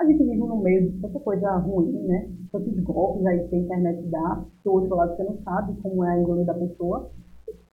a 0.01 0.05
gente 0.05 0.23
vive 0.23 0.37
no 0.37 0.57
meio 0.57 0.89
de 0.89 0.99
tanta 0.99 1.19
coisa 1.19 1.57
ruim, 1.57 1.91
né? 2.07 2.27
Tantos 2.51 2.79
golpes 2.83 3.25
aí 3.25 3.47
que 3.47 3.55
a 3.55 3.59
internet 3.59 4.01
dá, 4.09 4.43
do 4.63 4.71
outro 4.71 4.95
lado 4.95 5.15
você 5.15 5.23
não 5.23 5.37
sabe 5.43 5.75
como 5.81 6.03
é 6.03 6.13
a 6.13 6.19
índole 6.19 6.43
da 6.43 6.55
pessoa. 6.55 7.11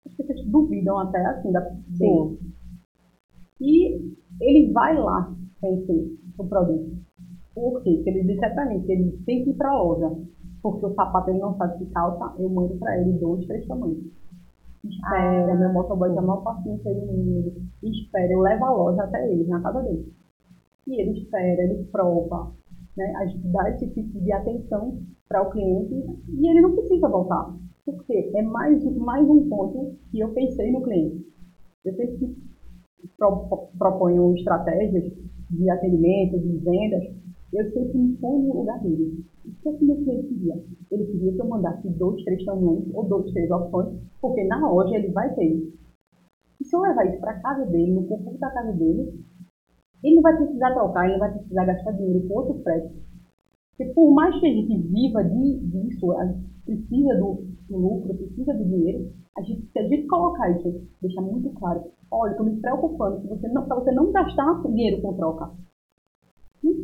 As 0.04 0.12
pessoas 0.14 0.44
duvidam 0.46 0.98
até 0.98 1.24
assim 1.24 1.52
da 1.52 1.70
Sim. 1.96 2.38
E 3.60 4.12
ele 4.40 4.72
vai 4.72 4.98
lá 4.98 5.32
conhecer 5.60 6.18
o 6.36 6.44
produto. 6.44 6.96
Por 7.54 7.82
quê? 7.82 7.94
Porque 7.94 8.10
ele 8.10 8.24
disse 8.24 8.50
pra 8.50 8.66
mim 8.66 8.82
que 8.82 8.92
ele 8.92 9.12
tem 9.24 9.44
que 9.44 9.50
ir 9.50 9.54
pra 9.54 9.72
loja. 9.72 10.12
Porque 10.62 10.84
o 10.84 10.94
sapato 10.94 11.30
ele 11.30 11.38
não 11.38 11.56
sabe 11.56 11.78
que 11.78 11.90
calça, 11.92 12.34
eu 12.40 12.48
mando 12.48 12.76
pra 12.76 13.00
ele 13.00 13.12
dois, 13.12 13.46
três 13.46 13.66
tamanhos. 13.66 14.04
Espera, 14.88 15.52
ah, 15.52 15.54
meu 15.54 15.72
motoboy 15.72 16.10
tem 16.10 16.18
a 16.18 16.22
maior 16.22 16.42
paciência 16.42 16.94
do 16.94 17.00
mundo. 17.00 17.52
Espera, 17.82 18.32
eu 18.32 18.40
levo 18.40 18.64
a 18.64 18.70
loja 18.70 19.02
até 19.02 19.32
ele, 19.32 19.44
na 19.44 19.60
casa 19.60 19.82
dele 19.82 20.12
e 20.86 21.00
ele 21.00 21.18
espera, 21.18 21.62
ele 21.62 21.84
prova. 21.90 22.52
Né? 22.96 23.12
A 23.16 23.26
gente 23.26 23.46
dá 23.48 23.68
esse 23.70 23.88
tipo 23.88 24.20
de 24.20 24.32
atenção 24.32 24.98
para 25.28 25.42
o 25.42 25.50
cliente 25.50 25.94
e 26.28 26.48
ele 26.48 26.60
não 26.60 26.74
precisa 26.74 27.08
voltar. 27.08 27.54
Porque 27.84 28.32
é 28.34 28.42
mais, 28.42 28.82
mais 28.96 29.28
um 29.28 29.48
ponto 29.48 29.96
que 30.10 30.20
eu 30.20 30.32
pensei 30.32 30.72
no 30.72 30.82
cliente. 30.82 31.26
Eu 31.84 31.94
sempre 31.94 32.36
pro, 33.16 33.68
proponho 33.78 34.34
estratégias 34.34 35.12
de 35.50 35.70
atendimento, 35.70 36.38
de 36.40 36.56
vendas, 36.58 37.04
eu 37.52 37.70
sempre 37.70 37.98
me 37.98 38.16
ponho 38.16 38.48
no 38.48 38.60
lugar 38.60 38.80
dele. 38.80 39.24
O 39.46 39.76
que 39.76 39.84
meu 39.84 39.96
cliente 39.96 40.28
queria? 40.28 40.64
Ele 40.90 41.04
queria 41.06 41.32
que 41.32 41.40
eu 41.40 41.48
mandasse 41.48 41.88
dois, 41.90 42.22
três 42.24 42.44
tamanhos 42.44 42.92
ou 42.92 43.04
dois, 43.04 43.30
três 43.32 43.50
opções, 43.50 43.94
porque 44.20 44.42
na 44.44 44.68
loja 44.68 44.96
ele 44.96 45.12
vai 45.12 45.32
ter. 45.34 45.72
E 46.60 46.64
se 46.64 46.74
eu 46.74 46.80
levar 46.80 47.06
isso 47.06 47.20
para 47.20 47.40
casa 47.40 47.64
dele, 47.66 47.92
no 47.92 48.06
conforto 48.06 48.38
da 48.38 48.50
casa 48.50 48.72
dele, 48.72 49.24
ele 50.02 50.16
não 50.16 50.22
vai 50.22 50.36
precisar 50.36 50.74
trocar, 50.74 51.08
ele 51.08 51.18
vai 51.18 51.32
precisar 51.32 51.64
gastar 51.64 51.92
dinheiro 51.92 52.26
com 52.26 52.34
outro 52.34 52.62
frete. 52.62 52.94
Porque 53.76 53.92
por 53.92 54.10
mais 54.12 54.38
que 54.40 54.46
a 54.46 54.52
gente 54.52 54.76
viva 54.88 55.22
disso, 55.22 56.12
precisa 56.64 57.14
do, 57.16 57.44
do 57.68 57.76
lucro, 57.76 58.14
precisa 58.14 58.54
do 58.54 58.64
dinheiro, 58.64 59.12
a 59.36 59.42
gente, 59.42 59.70
se 59.70 59.78
a 59.78 59.82
gente 59.82 60.06
colocar 60.06 60.50
isso, 60.50 60.82
deixar 61.00 61.20
muito 61.20 61.50
claro, 61.50 61.84
olha, 62.10 62.30
estou 62.30 62.46
me 62.46 62.60
preocupando 62.60 63.20
para 63.20 63.76
você 63.76 63.92
não 63.92 64.10
gastar 64.10 64.62
dinheiro 64.62 65.02
com 65.02 65.14
troca. 65.14 65.52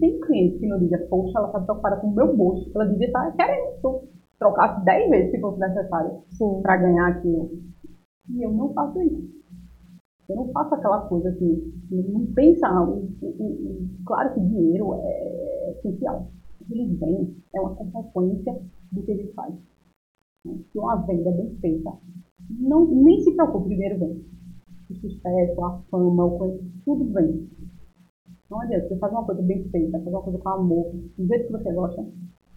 Tem 0.02 0.18
cliente 0.18 0.58
que 0.58 0.66
não 0.66 0.80
diga, 0.80 0.98
poxa, 1.08 1.38
ela 1.38 1.46
está 1.46 1.60
preocupada 1.60 1.98
com 1.98 2.08
o 2.08 2.12
meu 2.12 2.36
bolso, 2.36 2.68
ela 2.74 2.86
devia 2.86 3.06
estar 3.06 3.30
querendo 3.36 4.02
trocar 4.36 4.82
10 4.82 5.10
vezes 5.10 5.30
se 5.30 5.40
fosse 5.40 5.60
necessário 5.60 6.18
para 6.60 6.76
ganhar 6.78 7.06
aquilo. 7.06 7.52
E 8.28 8.42
eu 8.42 8.50
não 8.50 8.72
faço 8.72 9.00
isso. 9.00 9.30
Eu 10.28 10.34
não 10.34 10.48
faço 10.50 10.74
aquela 10.74 11.06
coisa 11.06 11.28
assim, 11.28 11.72
não 11.88 12.26
pensa, 12.34 12.68
o, 12.82 13.08
o, 13.22 13.28
o, 13.28 13.88
claro 14.04 14.34
que 14.34 14.40
dinheiro 14.40 14.92
é 14.94 15.70
essencial. 15.78 16.26
Ele 16.68 16.96
vem, 16.96 17.36
é 17.54 17.60
uma 17.60 17.76
consequência 17.76 18.60
do 18.90 19.02
que 19.04 19.12
ele 19.12 19.32
faz. 19.34 19.54
Se 20.44 20.78
uma 20.80 20.96
venda 21.06 21.30
bem 21.30 21.54
feita, 21.60 21.92
não, 22.50 22.86
nem 22.86 23.20
se 23.20 23.36
preocupe, 23.36 23.68
primeiro 23.68 24.00
vem. 24.00 24.24
O 24.90 24.94
sucesso, 24.96 25.64
a 25.64 25.78
fama, 25.92 26.24
o 26.24 26.38
coisa, 26.38 26.60
tudo 26.84 27.04
vem. 27.12 27.48
Não 28.52 28.60
adianta, 28.60 28.86
você 28.86 28.98
faz 28.98 29.10
uma 29.10 29.24
coisa 29.24 29.40
bem 29.40 29.66
feita, 29.70 29.98
faz 29.98 30.06
uma 30.06 30.20
coisa 30.20 30.38
com 30.38 30.48
amor, 30.50 30.92
do 30.92 31.26
jeito 31.26 31.46
que 31.46 31.52
você 31.52 31.72
gosta, 31.72 32.04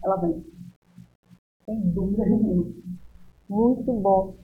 ela 0.04 0.16
vem. 0.16 0.44
Sem 1.64 1.80
dúvida 1.88 2.26
nenhuma. 2.26 2.66
Muito 3.48 3.92
bom. 3.94 4.34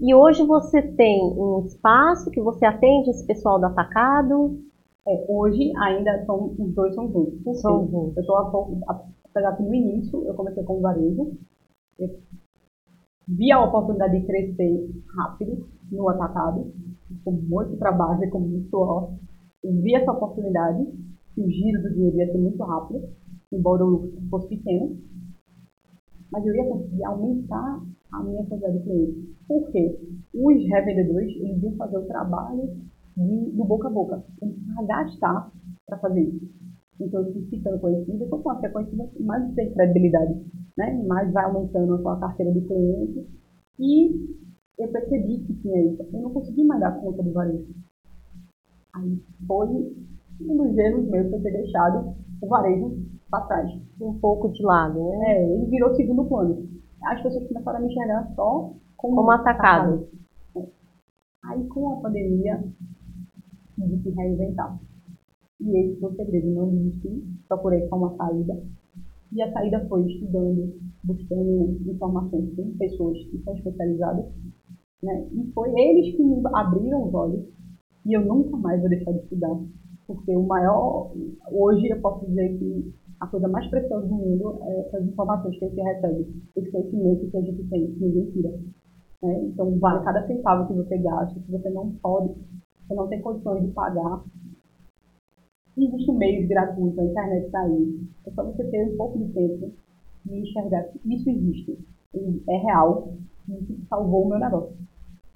E 0.00 0.12
hoje 0.12 0.44
você 0.44 0.82
tem 0.82 1.22
um 1.22 1.64
espaço 1.64 2.28
que 2.32 2.40
você 2.40 2.66
atende 2.66 3.10
esse 3.10 3.24
pessoal 3.24 3.60
do 3.60 3.66
atacado? 3.66 4.58
É, 5.06 5.24
hoje 5.28 5.72
ainda 5.76 6.24
são, 6.24 6.52
os 6.58 6.74
dois 6.74 6.92
são 6.92 7.08
juntos. 7.08 7.60
São 7.60 7.86
juntos. 7.88 8.16
Eu 8.16 8.22
estou, 8.22 8.78
apesar 9.28 9.56
que 9.56 9.62
no 9.62 9.74
início 9.76 10.26
eu 10.26 10.34
comecei 10.34 10.64
com 10.64 10.78
o 10.78 10.80
varejo, 10.80 11.36
eu 12.00 12.18
vi 13.28 13.52
a 13.52 13.62
oportunidade 13.62 14.18
de 14.18 14.26
crescer 14.26 14.90
rápido 15.16 15.68
no 15.92 16.08
atacado, 16.08 16.72
com 17.24 17.30
muito 17.30 17.76
trabalho 17.76 18.28
com 18.28 18.40
muito 18.40 18.68
suor. 18.70 19.12
Vi 19.72 19.94
essa 19.94 20.12
oportunidade, 20.12 20.86
que 21.34 21.40
o 21.42 21.50
giro 21.50 21.82
do 21.82 21.92
dinheiro 21.92 22.16
ia 22.16 22.32
ser 22.32 22.38
muito 22.38 22.62
rápido, 22.62 23.08
embora 23.52 23.84
o 23.84 23.88
lucro 23.88 24.22
fosse 24.30 24.48
pequeno, 24.48 24.96
mas 26.30 26.46
eu 26.46 26.54
ia 26.54 26.64
conseguir 26.64 27.04
aumentar 27.04 27.82
a 28.12 28.22
minha 28.22 28.44
quantidade 28.44 28.78
de 28.78 28.84
clientes. 28.84 29.36
Por 29.46 29.70
quê? 29.70 29.98
Os 30.34 30.68
revendedores, 30.68 31.36
eles 31.36 31.62
iam 31.62 31.76
fazer 31.76 31.98
o 31.98 32.06
trabalho 32.06 32.76
de, 33.16 33.50
do 33.50 33.64
boca 33.64 33.88
a 33.88 33.90
boca. 33.90 34.24
Eles 34.42 34.56
iam 34.68 34.86
gastar 34.86 35.50
para 35.86 35.98
fazer 35.98 36.22
isso. 36.22 36.48
Então, 37.00 37.22
eu 37.22 37.32
fui 37.32 37.42
ficando 37.46 37.78
conhecida. 37.78 38.26
Mais 38.26 38.42
você 38.42 38.66
é 38.66 38.70
conhecida, 38.70 39.10
mais 39.20 39.54
tem 39.54 39.72
credibilidade. 39.72 40.34
Né? 40.76 41.02
Mais 41.06 41.32
vai 41.32 41.44
aumentando 41.44 41.94
a 41.94 41.98
sua 41.98 42.18
carteira 42.18 42.52
de 42.52 42.60
clientes. 42.62 43.24
E 43.78 44.36
eu 44.78 44.88
percebi 44.88 45.38
que 45.40 45.54
tinha 45.54 45.92
isso. 45.92 46.02
Eu 46.12 46.22
não 46.22 46.32
consegui 46.32 46.64
mais 46.64 46.80
dar 46.80 47.00
conta 47.00 47.22
do 47.22 47.32
varejo. 47.32 47.66
Aí 48.96 49.22
foi 49.46 49.68
um 50.40 50.56
dos 50.56 50.76
erros 50.76 51.08
meus 51.08 51.30
foi 51.30 51.40
ter 51.40 51.52
deixado 51.52 52.14
o 52.42 52.46
varejo 52.48 52.98
para 53.30 53.46
trás. 53.46 53.70
Um 54.00 54.18
pouco 54.18 54.50
de 54.52 54.62
lado, 54.62 54.98
né? 55.10 55.32
É, 55.32 55.54
ele 55.54 55.66
virou 55.66 55.94
segundo 55.94 56.24
plano 56.24 56.76
as 57.06 57.22
pessoas 57.22 57.46
começaram 57.46 57.78
a 57.78 57.80
me 57.82 57.88
enxergar 57.88 58.32
só 58.34 58.74
como, 58.96 59.16
como 59.16 59.30
atacado. 59.30 60.08
Aí, 61.44 61.64
com 61.68 61.92
a 61.92 62.00
pandemia, 62.00 62.64
tive 63.74 63.98
que 64.02 64.10
reinventar. 64.10 64.78
E 65.60 65.78
esse 65.78 66.00
foi 66.00 66.10
o 66.10 66.16
segredo, 66.16 66.50
não 66.50 66.68
desisti, 66.70 67.24
procurei 67.48 67.86
uma 67.92 68.16
saída. 68.16 68.62
E 69.32 69.42
a 69.42 69.52
saída 69.52 69.86
foi 69.88 70.06
estudando, 70.06 70.74
buscando 71.04 71.78
informações 71.86 72.54
com 72.56 72.76
pessoas 72.76 73.18
que 73.24 73.38
são 73.42 73.54
especializadas. 73.54 74.26
Né? 75.02 75.28
E 75.32 75.52
foi 75.52 75.70
eles 75.78 76.16
que 76.16 76.24
me 76.24 76.42
abriram 76.52 77.06
os 77.06 77.14
olhos. 77.14 77.44
E 78.06 78.12
eu 78.16 78.24
nunca 78.24 78.56
mais 78.56 78.80
vou 78.80 78.88
deixar 78.88 79.10
de 79.10 79.18
estudar. 79.18 79.58
Porque 80.06 80.36
o 80.36 80.44
maior, 80.44 81.12
hoje 81.50 81.88
eu 81.88 82.00
posso 82.00 82.24
dizer 82.24 82.56
que 82.56 82.94
a 83.18 83.26
coisa 83.26 83.48
mais 83.48 83.66
preciosa 83.68 84.06
do 84.06 84.14
mundo 84.14 84.60
é 84.62 84.80
essas 84.82 85.04
informações 85.08 85.58
que 85.58 85.64
a 85.64 85.68
gente 85.68 85.82
recebe, 85.82 86.42
esse 86.54 86.70
conhecimento 86.70 87.28
que 87.28 87.36
a 87.36 87.40
gente 87.40 87.64
tem, 87.64 87.92
que 87.92 88.00
ninguém 88.00 88.30
tira. 88.30 88.50
Né? 89.22 89.40
Então, 89.46 89.76
vale 89.80 90.04
cada 90.04 90.24
centavo 90.24 90.68
que 90.68 90.74
você 90.74 90.98
gasta, 90.98 91.40
se 91.40 91.50
você 91.50 91.68
não 91.70 91.90
pode, 91.96 92.32
você 92.86 92.94
não 92.94 93.08
tem 93.08 93.20
condições 93.20 93.66
de 93.66 93.72
pagar. 93.72 94.22
Existem 95.76 96.16
meios 96.16 96.48
gratuitos, 96.48 96.98
a 97.00 97.04
internet 97.04 97.46
está 97.46 97.60
aí. 97.62 98.00
É 98.24 98.30
só 98.30 98.44
você 98.44 98.64
ter 98.70 98.84
um 98.88 98.96
pouco 98.96 99.18
de 99.18 99.32
tempo 99.32 99.72
e 100.30 100.40
enxergar 100.42 100.84
que 100.84 101.00
isso 101.12 101.28
existe, 101.28 101.76
é 102.48 102.56
real, 102.58 103.14
e 103.48 103.54
isso 103.54 103.76
salvou 103.88 104.26
o 104.26 104.28
meu 104.28 104.38
negócio. 104.38 104.76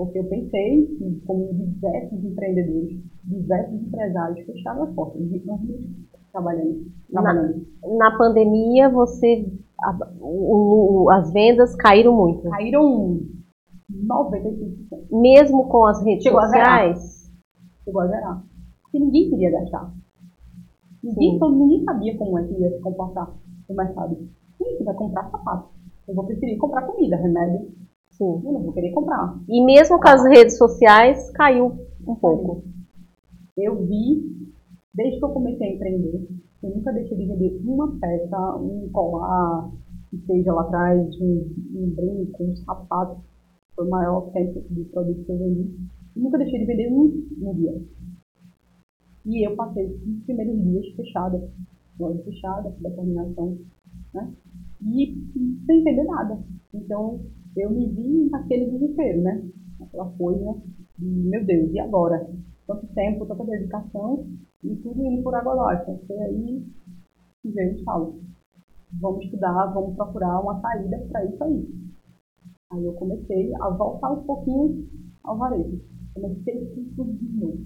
Porque 0.00 0.18
eu 0.18 0.24
pensei, 0.24 0.88
como 1.26 1.52
diversos 1.52 2.24
empreendedores, 2.24 2.98
diversos 3.22 3.82
empresários 3.82 4.46
fecharam 4.46 4.84
as 4.84 4.94
portas, 4.94 5.20
não 5.44 5.60
trabalhando. 6.32 6.86
trabalhando. 7.12 7.66
Na, 7.82 8.08
na 8.10 8.16
pandemia, 8.16 8.88
você 8.88 9.46
a, 9.78 9.98
o, 10.18 11.02
o, 11.02 11.10
as 11.10 11.30
vendas 11.34 11.76
caíram 11.76 12.16
muito. 12.16 12.48
Caíram 12.48 13.20
95%. 13.92 15.20
Mesmo 15.20 15.68
com 15.68 15.84
as 15.84 16.02
redes 16.02 16.22
Chegou 16.22 16.40
sociais? 16.40 17.30
A 17.30 17.84
Chegou 17.84 18.00
a 18.00 18.06
zerar. 18.06 18.46
Porque 18.80 19.00
ninguém 19.00 19.28
queria 19.28 19.50
gastar. 19.50 19.92
Ninguém, 21.04 21.36
então, 21.36 21.50
ninguém 21.50 21.84
sabia 21.84 22.16
como 22.16 22.38
é 22.38 22.44
que 22.46 22.58
ia 22.58 22.70
se 22.70 22.80
comportar 22.80 23.36
no 23.68 23.76
mercado. 23.76 24.16
Quem 24.56 24.82
vai 24.82 24.94
comprar 24.94 25.30
sapato? 25.30 25.68
Eu 26.08 26.14
vou 26.14 26.24
preferir 26.24 26.56
comprar 26.56 26.86
comida, 26.86 27.16
remédio. 27.16 27.70
Sim. 28.20 28.42
Eu 28.44 28.52
não 28.52 28.62
vou 28.62 28.72
querer 28.72 28.92
comprar. 28.92 29.40
E 29.48 29.64
mesmo 29.64 29.98
com 29.98 30.08
as 30.08 30.22
redes 30.24 30.58
sociais, 30.58 31.30
caiu 31.30 31.72
um 32.06 32.14
pouco. 32.14 32.62
Eu 33.56 33.84
vi 33.86 34.40
Desde 34.92 35.18
que 35.18 35.24
eu 35.24 35.30
comecei 35.30 35.68
a 35.68 35.74
empreender, 35.74 36.28
eu 36.62 36.70
nunca 36.70 36.92
deixei 36.92 37.16
de 37.16 37.26
vender 37.26 37.60
uma 37.64 37.96
peça, 37.98 38.56
um 38.56 38.88
colar, 38.92 39.70
que 40.10 40.18
seja 40.26 40.52
lá 40.52 40.62
atrás, 40.62 41.16
um, 41.20 41.54
um 41.74 41.90
brinco, 41.90 42.44
um 42.44 42.56
sapato. 42.56 43.22
Foi 43.76 43.86
o 43.86 43.90
maior 43.90 44.32
tempo 44.32 44.60
de 44.68 44.84
produto 44.86 45.24
que 45.24 45.30
eu 45.30 45.38
vendi. 45.38 45.74
Eu 46.16 46.22
nunca 46.22 46.38
deixei 46.38 46.58
de 46.58 46.66
vender 46.66 46.92
um 46.92 47.24
no 47.38 47.54
dia. 47.54 47.82
E 49.26 49.46
eu 49.46 49.54
passei 49.54 49.86
os 49.86 50.24
primeiros 50.24 50.60
dias 50.60 50.86
fechada, 50.96 51.50
loja 51.98 52.22
fechada, 52.24 52.74
determinação, 52.80 53.58
né? 54.12 54.34
E 54.82 55.16
sem 55.66 55.84
vender 55.84 56.04
nada. 56.04 56.42
Então, 56.74 57.20
eu 57.56 57.70
me 57.70 57.88
vi 57.88 58.30
naquele 58.30 58.70
desespero, 58.70 59.22
né? 59.22 59.42
Aquela 59.80 60.10
coisa 60.12 60.56
de, 60.98 61.06
meu 61.06 61.44
Deus, 61.44 61.72
e 61.72 61.80
agora? 61.80 62.28
Tanto 62.66 62.86
tempo, 62.88 63.26
tanta 63.26 63.44
dedicação, 63.44 64.26
e 64.62 64.76
tudo 64.76 65.04
indo 65.04 65.22
por 65.22 65.34
água 65.34 65.52
abaixo. 65.54 65.98
E 66.08 66.12
aí 66.12 66.66
veio 67.44 67.76
e 67.76 67.84
falo, 67.84 68.20
vamos 69.00 69.24
estudar, 69.24 69.72
vamos 69.72 69.96
procurar 69.96 70.40
uma 70.40 70.60
saída 70.60 70.98
para 71.10 71.24
isso 71.24 71.44
aí. 71.44 71.68
Aí 72.72 72.84
eu 72.84 72.92
comecei 72.92 73.52
a 73.60 73.70
voltar 73.70 74.12
um 74.12 74.22
pouquinho 74.22 74.88
ao 75.24 75.36
varejo. 75.36 75.80
Comecei 76.14 76.66
tudo 76.94 77.12
de 77.12 77.40
novo. 77.40 77.58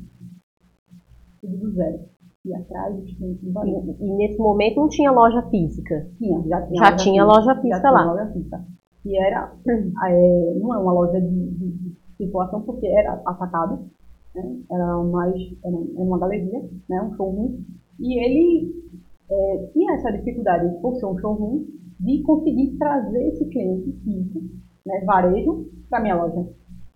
Tudo 1.41 1.57
do 1.59 1.72
zero. 1.72 2.01
E 2.45 2.55
atrás 2.55 2.95
do 3.18 3.53
varejo. 3.53 3.97
E, 4.01 4.07
e, 4.07 4.12
nesse 4.16 4.39
momento 4.39 4.76
não 4.76 4.89
tinha 4.89 5.11
loja 5.11 5.43
física? 5.51 6.11
Tinha, 6.18 6.43
já 6.47 6.66
tinha. 6.66 6.78
Já 6.78 6.91
loja 6.91 6.97
tinha 6.97 7.22
física, 7.22 7.24
loja 7.24 7.61
física 7.61 7.80
já 7.82 7.91
lá. 7.91 8.03
Tinha 8.03 8.12
loja 8.12 8.32
física. 8.32 8.64
E 9.05 9.19
era, 9.19 9.55
é, 9.67 10.55
não 10.59 10.75
é 10.75 10.79
uma 10.79 10.93
loja 10.93 11.21
de, 11.21 11.51
de, 11.51 11.71
de 11.73 11.97
circulação 12.17 12.63
porque 12.63 12.87
era 12.87 13.15
atacado, 13.27 13.91
né? 14.35 14.61
era 14.71 15.03
mais 15.05 15.35
era 15.65 15.77
uma 15.77 16.19
galeria, 16.19 16.61
né? 16.89 17.03
um 17.03 17.15
showroom, 17.15 17.59
e 18.01 18.19
ele 18.19 18.85
é, 19.31 19.67
tinha 19.73 19.95
essa 19.95 20.13
dificuldade, 20.13 20.81
por 20.81 20.97
ser 20.97 21.07
um 21.07 21.19
showroom, 21.19 21.67
de 22.01 22.23
conseguir 22.23 22.77
trazer 22.77 23.29
esse 23.29 23.45
cliente 23.47 23.93
físico, 24.03 24.41
né, 24.85 25.05
varejo, 25.07 25.71
para 25.89 26.01
minha 26.01 26.17
loja, 26.17 26.49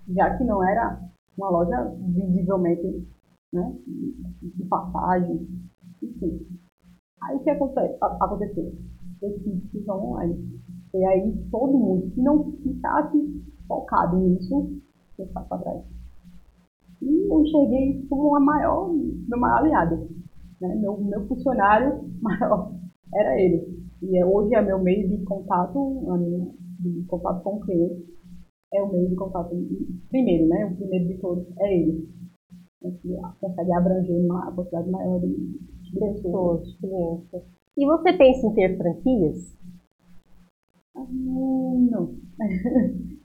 já 0.09 0.37
que 0.37 0.45
não 0.45 0.63
era 0.63 1.01
uma 1.37 1.51
loja 1.51 1.95
visivelmente 2.01 3.07
né, 3.53 3.75
de 4.43 4.65
passagem, 4.67 5.47
enfim. 6.03 6.47
Aí 7.23 7.37
o 7.37 7.41
que 7.41 7.51
acontece, 7.51 7.97
aconteceu? 8.01 8.73
Eu 9.23 9.39
fiz. 9.41 9.59
E 10.95 11.05
aí 11.05 11.45
todo 11.51 11.79
mundo 11.79 12.11
que 12.11 12.21
não 12.21 12.53
ficasse 12.63 13.19
focado 13.67 14.17
nisso, 14.19 14.81
eu 15.19 15.27
passo 15.29 15.49
para 15.49 15.59
trás. 15.59 15.85
E 17.03 17.33
eu 17.33 17.43
isso 17.43 18.09
como 18.09 18.37
a 18.37 18.41
maior, 18.41 18.93
meu 18.93 19.39
maior 19.39 19.59
aliado. 19.59 20.09
Né? 20.61 20.75
Meu, 20.77 20.99
meu 20.99 21.27
funcionário 21.27 22.05
maior 22.21 22.73
era 23.15 23.41
ele. 23.41 23.79
E 24.03 24.17
é, 24.17 24.25
hoje 24.25 24.55
é 24.55 24.63
meu 24.63 24.81
meio 24.81 25.09
de 25.09 25.25
contato, 25.25 26.03
de 26.81 27.05
contato 27.05 27.43
com 27.43 27.57
o 27.57 27.61
cliente, 27.61 28.07
é 28.73 28.83
o 28.83 28.93
meio 28.93 29.09
de 29.09 29.17
contato. 29.17 29.51
Primeiro, 30.09 30.49
né? 30.49 30.67
O 30.67 30.77
primeiro 30.77 31.09
de 31.09 31.19
todos 31.19 31.45
é 31.59 31.77
ele. 31.77 32.09
Que 32.81 33.17
consegue 33.41 33.73
abranger 33.73 34.25
uma 34.25 34.53
quantidade 34.53 34.89
maior 34.91 35.21
de 35.21 35.99
pessoas, 35.99 36.77
clientes. 36.77 37.43
E 37.77 37.87
você 37.87 38.13
pensa 38.13 38.47
em 38.47 38.55
ter 38.55 38.77
franquias? 38.77 39.58
Não. 41.11 42.19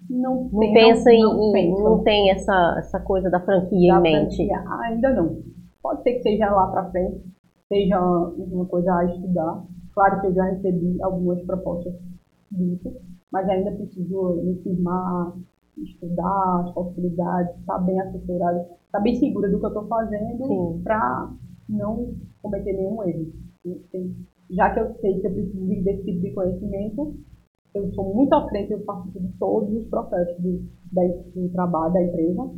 Não, 0.09 0.49
não 0.51 0.59
tem, 0.59 0.73
pensa 0.73 1.09
não, 1.09 1.55
em, 1.55 1.71
não, 1.71 1.83
não 1.83 2.03
tem 2.03 2.29
essa, 2.29 2.75
essa 2.77 2.99
coisa 2.99 3.29
da 3.29 3.39
franquia 3.39 3.93
da 3.93 3.99
em 3.99 4.01
mente? 4.01 4.35
Franquia, 4.35 4.63
ainda 4.81 5.13
não. 5.13 5.41
Pode 5.81 6.03
ser 6.03 6.13
que 6.13 6.23
seja 6.23 6.51
lá 6.51 6.67
para 6.67 6.91
frente, 6.91 7.23
seja 7.67 7.99
uma 7.99 8.65
coisa 8.65 8.93
a 8.93 9.05
estudar. 9.05 9.63
Claro 9.93 10.21
que 10.21 10.27
eu 10.27 10.33
já 10.33 10.45
recebi 10.45 11.01
algumas 11.01 11.41
propostas 11.43 11.93
disso, 12.51 12.93
mas 13.31 13.47
ainda 13.49 13.71
preciso 13.71 14.41
me 14.43 14.55
firmar, 14.61 15.33
estudar 15.77 16.61
as 16.63 16.71
possibilidades, 16.73 17.59
estar 17.59 17.79
bem 17.79 17.99
assessorado, 17.99 18.65
estar 18.85 18.99
bem 18.99 19.15
segura 19.15 19.49
do 19.49 19.59
que 19.59 19.65
eu 19.65 19.69
estou 19.69 19.87
fazendo 19.87 20.81
para 20.83 21.31
não 21.69 22.13
cometer 22.41 22.73
nenhum 22.73 23.03
erro. 23.03 23.31
Já 24.51 24.73
que 24.73 24.79
eu 24.79 24.93
sei 24.95 25.19
que 25.19 25.27
eu 25.27 25.33
preciso 25.33 25.83
desse 25.83 26.03
tipo 26.03 26.21
de 26.21 26.31
conhecimento, 26.31 27.15
eu 27.73 27.91
sou 27.93 28.13
muito 28.13 28.33
à 28.33 28.47
frente, 28.49 28.71
eu 28.71 28.79
participo 28.81 29.19
de 29.19 29.33
todos 29.39 29.73
os 29.75 29.87
processos 29.89 30.37
do, 30.37 30.61
do 31.35 31.49
trabalho 31.49 31.93
da 31.93 32.03
empresa 32.03 32.51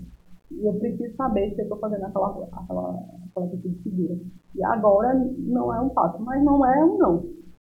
e 0.51 0.65
eu 0.65 0.73
preciso 0.75 1.15
saber 1.15 1.53
se 1.53 1.61
eu 1.61 1.63
estou 1.63 1.79
fazendo 1.79 2.05
aquela, 2.05 2.47
aquela, 2.51 2.99
aquela 3.29 3.45
atitude 3.47 3.81
segura. 3.81 4.17
E 4.55 4.63
agora 4.63 5.13
não 5.37 5.73
é 5.73 5.81
um 5.81 5.89
passo, 5.89 6.21
mas 6.23 6.43
não 6.43 6.65
é 6.65 6.85
um 6.85 6.97
não. 6.97 7.23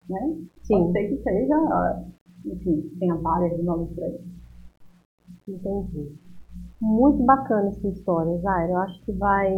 Né? 0.10 0.38
Sim. 0.64 0.78
Pode 0.78 0.91
ser 0.93 1.08
que 1.10 1.24
seja, 1.24 2.04
enfim, 2.45 2.82
tenha 3.00 3.16
várias 3.16 3.64
novas 3.64 3.89
por 3.93 4.04
aí. 4.04 4.20
Entendi. 5.48 6.16
Muito 6.82 7.24
bacana 7.24 7.70
essa 7.70 7.88
história, 7.88 8.38
Zaira. 8.39 8.72
Eu 8.72 8.78
acho 8.78 9.02
que 9.06 9.12
vai 9.14 9.54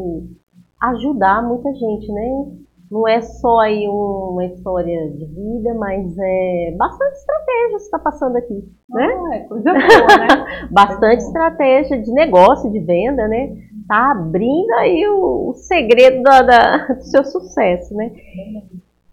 ajudar 0.82 1.48
muita 1.48 1.74
gente, 1.74 2.12
né? 2.12 2.52
Não 2.92 3.08
é 3.08 3.22
só 3.22 3.60
aí 3.60 3.88
uma 3.88 4.46
história 4.46 5.12
de 5.12 5.26
vida, 5.26 5.74
mas 5.76 6.12
é 6.18 6.76
bastante 6.76 7.18
estratégia 7.18 7.70
que 7.70 7.84
está 7.84 8.00
passando 8.00 8.36
aqui, 8.36 8.68
né? 8.90 9.08
Ah, 9.08 9.36
é 9.36 9.40
coisa 9.42 9.72
boa, 9.72 10.18
né? 10.18 10.68
bastante 10.72 11.24
estratégia 11.24 12.02
de 12.02 12.12
negócio, 12.12 12.72
de 12.72 12.80
venda, 12.80 13.28
né? 13.28 13.56
Tá 13.88 14.12
abrindo 14.12 14.72
aí 14.80 15.08
o, 15.08 15.50
o 15.50 15.54
segredo 15.54 16.24
da, 16.24 16.42
da, 16.42 16.88
do 16.94 17.04
seu 17.04 17.24
sucesso, 17.24 17.94
né? 17.96 18.12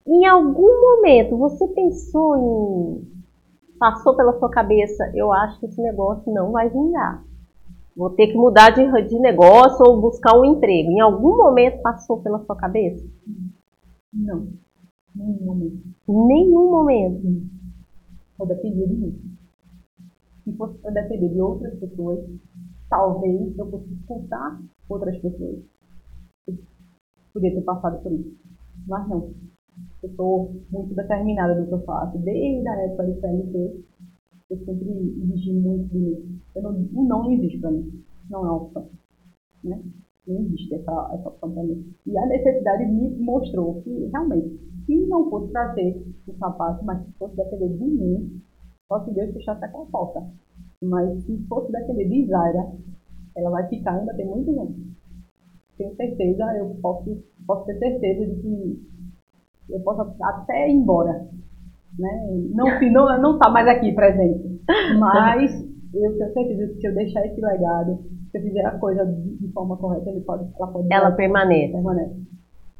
Em 0.07 0.24
algum 0.24 0.81
momento 0.81 1.37
você 1.37 1.66
pensou 1.68 2.37
em 2.37 3.16
passou 3.79 4.16
pela 4.16 4.39
sua 4.39 4.51
cabeça, 4.51 5.11
eu 5.14 5.31
acho 5.33 5.61
que 5.61 5.66
esse 5.66 5.83
negócio 5.83 6.33
não 6.33 6.53
vai 6.53 6.70
vingar. 6.70 7.22
Vou 7.97 8.11
ter 8.11 8.29
que 8.29 8.37
mudar 8.37 8.70
de, 8.70 9.03
de 9.09 9.18
negócio 9.18 9.85
ou 9.87 10.01
buscar 10.01 10.35
um 10.39 10.45
emprego. 10.45 10.91
Em 10.91 11.01
algum 11.01 11.37
momento 11.37 11.81
passou 11.83 12.22
pela 12.22 12.39
sua 12.45 12.57
cabeça? 12.57 13.03
Não. 14.16 14.48
Nenhum 15.14 15.44
momento. 15.44 15.82
Nenhum 16.08 16.70
momento. 16.70 17.42
Vou 18.38 18.48
depender 18.48 18.86
de 18.86 18.94
mim. 18.94 19.36
Se 20.42 20.52
fosse 20.54 20.78
para 20.78 20.90
depender 20.90 21.28
de 21.28 21.40
outras 21.40 21.78
pessoas, 21.78 22.24
talvez 22.88 23.58
eu 23.58 23.70
fosse 23.70 23.92
escutar 23.92 24.62
outras 24.88 25.18
pessoas. 25.18 25.58
podia 27.32 27.54
ter 27.54 27.62
passado 27.62 28.02
por 28.02 28.12
isso. 28.12 28.36
Mas 28.86 29.06
não. 29.08 29.34
Eu 30.02 30.08
estou 30.08 30.54
muito 30.70 30.94
determinada 30.94 31.60
no 31.60 31.66
que 31.66 31.74
eu 31.74 31.84
faço. 31.84 32.16
Desde 32.18 32.66
a 32.66 32.82
época 32.84 33.04
do 33.04 33.20
CLT, 33.20 33.84
eu 34.50 34.58
sempre 34.64 34.88
exigi 35.24 35.52
muito 35.52 35.88
de 35.90 35.98
mim. 35.98 36.40
Eu 36.54 36.62
não, 36.62 36.72
não 36.72 37.32
existe 37.32 37.58
para 37.58 37.70
mim. 37.70 38.02
Não 38.30 38.46
é 38.46 38.50
opção. 38.50 38.88
Né? 39.62 39.82
Não 40.27 40.41
existe 40.41 40.74
essa, 40.74 41.11
essa 41.14 41.29
opção 41.29 41.53
para 41.53 41.62
mim. 41.62 41.95
E 42.07 42.18
a 42.18 42.27
necessidade 42.27 42.85
me 42.87 43.11
mostrou 43.18 43.81
que, 43.83 44.09
realmente, 44.12 44.59
se 44.85 45.07
não 45.07 45.31
fosse 45.31 45.53
trazer 45.53 46.03
o 46.27 46.33
sapato, 46.35 46.85
mas 46.85 47.05
se 47.05 47.12
fosse 47.12 47.37
depender 47.37 47.68
de 47.68 47.85
mim, 47.85 48.43
só 48.89 49.05
se 49.05 49.12
Deus 49.12 49.33
fechasse 49.33 49.64
a 49.64 49.68
porta. 49.68 50.27
Mas 50.83 51.22
se 51.24 51.39
fosse 51.49 51.70
depender 51.72 52.09
de 52.09 52.27
Zaira, 52.27 52.72
ela 53.37 53.51
vai 53.51 53.68
ficar, 53.68 53.99
ainda 53.99 54.14
tem 54.14 54.27
muito 54.27 54.53
gente. 54.53 54.97
Tenho 55.77 55.95
certeza, 55.95 56.45
eu 56.57 56.74
posso, 56.81 57.22
posso 57.47 57.66
ter 57.66 57.79
certeza 57.79 58.27
de 58.27 58.41
que 58.41 58.87
eu 59.70 59.81
posso 59.81 60.14
até 60.22 60.68
ir 60.68 60.74
embora. 60.74 61.29
Né? 61.99 62.49
Não 62.55 62.66
está 62.66 62.91
não, 62.91 63.22
não 63.22 63.39
tá 63.39 63.51
mais 63.51 63.66
aqui 63.68 63.93
presente. 63.93 64.61
Mas 64.99 65.53
eu 65.95 66.16
tenho 66.16 66.33
certeza 66.33 66.66
que 66.68 66.81
se 66.81 66.87
eu 66.87 66.95
deixar 66.95 67.27
esse 67.27 67.41
legado, 67.41 67.99
se 68.31 68.39
eu 68.39 68.43
fizer 68.43 68.64
a 68.64 68.79
coisa 68.79 69.05
de 69.05 69.49
forma 69.53 69.77
correta, 69.77 70.11
ele 70.11 70.20
pode, 70.20 70.49
ela 70.59 70.66
pode. 70.68 70.89
Ela 70.93 71.11
permanece. 71.12 71.72
permanece. 71.72 72.14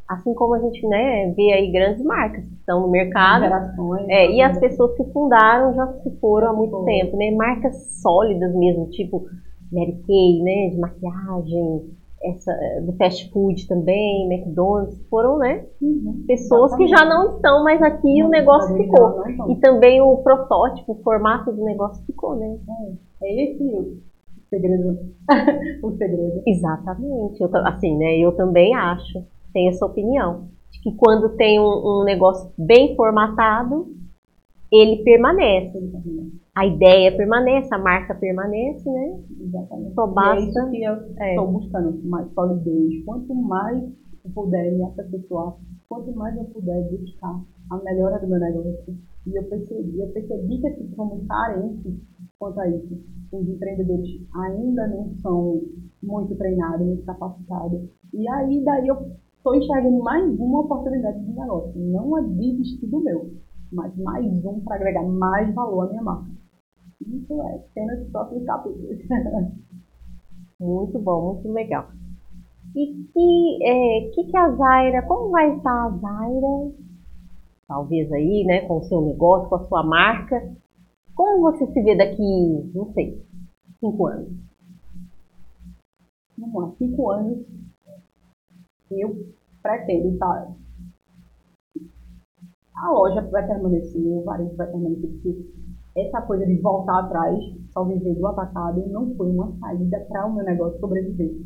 Assim 0.09 0.35
como 0.35 0.55
a 0.55 0.61
gente 0.61 0.87
né, 0.87 1.33
vê 1.37 1.53
aí 1.53 1.73
grandes 1.73 2.05
marcas 2.05 2.47
que 2.47 2.55
estão 2.55 2.81
no 2.81 2.89
mercado. 2.89 3.43
Gerações. 3.43 4.09
É, 4.09 4.31
e 4.31 4.41
as 4.41 4.59
pessoas 4.59 4.97
que 4.97 5.05
fundaram 5.13 5.75
já 5.75 5.87
se 6.03 6.11
foram 6.21 6.51
há 6.51 6.53
muito 6.53 6.85
tempo, 6.85 7.17
né? 7.17 7.33
Marcas 7.33 8.01
sólidas 8.01 8.55
mesmo, 8.55 8.89
tipo 8.91 9.27
Mary 9.73 10.01
Kay, 10.07 10.43
né? 10.43 10.71
De 10.71 10.79
maquiagem, 10.79 11.91
essa, 12.23 12.53
do 12.83 12.93
fast 12.95 13.31
food 13.31 13.67
também, 13.67 14.33
McDonald's, 14.33 15.01
foram, 15.09 15.39
né? 15.39 15.67
Uhum, 15.81 16.25
pessoas 16.27 16.75
que 16.77 16.87
já 16.87 17.05
não 17.05 17.37
estão 17.37 17.63
mais 17.65 17.83
aqui 17.83 18.19
e 18.19 18.23
o 18.23 18.29
negócio 18.29 18.77
ficou. 18.77 19.23
E 19.51 19.57
também 19.57 20.01
o 20.01 20.19
protótipo, 20.19 20.93
o 20.93 21.03
formato 21.03 21.53
do 21.53 21.65
negócio 21.65 22.05
ficou, 22.05 22.37
né? 22.37 22.59
É, 23.23 23.27
é 23.27 23.45
esse 23.45 24.03
segredo. 24.49 24.99
o 25.83 25.91
segredo. 25.97 26.43
Exatamente. 26.47 27.41
Eu, 27.41 27.51
assim, 27.67 27.97
né? 27.97 28.19
Eu 28.19 28.33
também 28.33 28.75
acho, 28.75 29.25
tenho 29.53 29.71
essa 29.71 29.87
opinião. 29.87 30.49
De 30.71 30.81
que 30.81 30.97
quando 30.97 31.37
tem 31.37 31.61
um, 31.61 32.01
um 32.03 32.05
negócio 32.05 32.53
bem 32.59 32.97
formatado, 32.97 33.87
ele 34.73 35.03
permanece. 35.03 35.79
A 36.55 36.67
ideia 36.67 37.17
permanece, 37.17 37.73
a 37.75 37.79
marca 37.79 38.15
permanece, 38.15 38.91
né? 38.91 39.21
Exatamente. 39.41 39.95
Só 39.95 40.07
basta. 40.07 40.41
E 40.41 40.45
é 40.45 40.49
isso 40.49 40.71
que 40.71 40.83
eu 40.83 41.25
é. 41.25 41.31
estou 41.31 41.53
buscando, 41.53 42.09
mais 42.09 42.33
solidez. 42.33 43.05
Quanto 43.05 43.35
mais 43.35 43.83
eu 44.25 44.31
puder 44.35 44.73
me 44.73 44.83
aperfeiçoar, 44.83 45.55
quanto 45.89 46.13
mais 46.15 46.37
eu 46.37 46.45
puder 46.45 46.83
buscar 46.91 47.41
a 47.71 47.77
melhora 47.79 48.19
do 48.19 48.27
meu 48.27 48.41
negócio. 48.41 48.97
E 49.27 49.37
eu 49.37 49.45
percebi, 49.49 50.01
eu 50.01 50.09
percebi 50.09 50.61
que 50.61 50.67
assim, 50.69 50.95
somos 50.95 51.27
carentes 51.27 51.95
quanto 52.39 52.61
a 52.61 52.69
isso. 52.69 52.97
Os 53.33 53.49
empreendedores 53.49 54.09
ainda 54.35 54.87
não 54.89 55.11
são 55.21 55.61
muito 56.03 56.37
treinados, 56.37 56.87
muito 56.87 57.05
capacitados. 57.05 57.83
E 58.15 58.29
aí, 58.29 58.63
daí 58.65 58.87
eu 58.87 58.97
estou 59.37 59.55
enxergando 59.55 59.99
mais 60.03 60.39
uma 60.39 60.61
oportunidade 60.61 61.21
de 61.25 61.33
negócio. 61.33 61.73
Não 61.77 62.19
é 62.19 62.23
desistir 62.23 62.87
do 62.87 63.01
meu 63.01 63.31
mas 63.73 63.95
mais 63.97 64.45
um 64.45 64.61
para 64.61 64.77
agregar 64.77 65.03
mais 65.03 65.53
valor 65.55 65.87
à 65.87 65.89
minha 65.89 66.03
marca. 66.03 66.31
Isso 67.01 67.43
é 67.43 67.55
apenas 67.57 68.01
os 68.01 68.11
próximos 68.11 68.45
capítulos. 68.45 68.99
muito 70.61 70.99
bom, 70.99 71.35
muito 71.35 71.53
legal. 71.53 71.87
E 72.75 73.05
que, 73.13 73.59
é, 73.63 74.11
que, 74.13 74.25
que 74.25 74.37
a 74.37 74.51
Zaira, 74.51 75.03
como 75.03 75.31
vai 75.31 75.57
estar 75.57 75.87
a 75.87 75.91
Zaira? 75.91 76.73
Talvez 77.69 78.11
aí, 78.13 78.45
né, 78.45 78.67
com 78.67 78.79
o 78.79 78.85
seu 78.85 79.01
negócio, 79.01 79.49
com 79.49 79.57
a 79.57 79.65
sua 79.65 79.83
marca. 79.83 80.41
Como 81.15 81.41
você 81.41 81.67
se 81.67 81.83
vê 81.83 81.97
daqui, 81.97 82.71
não 82.75 82.93
sei, 82.93 83.23
cinco 83.81 84.07
anos? 84.07 84.29
Vamos 86.39 86.63
lá, 86.63 86.71
cinco 86.79 87.11
anos 87.11 87.47
eu 88.91 89.27
pretendo 89.63 90.11
estar 90.11 90.55
a 92.77 92.91
loja 92.91 93.23
vai 93.31 93.47
permanecer, 93.47 94.07
o 94.07 94.23
varejo 94.23 94.55
vai 94.55 94.67
permanecer, 94.67 95.11
porque 95.11 95.47
essa 95.97 96.21
coisa 96.21 96.45
de 96.45 96.61
voltar 96.61 97.01
atrás, 97.01 97.39
só 97.73 97.83
viver 97.85 98.15
do 98.15 98.27
atacado, 98.27 98.87
não 98.89 99.15
foi 99.15 99.31
uma 99.31 99.51
saída 99.59 99.99
para 100.09 100.27
o 100.27 100.35
meu 100.35 100.45
negócio 100.45 100.79
sobreviver. 100.79 101.41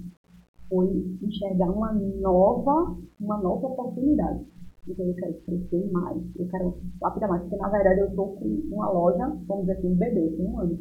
Foi 0.68 0.88
enxergar 1.22 1.70
uma 1.70 1.92
nova, 1.92 2.96
uma 3.20 3.38
nova 3.38 3.68
oportunidade. 3.68 4.44
Então 4.88 5.06
eu 5.06 5.14
quero 5.14 5.34
crescer 5.44 5.90
mais, 5.92 6.22
eu 6.36 6.48
quero 6.48 6.78
lapidar 7.00 7.28
mais, 7.28 7.42
porque 7.42 7.56
na 7.56 7.68
verdade 7.68 8.00
eu 8.00 8.08
estou 8.08 8.28
com 8.36 8.46
uma 8.70 8.90
loja, 8.90 9.26
vamos 9.46 9.66
dizer 9.66 9.78
assim, 9.78 9.92
um 9.92 9.96
bebê, 9.96 10.28
tem 10.30 10.46
um 10.46 10.58
ano. 10.58 10.78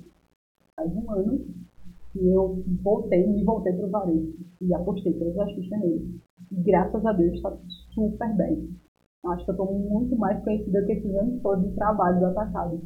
Faz 0.75 0.95
um 0.95 1.11
ano 1.11 1.45
que 2.11 2.27
eu 2.27 2.63
voltei, 2.81 3.27
me 3.27 3.43
voltei 3.43 3.73
para 3.73 3.85
o 3.85 3.89
varejo 3.89 4.33
e 4.61 4.73
apostei 4.73 5.13
todas 5.13 5.37
as 5.37 5.51
fichas 5.53 5.79
nele. 5.79 6.19
E 6.51 6.55
graças 6.61 7.05
a 7.05 7.11
Deus 7.11 7.33
está 7.35 7.55
super 7.93 8.35
bem. 8.37 8.69
Acho 9.25 9.43
que 9.43 9.51
eu 9.51 9.53
estou 9.53 9.73
muito 9.73 10.15
mais 10.15 10.41
conhecida 10.43 10.83
que 10.85 10.93
esses 10.93 11.13
anos 11.15 11.41
todos 11.41 11.67
de 11.67 11.75
trabalho 11.75 12.19
do 12.19 12.25
atacado. 12.27 12.81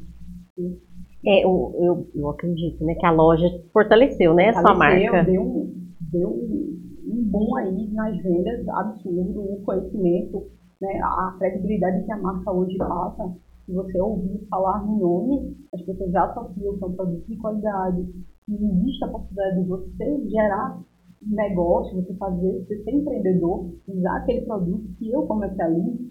É, 1.25 1.45
eu, 1.45 1.73
eu, 1.79 2.07
eu 2.15 2.29
acredito, 2.29 2.83
né, 2.83 2.95
que 2.95 3.05
a 3.05 3.11
loja 3.11 3.47
fortaleceu, 3.71 4.33
né, 4.33 4.47
essa 4.47 4.73
marca. 4.73 5.23
Deu, 5.23 5.69
deu 6.11 6.29
um 6.29 7.23
boom 7.23 7.55
aí 7.55 7.87
nas 7.93 8.17
vendas 8.21 8.67
absurdo, 8.67 9.41
o 9.41 9.61
conhecimento, 9.63 10.47
né, 10.83 10.99
a 11.01 11.35
credibilidade 11.39 12.05
que 12.05 12.11
a 12.11 12.17
marca 12.17 12.51
hoje 12.51 12.77
passa. 12.77 13.31
Se 13.65 13.71
você 13.71 13.99
ouvir 14.01 14.45
falar 14.49 14.85
no 14.85 14.99
nome, 14.99 15.55
as 15.73 15.81
pessoas 15.81 16.11
já 16.11 16.25
associam 16.25 16.77
que 16.77 16.83
é 16.83 16.87
um 16.87 16.91
produto 16.91 17.25
de 17.25 17.37
qualidade, 17.37 18.03
que 18.45 18.53
existe 18.53 19.05
a 19.05 19.07
possibilidade 19.07 19.61
de 19.61 19.69
você 19.69 20.29
gerar 20.29 20.77
negócio, 21.21 22.03
você 22.03 22.13
fazer, 22.15 22.65
você 22.67 22.83
ser 22.83 22.91
empreendedor, 22.91 23.71
usar 23.87 24.17
aquele 24.17 24.41
produto 24.41 24.83
que 24.99 25.09
eu 25.09 25.23
comercializo 25.23 26.09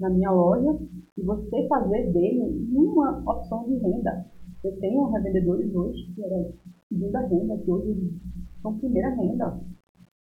na 0.00 0.08
minha 0.08 0.30
loja 0.30 0.78
e 1.18 1.22
você 1.22 1.68
fazer 1.68 2.10
dele 2.10 2.66
uma 2.72 3.22
opção 3.30 3.66
de 3.66 3.76
renda. 3.76 4.24
Eu 4.64 4.80
tenho 4.80 5.04
revendedores 5.10 5.74
hoje 5.74 6.10
que 6.14 6.24
era 6.24 6.50
segunda 6.88 7.20
renda, 7.20 7.58
que 7.58 7.70
hoje 7.70 8.14
são 8.62 8.78
primeira 8.78 9.10
renda. 9.10 9.60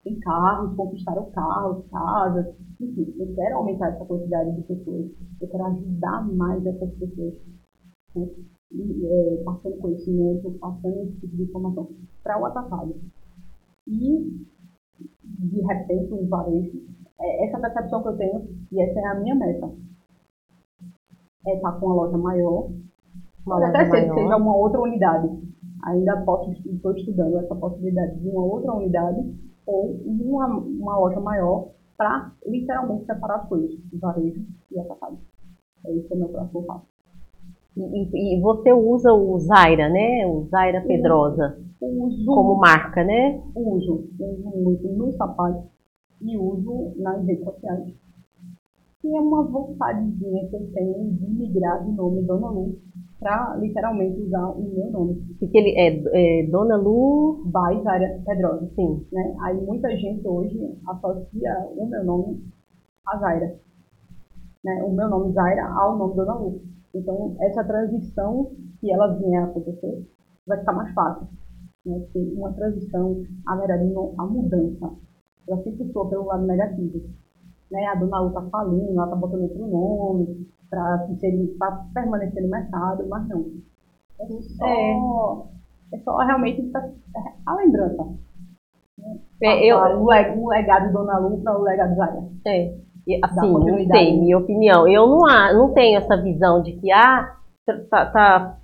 Tem 0.04 0.18
carros, 0.18 0.74
conquistaram 0.74 1.30
carros, 1.30 1.86
casas, 1.88 2.46
enfim, 2.80 3.14
eu 3.18 3.34
quero 3.34 3.58
aumentar 3.58 3.88
essa 3.88 4.04
quantidade 4.04 4.56
de 4.56 4.62
pessoas, 4.62 5.06
eu 5.40 5.48
quero 5.48 5.64
ajudar 5.66 6.26
mais 6.34 6.66
essas 6.66 6.90
pessoas, 6.94 7.34
né? 8.16 8.28
e, 8.72 9.06
é, 9.06 9.42
passando 9.44 9.78
conhecimento, 9.78 10.50
passando 10.58 11.02
esse 11.02 11.20
tipo 11.20 11.36
de 11.36 11.42
informação 11.44 11.88
para 12.22 12.40
o 12.40 12.46
atacado. 12.46 12.96
E, 13.86 14.44
de 15.22 15.60
repente, 15.60 16.14
um 16.14 16.26
varejo, 16.26 16.82
é 17.20 17.46
essa 17.46 17.60
percepção 17.60 18.02
que 18.02 18.08
eu 18.08 18.16
tenho, 18.16 18.48
e 18.72 18.80
essa 18.80 18.98
é 18.98 19.06
a 19.06 19.20
minha 19.20 19.36
meta, 19.36 19.70
é 21.46 21.56
estar 21.56 21.72
com 21.78 21.86
uma 21.86 21.94
loja 21.94 22.18
maior, 22.18 22.70
Pode 23.44 23.64
até 23.64 23.90
ser 23.90 24.08
que 24.08 24.14
seja 24.14 24.36
uma 24.36 24.56
outra 24.56 24.80
unidade. 24.80 25.28
Ainda 25.84 26.22
posso, 26.22 26.52
estou 26.52 26.96
estudando 26.96 27.38
essa 27.38 27.54
possibilidade 27.56 28.20
de 28.20 28.28
uma 28.28 28.44
outra 28.44 28.72
unidade 28.72 29.34
ou 29.66 30.00
uma, 30.04 30.46
uma 30.46 30.98
loja 30.98 31.20
maior 31.20 31.70
para 31.96 32.32
literalmente 32.46 33.06
separar 33.06 33.36
as 33.36 33.48
coisas, 33.48 33.78
varejo 33.92 34.44
e 34.70 34.78
atacado. 34.78 35.18
Esse 35.86 36.12
é 36.12 36.16
o 36.16 36.18
meu 36.18 36.28
próximo 36.28 36.62
passo. 36.64 36.86
E, 37.76 38.36
e, 38.36 38.40
você 38.40 38.72
usa 38.72 39.12
o 39.12 39.38
Zaira, 39.38 39.88
né? 39.88 40.26
O 40.26 40.44
Zaira 40.50 40.82
Pedrosa 40.82 41.58
uso, 41.80 42.26
como 42.26 42.56
marca, 42.56 43.02
né? 43.02 43.42
Uso, 43.54 44.08
uso 44.18 44.50
muito 44.56 44.88
no 44.88 45.12
sapato 45.12 45.68
e 46.20 46.36
uso 46.36 46.92
nas 46.98 47.24
redes 47.24 47.44
sociais. 47.44 47.94
E 49.04 49.16
é 49.16 49.20
uma 49.20 49.42
vontadezinha 49.44 50.48
que 50.48 50.54
eu 50.54 50.70
tenho 50.72 51.10
de 51.12 51.26
migrar 51.26 51.84
de 51.84 51.92
nome 51.92 52.22
Dona 52.22 52.50
Lu 52.50 52.78
para 53.22 53.56
literalmente 53.56 54.20
usar 54.20 54.48
o 54.48 54.62
meu 54.62 54.90
nome. 54.90 55.14
Porque 55.38 55.56
ele 55.56 55.70
é, 55.78 56.42
é 56.42 56.46
Dona 56.50 56.76
Lu 56.76 57.48
Zaira 57.52 58.20
Pedrosa. 58.26 58.68
Sim. 58.74 59.06
Né? 59.12 59.36
Aí 59.42 59.60
muita 59.64 59.88
gente 59.96 60.26
hoje 60.26 60.58
associa 60.88 61.68
o 61.76 61.86
meu 61.86 62.04
nome 62.04 62.42
a 63.06 63.18
Zaira. 63.18 63.56
Né? 64.64 64.82
O 64.84 64.92
meu 64.92 65.08
nome 65.08 65.32
Zaira 65.32 65.66
ao 65.68 65.96
nome 65.96 66.16
Dona 66.16 66.34
Lu. 66.34 66.62
Então, 66.94 67.36
essa 67.40 67.64
transição 67.64 68.50
que 68.80 68.92
ela 68.92 69.14
vinha 69.14 69.42
a 69.42 69.44
acontecer 69.44 70.06
vai 70.46 70.58
ficar 70.58 70.72
mais 70.72 70.92
fácil. 70.92 71.28
Né? 71.86 72.00
Porque 72.00 72.18
uma 72.36 72.52
transição, 72.52 73.22
a 73.46 73.56
verdade, 73.56 73.92
a 74.18 74.26
mudança, 74.26 74.90
ela 75.48 75.62
sempre 75.62 75.90
soa 75.92 76.10
pelo 76.10 76.26
lado 76.26 76.46
negativo. 76.46 77.00
Né? 77.70 77.86
A 77.86 77.94
Dona 77.94 78.20
Lu 78.20 78.28
está 78.28 78.42
falindo, 78.42 78.90
ela 78.92 79.04
está 79.04 79.16
botando 79.16 79.42
outro 79.42 79.66
nome, 79.66 80.48
para 80.72 81.84
permanecer 81.92 82.42
no 82.42 82.48
mercado, 82.48 83.06
mas 83.08 83.28
não. 83.28 83.44
É 84.18 84.26
só, 84.26 84.66
é. 84.66 85.96
é 85.96 85.98
só 85.98 86.16
realmente 86.18 86.70
a 87.46 87.54
lembrança. 87.54 88.08
É, 89.42 89.66
eu, 89.66 89.76
o 89.76 90.48
legado 90.48 90.86
de 90.86 90.92
Dona 90.92 91.18
Lu 91.18 91.42
para 91.42 91.58
o 91.58 91.62
legado 91.62 91.96
da 91.96 92.06
Zaya. 92.06 92.28
É. 92.46 92.74
Assim, 93.22 93.52
não 93.52 93.86
sei, 93.86 94.18
minha 94.18 94.38
opinião. 94.38 94.86
Eu 94.86 95.08
não, 95.08 95.26
não 95.52 95.74
tenho 95.74 95.98
essa 95.98 96.16
visão 96.16 96.62
de 96.62 96.72
que, 96.72 96.90
ah, 96.92 97.36
tá, 97.90 98.06
tá, 98.06 98.58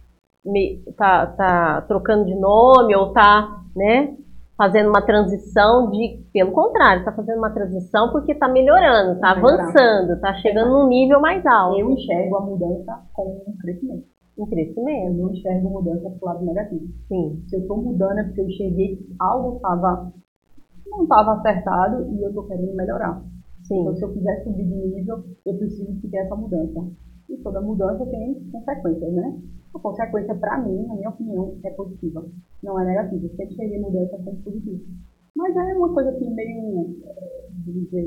tá, 0.97 1.27
tá 1.27 1.81
trocando 1.83 2.25
de 2.25 2.35
nome 2.37 2.95
ou 2.95 3.13
tá, 3.13 3.63
né, 3.75 4.17
fazendo 4.59 4.89
uma 4.89 5.01
transição 5.01 5.89
de, 5.93 6.27
pelo 6.33 6.51
contrário, 6.51 6.99
está 6.99 7.13
fazendo 7.13 7.39
uma 7.39 7.51
transição 7.51 8.11
porque 8.11 8.33
está 8.33 8.49
melhorando, 8.49 9.13
está 9.13 9.31
avançando, 9.31 10.15
está 10.15 10.35
chegando 10.35 10.73
num 10.73 10.89
nível 10.89 11.21
mais 11.21 11.47
alto. 11.47 11.79
Eu 11.79 11.89
enxergo 11.93 12.37
a 12.37 12.41
mudança 12.41 13.01
como 13.13 13.45
um 13.47 13.57
crescimento. 13.57 14.05
Um 14.37 14.47
crescimento. 14.47 15.07
Eu 15.07 15.15
não 15.15 15.31
enxergo 15.31 15.71
mudança 15.71 16.11
para 16.11 16.19
o 16.21 16.25
lado 16.27 16.45
negativo. 16.45 16.89
Sim. 17.07 17.45
Se 17.47 17.55
eu 17.55 17.61
estou 17.61 17.77
mudando 17.81 18.19
é 18.19 18.25
porque 18.25 18.41
eu 18.41 18.49
enxerguei 18.49 18.97
que 18.97 19.15
algo 19.21 19.57
estava 19.57 20.13
não 20.87 21.03
estava 21.05 21.35
acertado 21.35 22.11
e 22.11 22.23
eu 22.23 22.29
estou 22.29 22.45
querendo 22.49 22.75
melhorar. 22.75 23.23
Sim. 23.63 23.81
Então, 23.81 23.95
se 23.95 24.05
eu 24.05 24.13
quiser 24.13 24.43
subir 24.43 24.65
de 24.65 24.75
nível, 24.75 25.23
eu 25.47 25.55
preciso 25.57 26.01
ter 26.11 26.17
essa 26.17 26.35
mudança. 26.35 26.81
E 27.29 27.37
toda 27.39 27.61
mudança 27.61 28.05
tem 28.07 28.35
consequências, 28.51 29.13
né? 29.13 29.39
A 29.75 29.79
consequência, 29.79 30.35
para 30.35 30.59
mim, 30.59 30.87
na 30.87 30.95
minha 30.95 31.11
opinião, 31.11 31.57
é 31.63 31.71
positiva. 31.71 32.25
Não 32.63 32.81
é 32.81 32.85
negativa. 32.85 33.29
Sempre 33.37 33.57
teria 33.57 33.81
mudança 33.81 34.17
como 34.25 34.37
positiva. 34.43 34.83
Mas 35.37 35.55
é 35.55 35.77
uma 35.77 35.93
coisa 35.93 36.11
assim, 36.11 36.35
meio, 36.35 36.97
eh, 37.05 37.49
dizer, 37.67 38.05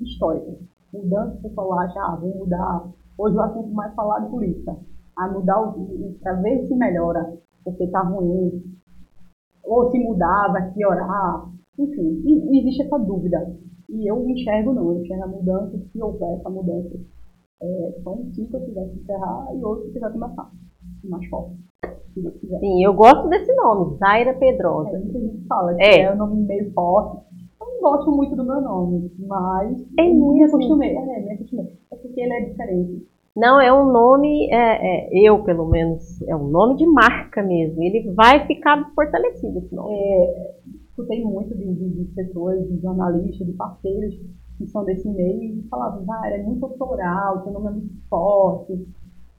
histórica. 0.00 0.58
Mudança, 0.92 1.38
o 1.38 1.42
pessoal 1.42 1.78
acha, 1.80 2.00
ah, 2.00 2.16
vou 2.16 2.36
mudar. 2.36 2.90
Hoje 3.16 3.36
o 3.36 3.40
assunto 3.40 3.72
mais 3.72 3.94
falado 3.94 4.26
é 4.26 4.28
política. 4.28 4.76
Ah, 5.16 5.28
mudar 5.28 5.60
o 5.60 6.14
para 6.20 6.34
ver 6.34 6.66
se 6.66 6.74
melhora, 6.74 7.32
porque 7.62 7.86
tá 7.86 8.02
ruim. 8.02 8.62
Ou 9.64 9.90
se 9.90 9.98
mudar, 9.98 10.52
vai 10.52 10.72
piorar. 10.72 11.48
Enfim, 11.78 12.22
existe 12.58 12.82
essa 12.82 12.98
dúvida. 12.98 13.56
E 13.88 14.10
eu 14.10 14.28
enxergo 14.28 14.72
não, 14.72 14.92
eu 14.92 15.00
enxergo 15.00 15.24
a 15.24 15.28
mudança, 15.28 15.78
se 15.78 16.02
houver 16.02 16.38
essa 16.38 16.50
mudança. 16.50 16.98
É, 17.62 18.00
só 18.02 18.12
um 18.12 18.30
que 18.30 18.46
vai 18.50 18.88
se 18.88 18.98
encerrar 18.98 19.54
e 19.54 19.64
outro 19.64 19.90
que 19.92 19.98
vai 20.00 20.12
começar 20.12 20.50
mais 21.08 21.26
forte. 21.28 21.54
Sim, 22.60 22.84
eu 22.84 22.94
gosto 22.94 23.28
desse 23.28 23.52
nome, 23.54 23.96
Zaira 23.96 24.34
Pedrosa. 24.34 24.96
É, 24.96 24.98
muita 25.00 25.20
gente 25.20 25.46
fala 25.46 25.74
que 25.74 25.82
é. 25.82 26.02
é 26.02 26.12
um 26.12 26.16
nome 26.16 26.42
meio 26.42 26.72
forte. 26.72 27.24
Eu 27.60 27.66
não 27.66 27.80
gosto 27.80 28.10
muito 28.12 28.36
do 28.36 28.44
meu 28.44 28.60
nome, 28.60 29.10
mas 29.18 29.84
é 29.98 30.04
me 30.04 30.44
acostumei. 30.44 30.96
É, 30.96 31.20
me 31.20 31.32
acostumei. 31.32 31.76
É 31.92 31.96
porque 31.96 32.20
ele 32.20 32.32
é 32.32 32.40
diferente. 32.48 33.08
Não, 33.36 33.60
é 33.60 33.72
um 33.72 33.90
nome, 33.90 34.48
é, 34.52 35.08
é, 35.08 35.28
eu 35.28 35.42
pelo 35.42 35.66
menos, 35.66 36.22
é 36.22 36.36
um 36.36 36.46
nome 36.46 36.76
de 36.76 36.86
marca 36.86 37.42
mesmo. 37.42 37.82
Ele 37.82 38.12
vai 38.12 38.46
ficar 38.46 38.92
fortalecido 38.94 39.58
esse 39.58 39.74
nome. 39.74 39.92
É, 39.92 40.54
escutei 40.90 41.24
muito 41.24 41.52
de, 41.56 41.74
de, 41.74 41.90
de 41.90 42.04
pessoas, 42.14 42.64
de 42.68 42.80
jornalistas, 42.80 43.44
de 43.44 43.52
parceiros 43.54 44.14
que 44.56 44.66
são 44.68 44.84
desse 44.84 45.08
meio 45.08 45.42
e 45.42 45.62
falavam, 45.68 46.04
ah, 46.08 46.28
é 46.28 46.40
muito 46.40 46.64
autoral, 46.64 47.42
seu 47.42 47.52
nome 47.52 47.66
é 47.66 47.70
muito 47.72 48.08
forte 48.08 48.86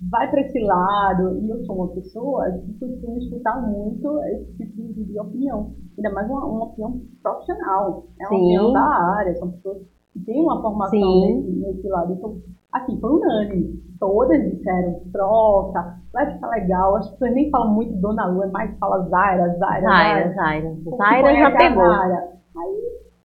vai 0.01 0.29
para 0.29 0.41
esse 0.41 0.59
lado, 0.59 1.39
e 1.39 1.49
eu 1.49 1.63
sou 1.65 1.75
uma 1.75 1.87
pessoa 1.89 2.51
que 2.51 2.73
costumo 2.79 3.17
escutar 3.17 3.61
muito 3.61 4.19
esse 4.25 4.57
tipo 4.57 4.93
de, 4.93 5.19
opinião, 5.19 5.73
ainda 5.97 6.11
mais 6.11 6.29
uma, 6.29 6.45
uma, 6.45 6.65
opinião 6.65 7.01
profissional, 7.23 8.05
é 8.19 8.23
uma 8.23 8.29
Sim. 8.29 8.35
opinião 8.35 8.73
da 8.73 8.81
área, 8.81 9.35
são 9.35 9.51
pessoas 9.51 9.77
que 10.11 10.19
têm 10.19 10.41
uma 10.41 10.61
formação 10.61 11.21
nesse, 11.21 11.51
nesse, 11.51 11.87
lado. 11.87 12.13
Então, 12.13 12.37
aqui, 12.73 12.99
foi 12.99 13.09
unânime, 13.09 13.81
todas 13.99 14.51
disseram, 14.51 15.01
troca, 15.13 15.95
vai 16.11 16.33
ficar 16.33 16.49
legal, 16.49 16.97
as 16.97 17.09
pessoas 17.11 17.33
nem 17.33 17.49
falam 17.49 17.73
muito 17.73 17.95
Dona 17.95 18.27
Lu, 18.27 18.43
é 18.43 18.47
mais 18.47 18.77
fala 18.77 19.01
Zaira, 19.07 19.57
Zaira, 19.57 19.87
Zaira. 19.87 20.33
Zaira, 20.33 20.75
Zaira 20.97 21.35
já 21.35 21.57
pegou. 21.57 21.83
Aí, 21.83 22.81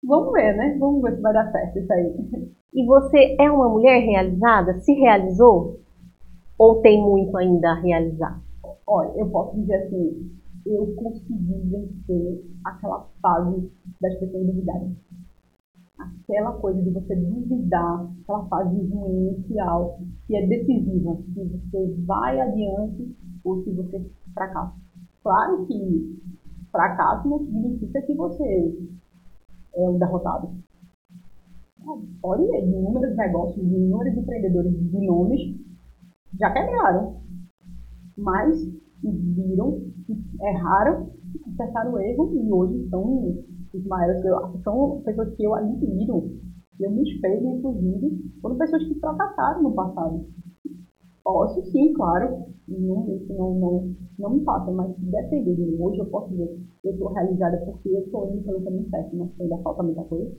vamos 0.04 0.32
ver, 0.32 0.56
né? 0.56 0.76
Vamos 0.78 1.02
ver 1.02 1.16
se 1.16 1.22
vai 1.22 1.32
dar 1.32 1.50
certo 1.50 1.78
isso 1.78 1.92
aí. 1.92 2.14
E 2.74 2.84
você 2.84 3.36
é 3.40 3.50
uma 3.50 3.68
mulher 3.68 4.00
realizada? 4.00 4.78
Se 4.80 4.92
realizou? 4.92 5.85
Ou 6.58 6.80
tem 6.80 7.02
muito 7.02 7.36
ainda 7.36 7.70
a 7.70 7.80
realizar? 7.80 8.42
Olha, 8.86 9.12
eu 9.16 9.28
posso 9.28 9.56
dizer 9.56 9.74
assim, 9.74 10.30
eu 10.64 10.94
consegui 10.94 11.60
vencer 11.64 12.44
aquela 12.64 13.06
fase 13.20 13.70
das 14.00 14.14
pessoas 14.18 14.46
duvidarem. 14.46 14.96
Aquela 15.98 16.52
coisa 16.52 16.82
de 16.82 16.90
você 16.90 17.14
duvidar, 17.14 18.10
aquela 18.22 18.46
fase 18.46 18.76
inicial, 18.76 19.98
que 20.26 20.36
é 20.36 20.46
decisiva, 20.46 21.16
se 21.34 21.44
você 21.44 21.94
vai 22.06 22.40
adiante 22.40 23.14
ou 23.44 23.62
se 23.62 23.70
você 23.72 24.10
fracassa. 24.32 24.74
Claro 25.22 25.66
que 25.66 26.20
fracasso 26.70 27.28
não 27.28 27.38
significa 27.40 28.02
que 28.02 28.14
você 28.14 28.76
é 29.74 29.88
um 29.88 29.98
derrotado. 29.98 30.50
Pode 32.20 32.46
ver, 32.46 32.64
inúmeros 32.64 33.16
negócios, 33.16 33.64
inúmeros 33.64 34.16
empreendedores 34.16 34.72
de 34.72 35.06
nomes 35.06 35.65
já 36.38 36.50
quebraram. 36.50 37.14
Mas 38.16 38.56
viram, 39.02 39.78
erraram, 40.40 41.06
acertaram 41.52 41.92
o 41.92 41.98
erro 41.98 42.32
e 42.34 42.52
hoje 42.52 42.88
são 42.88 43.34
os 43.72 43.84
maiores, 43.84 44.22
são 44.62 45.00
pessoas 45.04 45.34
que 45.34 45.42
eu 45.44 45.54
admiro. 45.54 46.24
Eu 46.80 46.90
me 46.90 47.02
espelho, 47.02 47.48
inclusive, 47.50 48.32
foram 48.40 48.56
pessoas 48.56 48.84
que 48.84 48.94
fracassaram 48.94 49.62
no 49.62 49.72
passado. 49.72 50.24
Posso 51.24 51.60
sim, 51.72 51.92
claro, 51.92 52.44
não, 52.68 53.16
isso 53.16 53.32
não, 53.34 53.54
não, 53.54 53.94
não 54.18 54.30
me 54.30 54.40
passa, 54.44 54.70
mas 54.70 54.90
depende 54.96 55.54
de 55.54 55.62
mim. 55.62 55.76
Hoje 55.80 55.98
eu 55.98 56.06
posso 56.06 56.28
dizer 56.28 56.48
eu 56.84 56.92
estou 56.92 57.08
realizada 57.08 57.58
porque 57.64 57.88
eu 57.88 58.00
estou 58.00 58.30
indo 58.30 58.42
pelo 58.44 58.62
caminho 58.62 58.88
certo, 58.90 59.16
mas 59.16 59.28
ainda 59.40 59.58
falta 59.58 59.82
muita 59.82 60.04
coisa. 60.04 60.30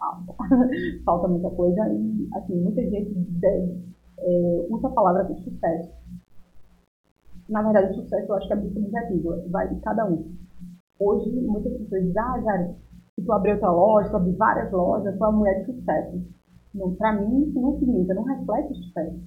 Ah, 0.00 0.18
falta 1.04 1.28
muita 1.28 1.50
coisa 1.50 1.80
e, 1.88 2.28
assim, 2.34 2.60
muita 2.60 2.82
gente 2.82 3.10
deve, 3.14 3.74
é, 4.20 4.66
usa 4.70 4.88
a 4.88 4.90
palavra 4.90 5.24
de 5.24 5.42
sucesso. 5.42 5.88
Na 7.48 7.62
verdade, 7.62 7.92
o 7.92 8.02
sucesso 8.02 8.30
eu 8.30 8.36
acho 8.36 8.46
que 8.46 8.52
é 8.52 8.56
muito 8.56 8.74
subjetivo, 8.74 9.50
vai 9.50 9.68
de 9.68 9.80
cada 9.80 10.04
um. 10.04 10.36
Hoje, 11.00 11.30
muitas 11.30 11.72
pessoas 11.72 12.02
dizem, 12.02 12.20
ah, 12.20 12.40
Jari, 12.40 12.74
se 13.14 13.24
tu 13.24 13.32
abriu 13.32 13.58
tua 13.58 13.70
loja, 13.70 14.10
tu 14.10 14.16
abriu 14.16 14.36
várias 14.36 14.70
lojas, 14.70 15.16
tu 15.16 15.24
é 15.24 15.28
uma 15.28 15.38
mulher 15.38 15.60
de 15.60 15.72
sucesso. 15.72 16.20
Não, 16.74 16.92
para 16.94 17.12
mim, 17.12 17.44
isso 17.44 17.60
não 17.60 17.78
significa, 17.78 18.14
não 18.14 18.24
reflete 18.24 18.74
sucesso. 18.74 19.18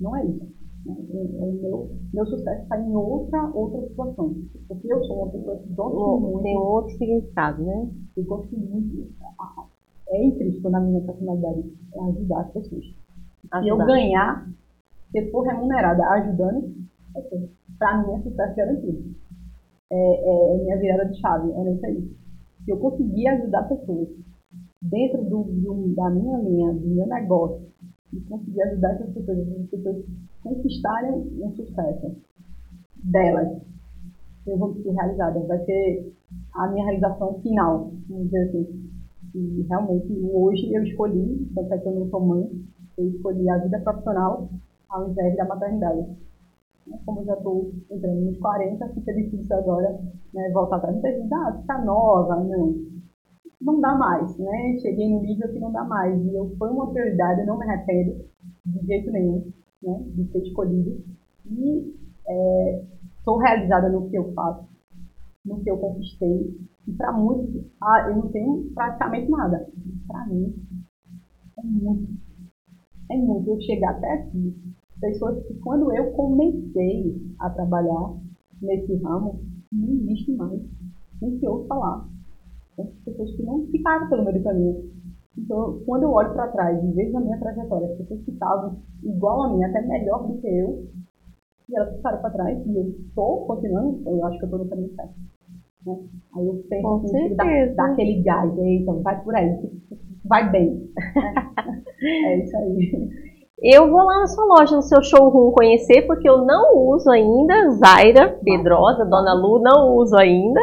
Não 0.00 0.16
é 0.16 0.26
isso. 0.26 0.46
O, 0.86 1.52
meu, 1.62 1.88
meu 2.12 2.26
sucesso 2.26 2.62
está 2.62 2.78
em 2.78 2.94
outra, 2.94 3.50
outra 3.54 3.80
situação. 3.88 4.34
Porque 4.68 4.92
eu 4.92 5.02
sou 5.04 5.22
uma 5.22 5.32
pessoa 5.32 5.56
que 5.56 5.68
gosto 5.70 6.20
muito. 6.20 6.42
Tem 6.42 6.56
outro 6.56 6.90
significado, 6.98 7.62
né? 7.62 7.88
Eu 8.16 8.24
gosto 8.24 8.54
muito. 8.54 9.10
É 10.08 10.24
intrínseco 10.24 10.68
na 10.68 10.80
minha 10.80 11.00
personalidade 11.00 11.72
é 11.94 12.00
ajudar 12.00 12.40
as 12.40 12.52
pessoas. 12.52 12.84
Ajudar. 13.52 13.62
Se 13.62 13.68
eu 13.68 13.86
ganhar, 13.86 14.48
se 15.10 15.30
for 15.30 15.42
remunerada 15.42 16.06
ajudando, 16.10 16.74
para 17.78 18.02
mim 18.02 18.14
é 18.14 18.22
sucesso 18.22 18.56
garantido. 18.56 19.14
É, 19.90 19.96
é, 19.96 20.54
é 20.54 20.62
minha 20.64 20.78
virada 20.78 21.06
de 21.06 21.20
chave, 21.20 21.52
é 21.52 21.72
isso 21.72 21.86
aí. 21.86 22.16
Se 22.64 22.70
eu 22.70 22.78
conseguir 22.78 23.28
ajudar 23.28 23.68
pessoas 23.68 24.08
dentro 24.82 25.22
do, 25.24 25.44
do, 25.44 25.94
da 25.94 26.10
minha 26.10 26.38
linha, 26.38 26.72
do 26.72 26.88
meu 26.88 27.06
negócio, 27.06 27.74
e 28.12 28.20
conseguir 28.20 28.62
ajudar 28.62 28.94
essas 28.94 29.12
pessoas, 29.12 29.38
essas 29.38 29.68
pessoas 29.68 30.04
conquistarem 30.42 31.12
um 31.40 31.52
sucesso 31.56 32.16
delas, 33.02 33.62
eu 34.46 34.58
vou 34.58 34.74
ser 34.74 34.90
realizada. 34.90 35.40
Vai 35.40 35.64
ser 35.64 36.12
a 36.54 36.68
minha 36.68 36.84
realização 36.84 37.40
final, 37.40 37.92
vamos 38.08 38.24
dizer 38.26 38.48
assim. 38.48 38.90
E 39.34 39.66
realmente, 39.68 40.12
hoje 40.32 40.72
eu 40.72 40.84
escolhi, 40.84 41.50
tanto 41.54 41.74
é 41.74 41.78
que 41.78 41.88
eu 41.88 41.92
não 41.92 42.08
sou 42.08 42.20
mãe, 42.20 42.48
eu 42.96 43.08
escolhi 43.08 43.48
a 43.48 43.58
vida 43.58 43.80
profissional 43.80 44.48
ao 44.88 45.10
invés 45.10 45.36
da 45.36 45.44
maternidade. 45.44 46.06
Como 47.06 47.24
já 47.24 47.34
estou 47.34 47.72
entrando 47.90 48.20
nos 48.20 48.38
40, 48.38 48.88
fica 48.90 49.14
difícil 49.14 49.56
agora 49.56 49.98
né, 50.32 50.50
voltar 50.52 50.76
atrás. 50.76 50.94
Muita 50.94 51.12
gente, 51.12 51.32
ah, 51.32 51.56
está 51.58 51.82
nova. 51.82 52.36
Não, 52.36 52.74
não 53.60 53.80
dá 53.80 53.94
mais, 53.94 54.36
né? 54.38 54.78
Cheguei 54.80 55.10
no 55.10 55.22
nível 55.22 55.50
que 55.50 55.58
não 55.58 55.72
dá 55.72 55.82
mais. 55.84 56.14
E 56.22 56.34
eu, 56.34 56.54
foi 56.58 56.70
uma 56.70 56.92
prioridade, 56.92 57.40
eu 57.40 57.46
não 57.46 57.58
me 57.58 57.64
arrependo 57.64 58.24
de 58.66 58.86
jeito 58.86 59.10
nenhum 59.10 59.50
né, 59.82 60.02
de 60.08 60.24
ter 60.24 60.42
escolhido. 60.42 61.02
E 61.46 61.94
é, 62.28 62.82
realizada 63.40 63.88
no 63.88 64.08
que 64.08 64.16
eu 64.16 64.32
faço, 64.32 64.66
no 65.44 65.62
que 65.62 65.70
eu 65.70 65.78
conquistei. 65.78 66.54
E 66.86 66.92
para 66.92 67.12
muitos, 67.12 67.64
ah, 67.82 68.08
eu 68.08 68.16
não 68.16 68.28
tenho 68.28 68.70
praticamente 68.74 69.30
nada. 69.30 69.66
Para 70.06 70.26
mim, 70.26 70.54
é 71.58 71.62
muito. 71.62 72.33
É 73.10 73.16
muito 73.16 73.50
eu 73.50 73.60
chegar 73.60 73.90
até 73.90 74.12
aqui. 74.12 74.54
Pessoas 75.00 75.46
que, 75.46 75.54
quando 75.60 75.92
eu 75.94 76.12
comecei 76.12 77.14
a 77.38 77.50
trabalhar 77.50 78.14
nesse 78.62 78.94
ramo, 78.96 79.40
não 79.72 79.88
existe 79.90 80.32
mais. 80.32 80.60
Nem 81.20 81.38
se 81.38 81.46
ouve 81.46 81.66
falar 81.66 82.04
pessoas 83.04 83.30
que 83.36 83.42
não 83.42 83.66
ficaram 83.66 84.08
pelo 84.08 84.24
meio 84.24 84.38
do 84.38 84.44
caminho. 84.44 84.90
Então, 85.36 85.80
quando 85.84 86.04
eu 86.04 86.12
olho 86.12 86.32
para 86.32 86.48
trás 86.48 86.82
e 86.82 86.92
vejo 86.92 87.16
a 87.16 87.20
minha 87.20 87.38
trajetória, 87.38 87.88
as 87.88 87.96
pessoas 87.98 88.22
que 88.22 88.30
estavam 88.30 88.76
igual 89.02 89.42
a 89.44 89.52
mim, 89.52 89.64
até 89.64 89.80
melhor 89.82 90.26
do 90.26 90.40
que 90.40 90.46
eu, 90.46 90.84
e 91.68 91.76
elas 91.76 91.96
ficaram 91.96 92.20
para 92.20 92.30
trás, 92.30 92.66
e 92.66 92.76
eu 92.76 92.88
estou 92.88 93.46
continuando, 93.46 94.02
eu 94.06 94.24
acho 94.24 94.38
que 94.38 94.44
eu 94.44 94.46
estou 94.46 94.58
no 94.60 94.68
caminho 94.68 94.94
certo. 94.94 95.14
Né? 95.86 95.98
Aí 96.36 96.46
eu 96.46 96.64
penso 96.68 96.88
assim, 96.88 97.34
dá, 97.34 97.44
dá, 97.74 97.86
aquele 97.86 98.22
gás, 98.22 98.52
então 98.58 99.02
vai 99.02 99.22
por 99.22 99.34
aí, 99.34 99.50
vai 100.24 100.50
bem. 100.50 100.90
é 102.02 102.38
isso 102.38 102.56
aí. 102.56 103.24
Eu 103.62 103.88
vou 103.88 104.02
lá 104.02 104.20
na 104.20 104.26
sua 104.26 104.44
loja, 104.44 104.76
no 104.76 104.82
seu 104.82 105.02
showroom 105.02 105.52
conhecer, 105.52 106.02
porque 106.02 106.28
eu 106.28 106.44
não 106.44 106.76
uso 106.76 107.10
ainda 107.10 107.70
Zaira 107.70 108.38
Pedrosa, 108.44 109.04
Dona 109.04 109.34
Lu, 109.34 109.60
não 109.60 109.96
uso 109.96 110.16
ainda. 110.16 110.60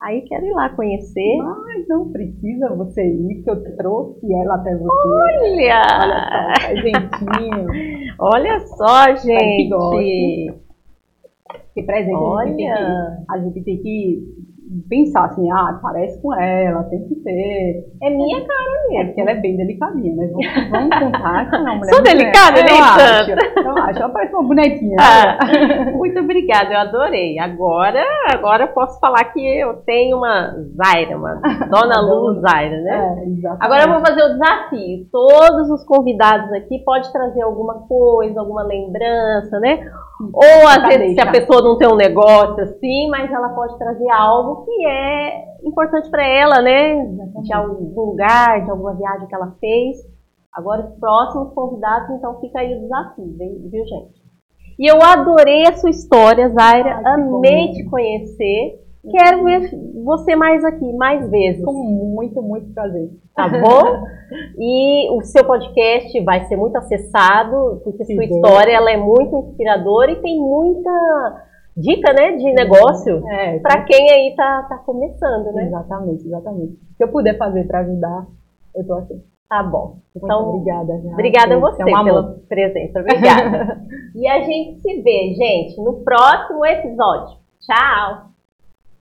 Aí 0.00 0.22
quero 0.22 0.46
ir 0.46 0.52
lá 0.52 0.70
conhecer. 0.70 1.36
Mas 1.38 1.86
não 1.88 2.10
precisa 2.10 2.74
você 2.74 3.02
ir, 3.04 3.42
que 3.42 3.50
eu 3.50 3.76
trouxe 3.76 4.32
ela 4.32 4.54
até 4.54 4.74
você. 4.76 4.88
Olha! 4.88 5.82
Olha 5.98 6.50
só, 6.50 6.68
presentinho. 6.68 7.66
Olha 8.18 8.60
só, 8.60 9.14
gente. 9.16 10.54
Que 11.74 11.82
presente 11.82 12.14
Olha. 12.14 12.44
A, 12.46 12.50
gente 12.50 12.54
tem 12.54 12.72
que, 12.72 13.28
a 13.28 13.38
gente 13.38 13.64
tem 13.64 13.78
que 13.78 14.39
pensar 14.88 15.24
assim, 15.24 15.50
ah, 15.50 15.78
parece 15.82 16.20
com 16.22 16.32
ela, 16.34 16.84
tem 16.84 17.02
que 17.08 17.16
ter. 17.16 17.84
É 18.02 18.10
minha 18.10 18.40
cara 18.46 18.88
mesmo. 18.88 19.00
É 19.00 19.04
porque 19.06 19.20
ela 19.20 19.30
é 19.32 19.34
bem 19.34 19.56
delicadinha, 19.56 20.14
né? 20.14 20.30
Vamos, 20.32 20.70
vamos 20.70 20.98
contar 20.98 21.50
que 21.50 21.58
não, 21.58 21.76
mulher. 21.78 21.94
Sou 21.94 22.02
delicada, 22.02 22.62
nem 22.62 22.78
eu. 22.78 22.84
Acho, 22.84 23.30
eu 23.30 23.78
acho, 23.78 23.98
ela 23.98 24.08
parece 24.10 24.34
uma 24.34 24.44
bonequinha. 24.44 24.96
Ah, 25.00 25.90
muito 25.92 26.20
obrigada, 26.20 26.72
eu 26.72 26.78
adorei. 26.78 27.38
Agora, 27.38 28.02
agora 28.32 28.64
eu 28.64 28.68
posso 28.68 29.00
falar 29.00 29.24
que 29.24 29.40
eu 29.40 29.74
tenho 29.84 30.16
uma 30.18 30.54
Zaira, 30.76 31.16
uma 31.16 31.40
Dona 31.68 32.00
Lu 32.00 32.40
Zaira, 32.40 32.80
né? 32.80 32.96
É, 32.96 33.28
exatamente. 33.28 33.64
Agora 33.64 33.82
eu 33.82 33.88
vou 33.88 34.00
fazer 34.00 34.22
o 34.22 34.32
desafio. 34.34 35.06
Todos 35.10 35.70
os 35.70 35.84
convidados 35.84 36.52
aqui 36.52 36.78
podem 36.84 37.10
trazer 37.10 37.42
alguma 37.42 37.86
coisa, 37.88 38.38
alguma 38.38 38.62
lembrança, 38.62 39.58
né? 39.58 39.80
Ou 40.32 40.68
às 40.68 40.86
vezes 40.86 41.14
se 41.14 41.20
a 41.20 41.30
pessoa 41.30 41.62
não 41.62 41.78
tem 41.78 41.88
um 41.88 41.96
negócio 41.96 42.62
assim, 42.62 43.08
mas 43.08 43.32
ela 43.32 43.48
pode 43.50 43.78
trazer 43.78 44.10
algo 44.10 44.59
que 44.64 44.86
é 44.86 45.44
importante 45.64 46.10
para 46.10 46.26
ela, 46.26 46.62
né? 46.62 47.04
De 47.42 47.52
algum 47.52 47.94
lugar, 47.94 48.64
de 48.64 48.70
alguma 48.70 48.94
viagem 48.94 49.26
que 49.26 49.34
ela 49.34 49.56
fez. 49.60 49.98
Agora 50.52 50.86
os 50.86 50.98
próximos 50.98 51.52
convidados, 51.54 52.10
então 52.10 52.40
fica 52.40 52.60
aí 52.60 52.76
o 52.76 52.80
desafio, 52.80 53.36
viu 53.70 53.86
gente? 53.86 54.20
E 54.78 54.90
eu 54.90 55.00
adorei 55.02 55.66
a 55.66 55.76
sua 55.76 55.90
história, 55.90 56.48
Zaira. 56.48 57.02
Ai, 57.04 57.14
Amei 57.14 57.72
te 57.72 57.84
conhecer. 57.84 58.80
Quero 59.10 59.44
ver 59.44 59.70
você 60.04 60.36
mais 60.36 60.64
aqui, 60.64 60.92
mais 60.94 61.30
vezes. 61.30 61.64
Com 61.64 61.72
muito, 61.72 62.42
muito 62.42 62.72
prazer. 62.74 63.10
Tá 63.34 63.48
bom? 63.48 64.04
e 64.58 65.10
o 65.10 65.22
seu 65.22 65.44
podcast 65.44 66.20
vai 66.22 66.44
ser 66.46 66.56
muito 66.56 66.76
acessado, 66.76 67.80
porque 67.84 68.04
sua 68.04 68.24
história 68.24 68.72
ela 68.72 68.90
é 68.90 68.96
muito 68.96 69.36
inspiradora 69.36 70.12
e 70.12 70.20
tem 70.20 70.38
muita 70.38 71.46
dica, 71.80 72.12
né, 72.12 72.36
de 72.36 72.52
negócio 72.52 73.26
é, 73.28 73.58
para 73.58 73.82
quem 73.84 74.10
aí 74.10 74.34
tá, 74.36 74.66
tá 74.68 74.78
começando, 74.78 75.52
né? 75.52 75.66
Exatamente, 75.66 76.26
exatamente. 76.26 76.72
Se 76.96 77.04
eu 77.04 77.08
puder 77.08 77.36
fazer 77.36 77.64
para 77.66 77.80
ajudar, 77.80 78.26
eu 78.74 78.86
tô 78.86 78.94
aqui. 78.94 79.20
Tá 79.48 79.64
bom. 79.64 79.98
Então, 80.14 80.44
muito 80.44 80.70
obrigada. 80.70 81.00
Já. 81.02 81.10
Obrigada 81.10 81.54
a 81.56 81.58
você 81.58 81.82
é 81.82 81.86
pela 81.86 82.36
presença. 82.48 83.00
Obrigada. 83.00 83.82
e 84.14 84.28
a 84.28 84.40
gente 84.42 84.80
se 84.80 85.02
vê, 85.02 85.34
gente, 85.34 85.82
no 85.82 86.04
próximo 86.04 86.64
episódio. 86.64 87.36
Tchau! 87.60 88.29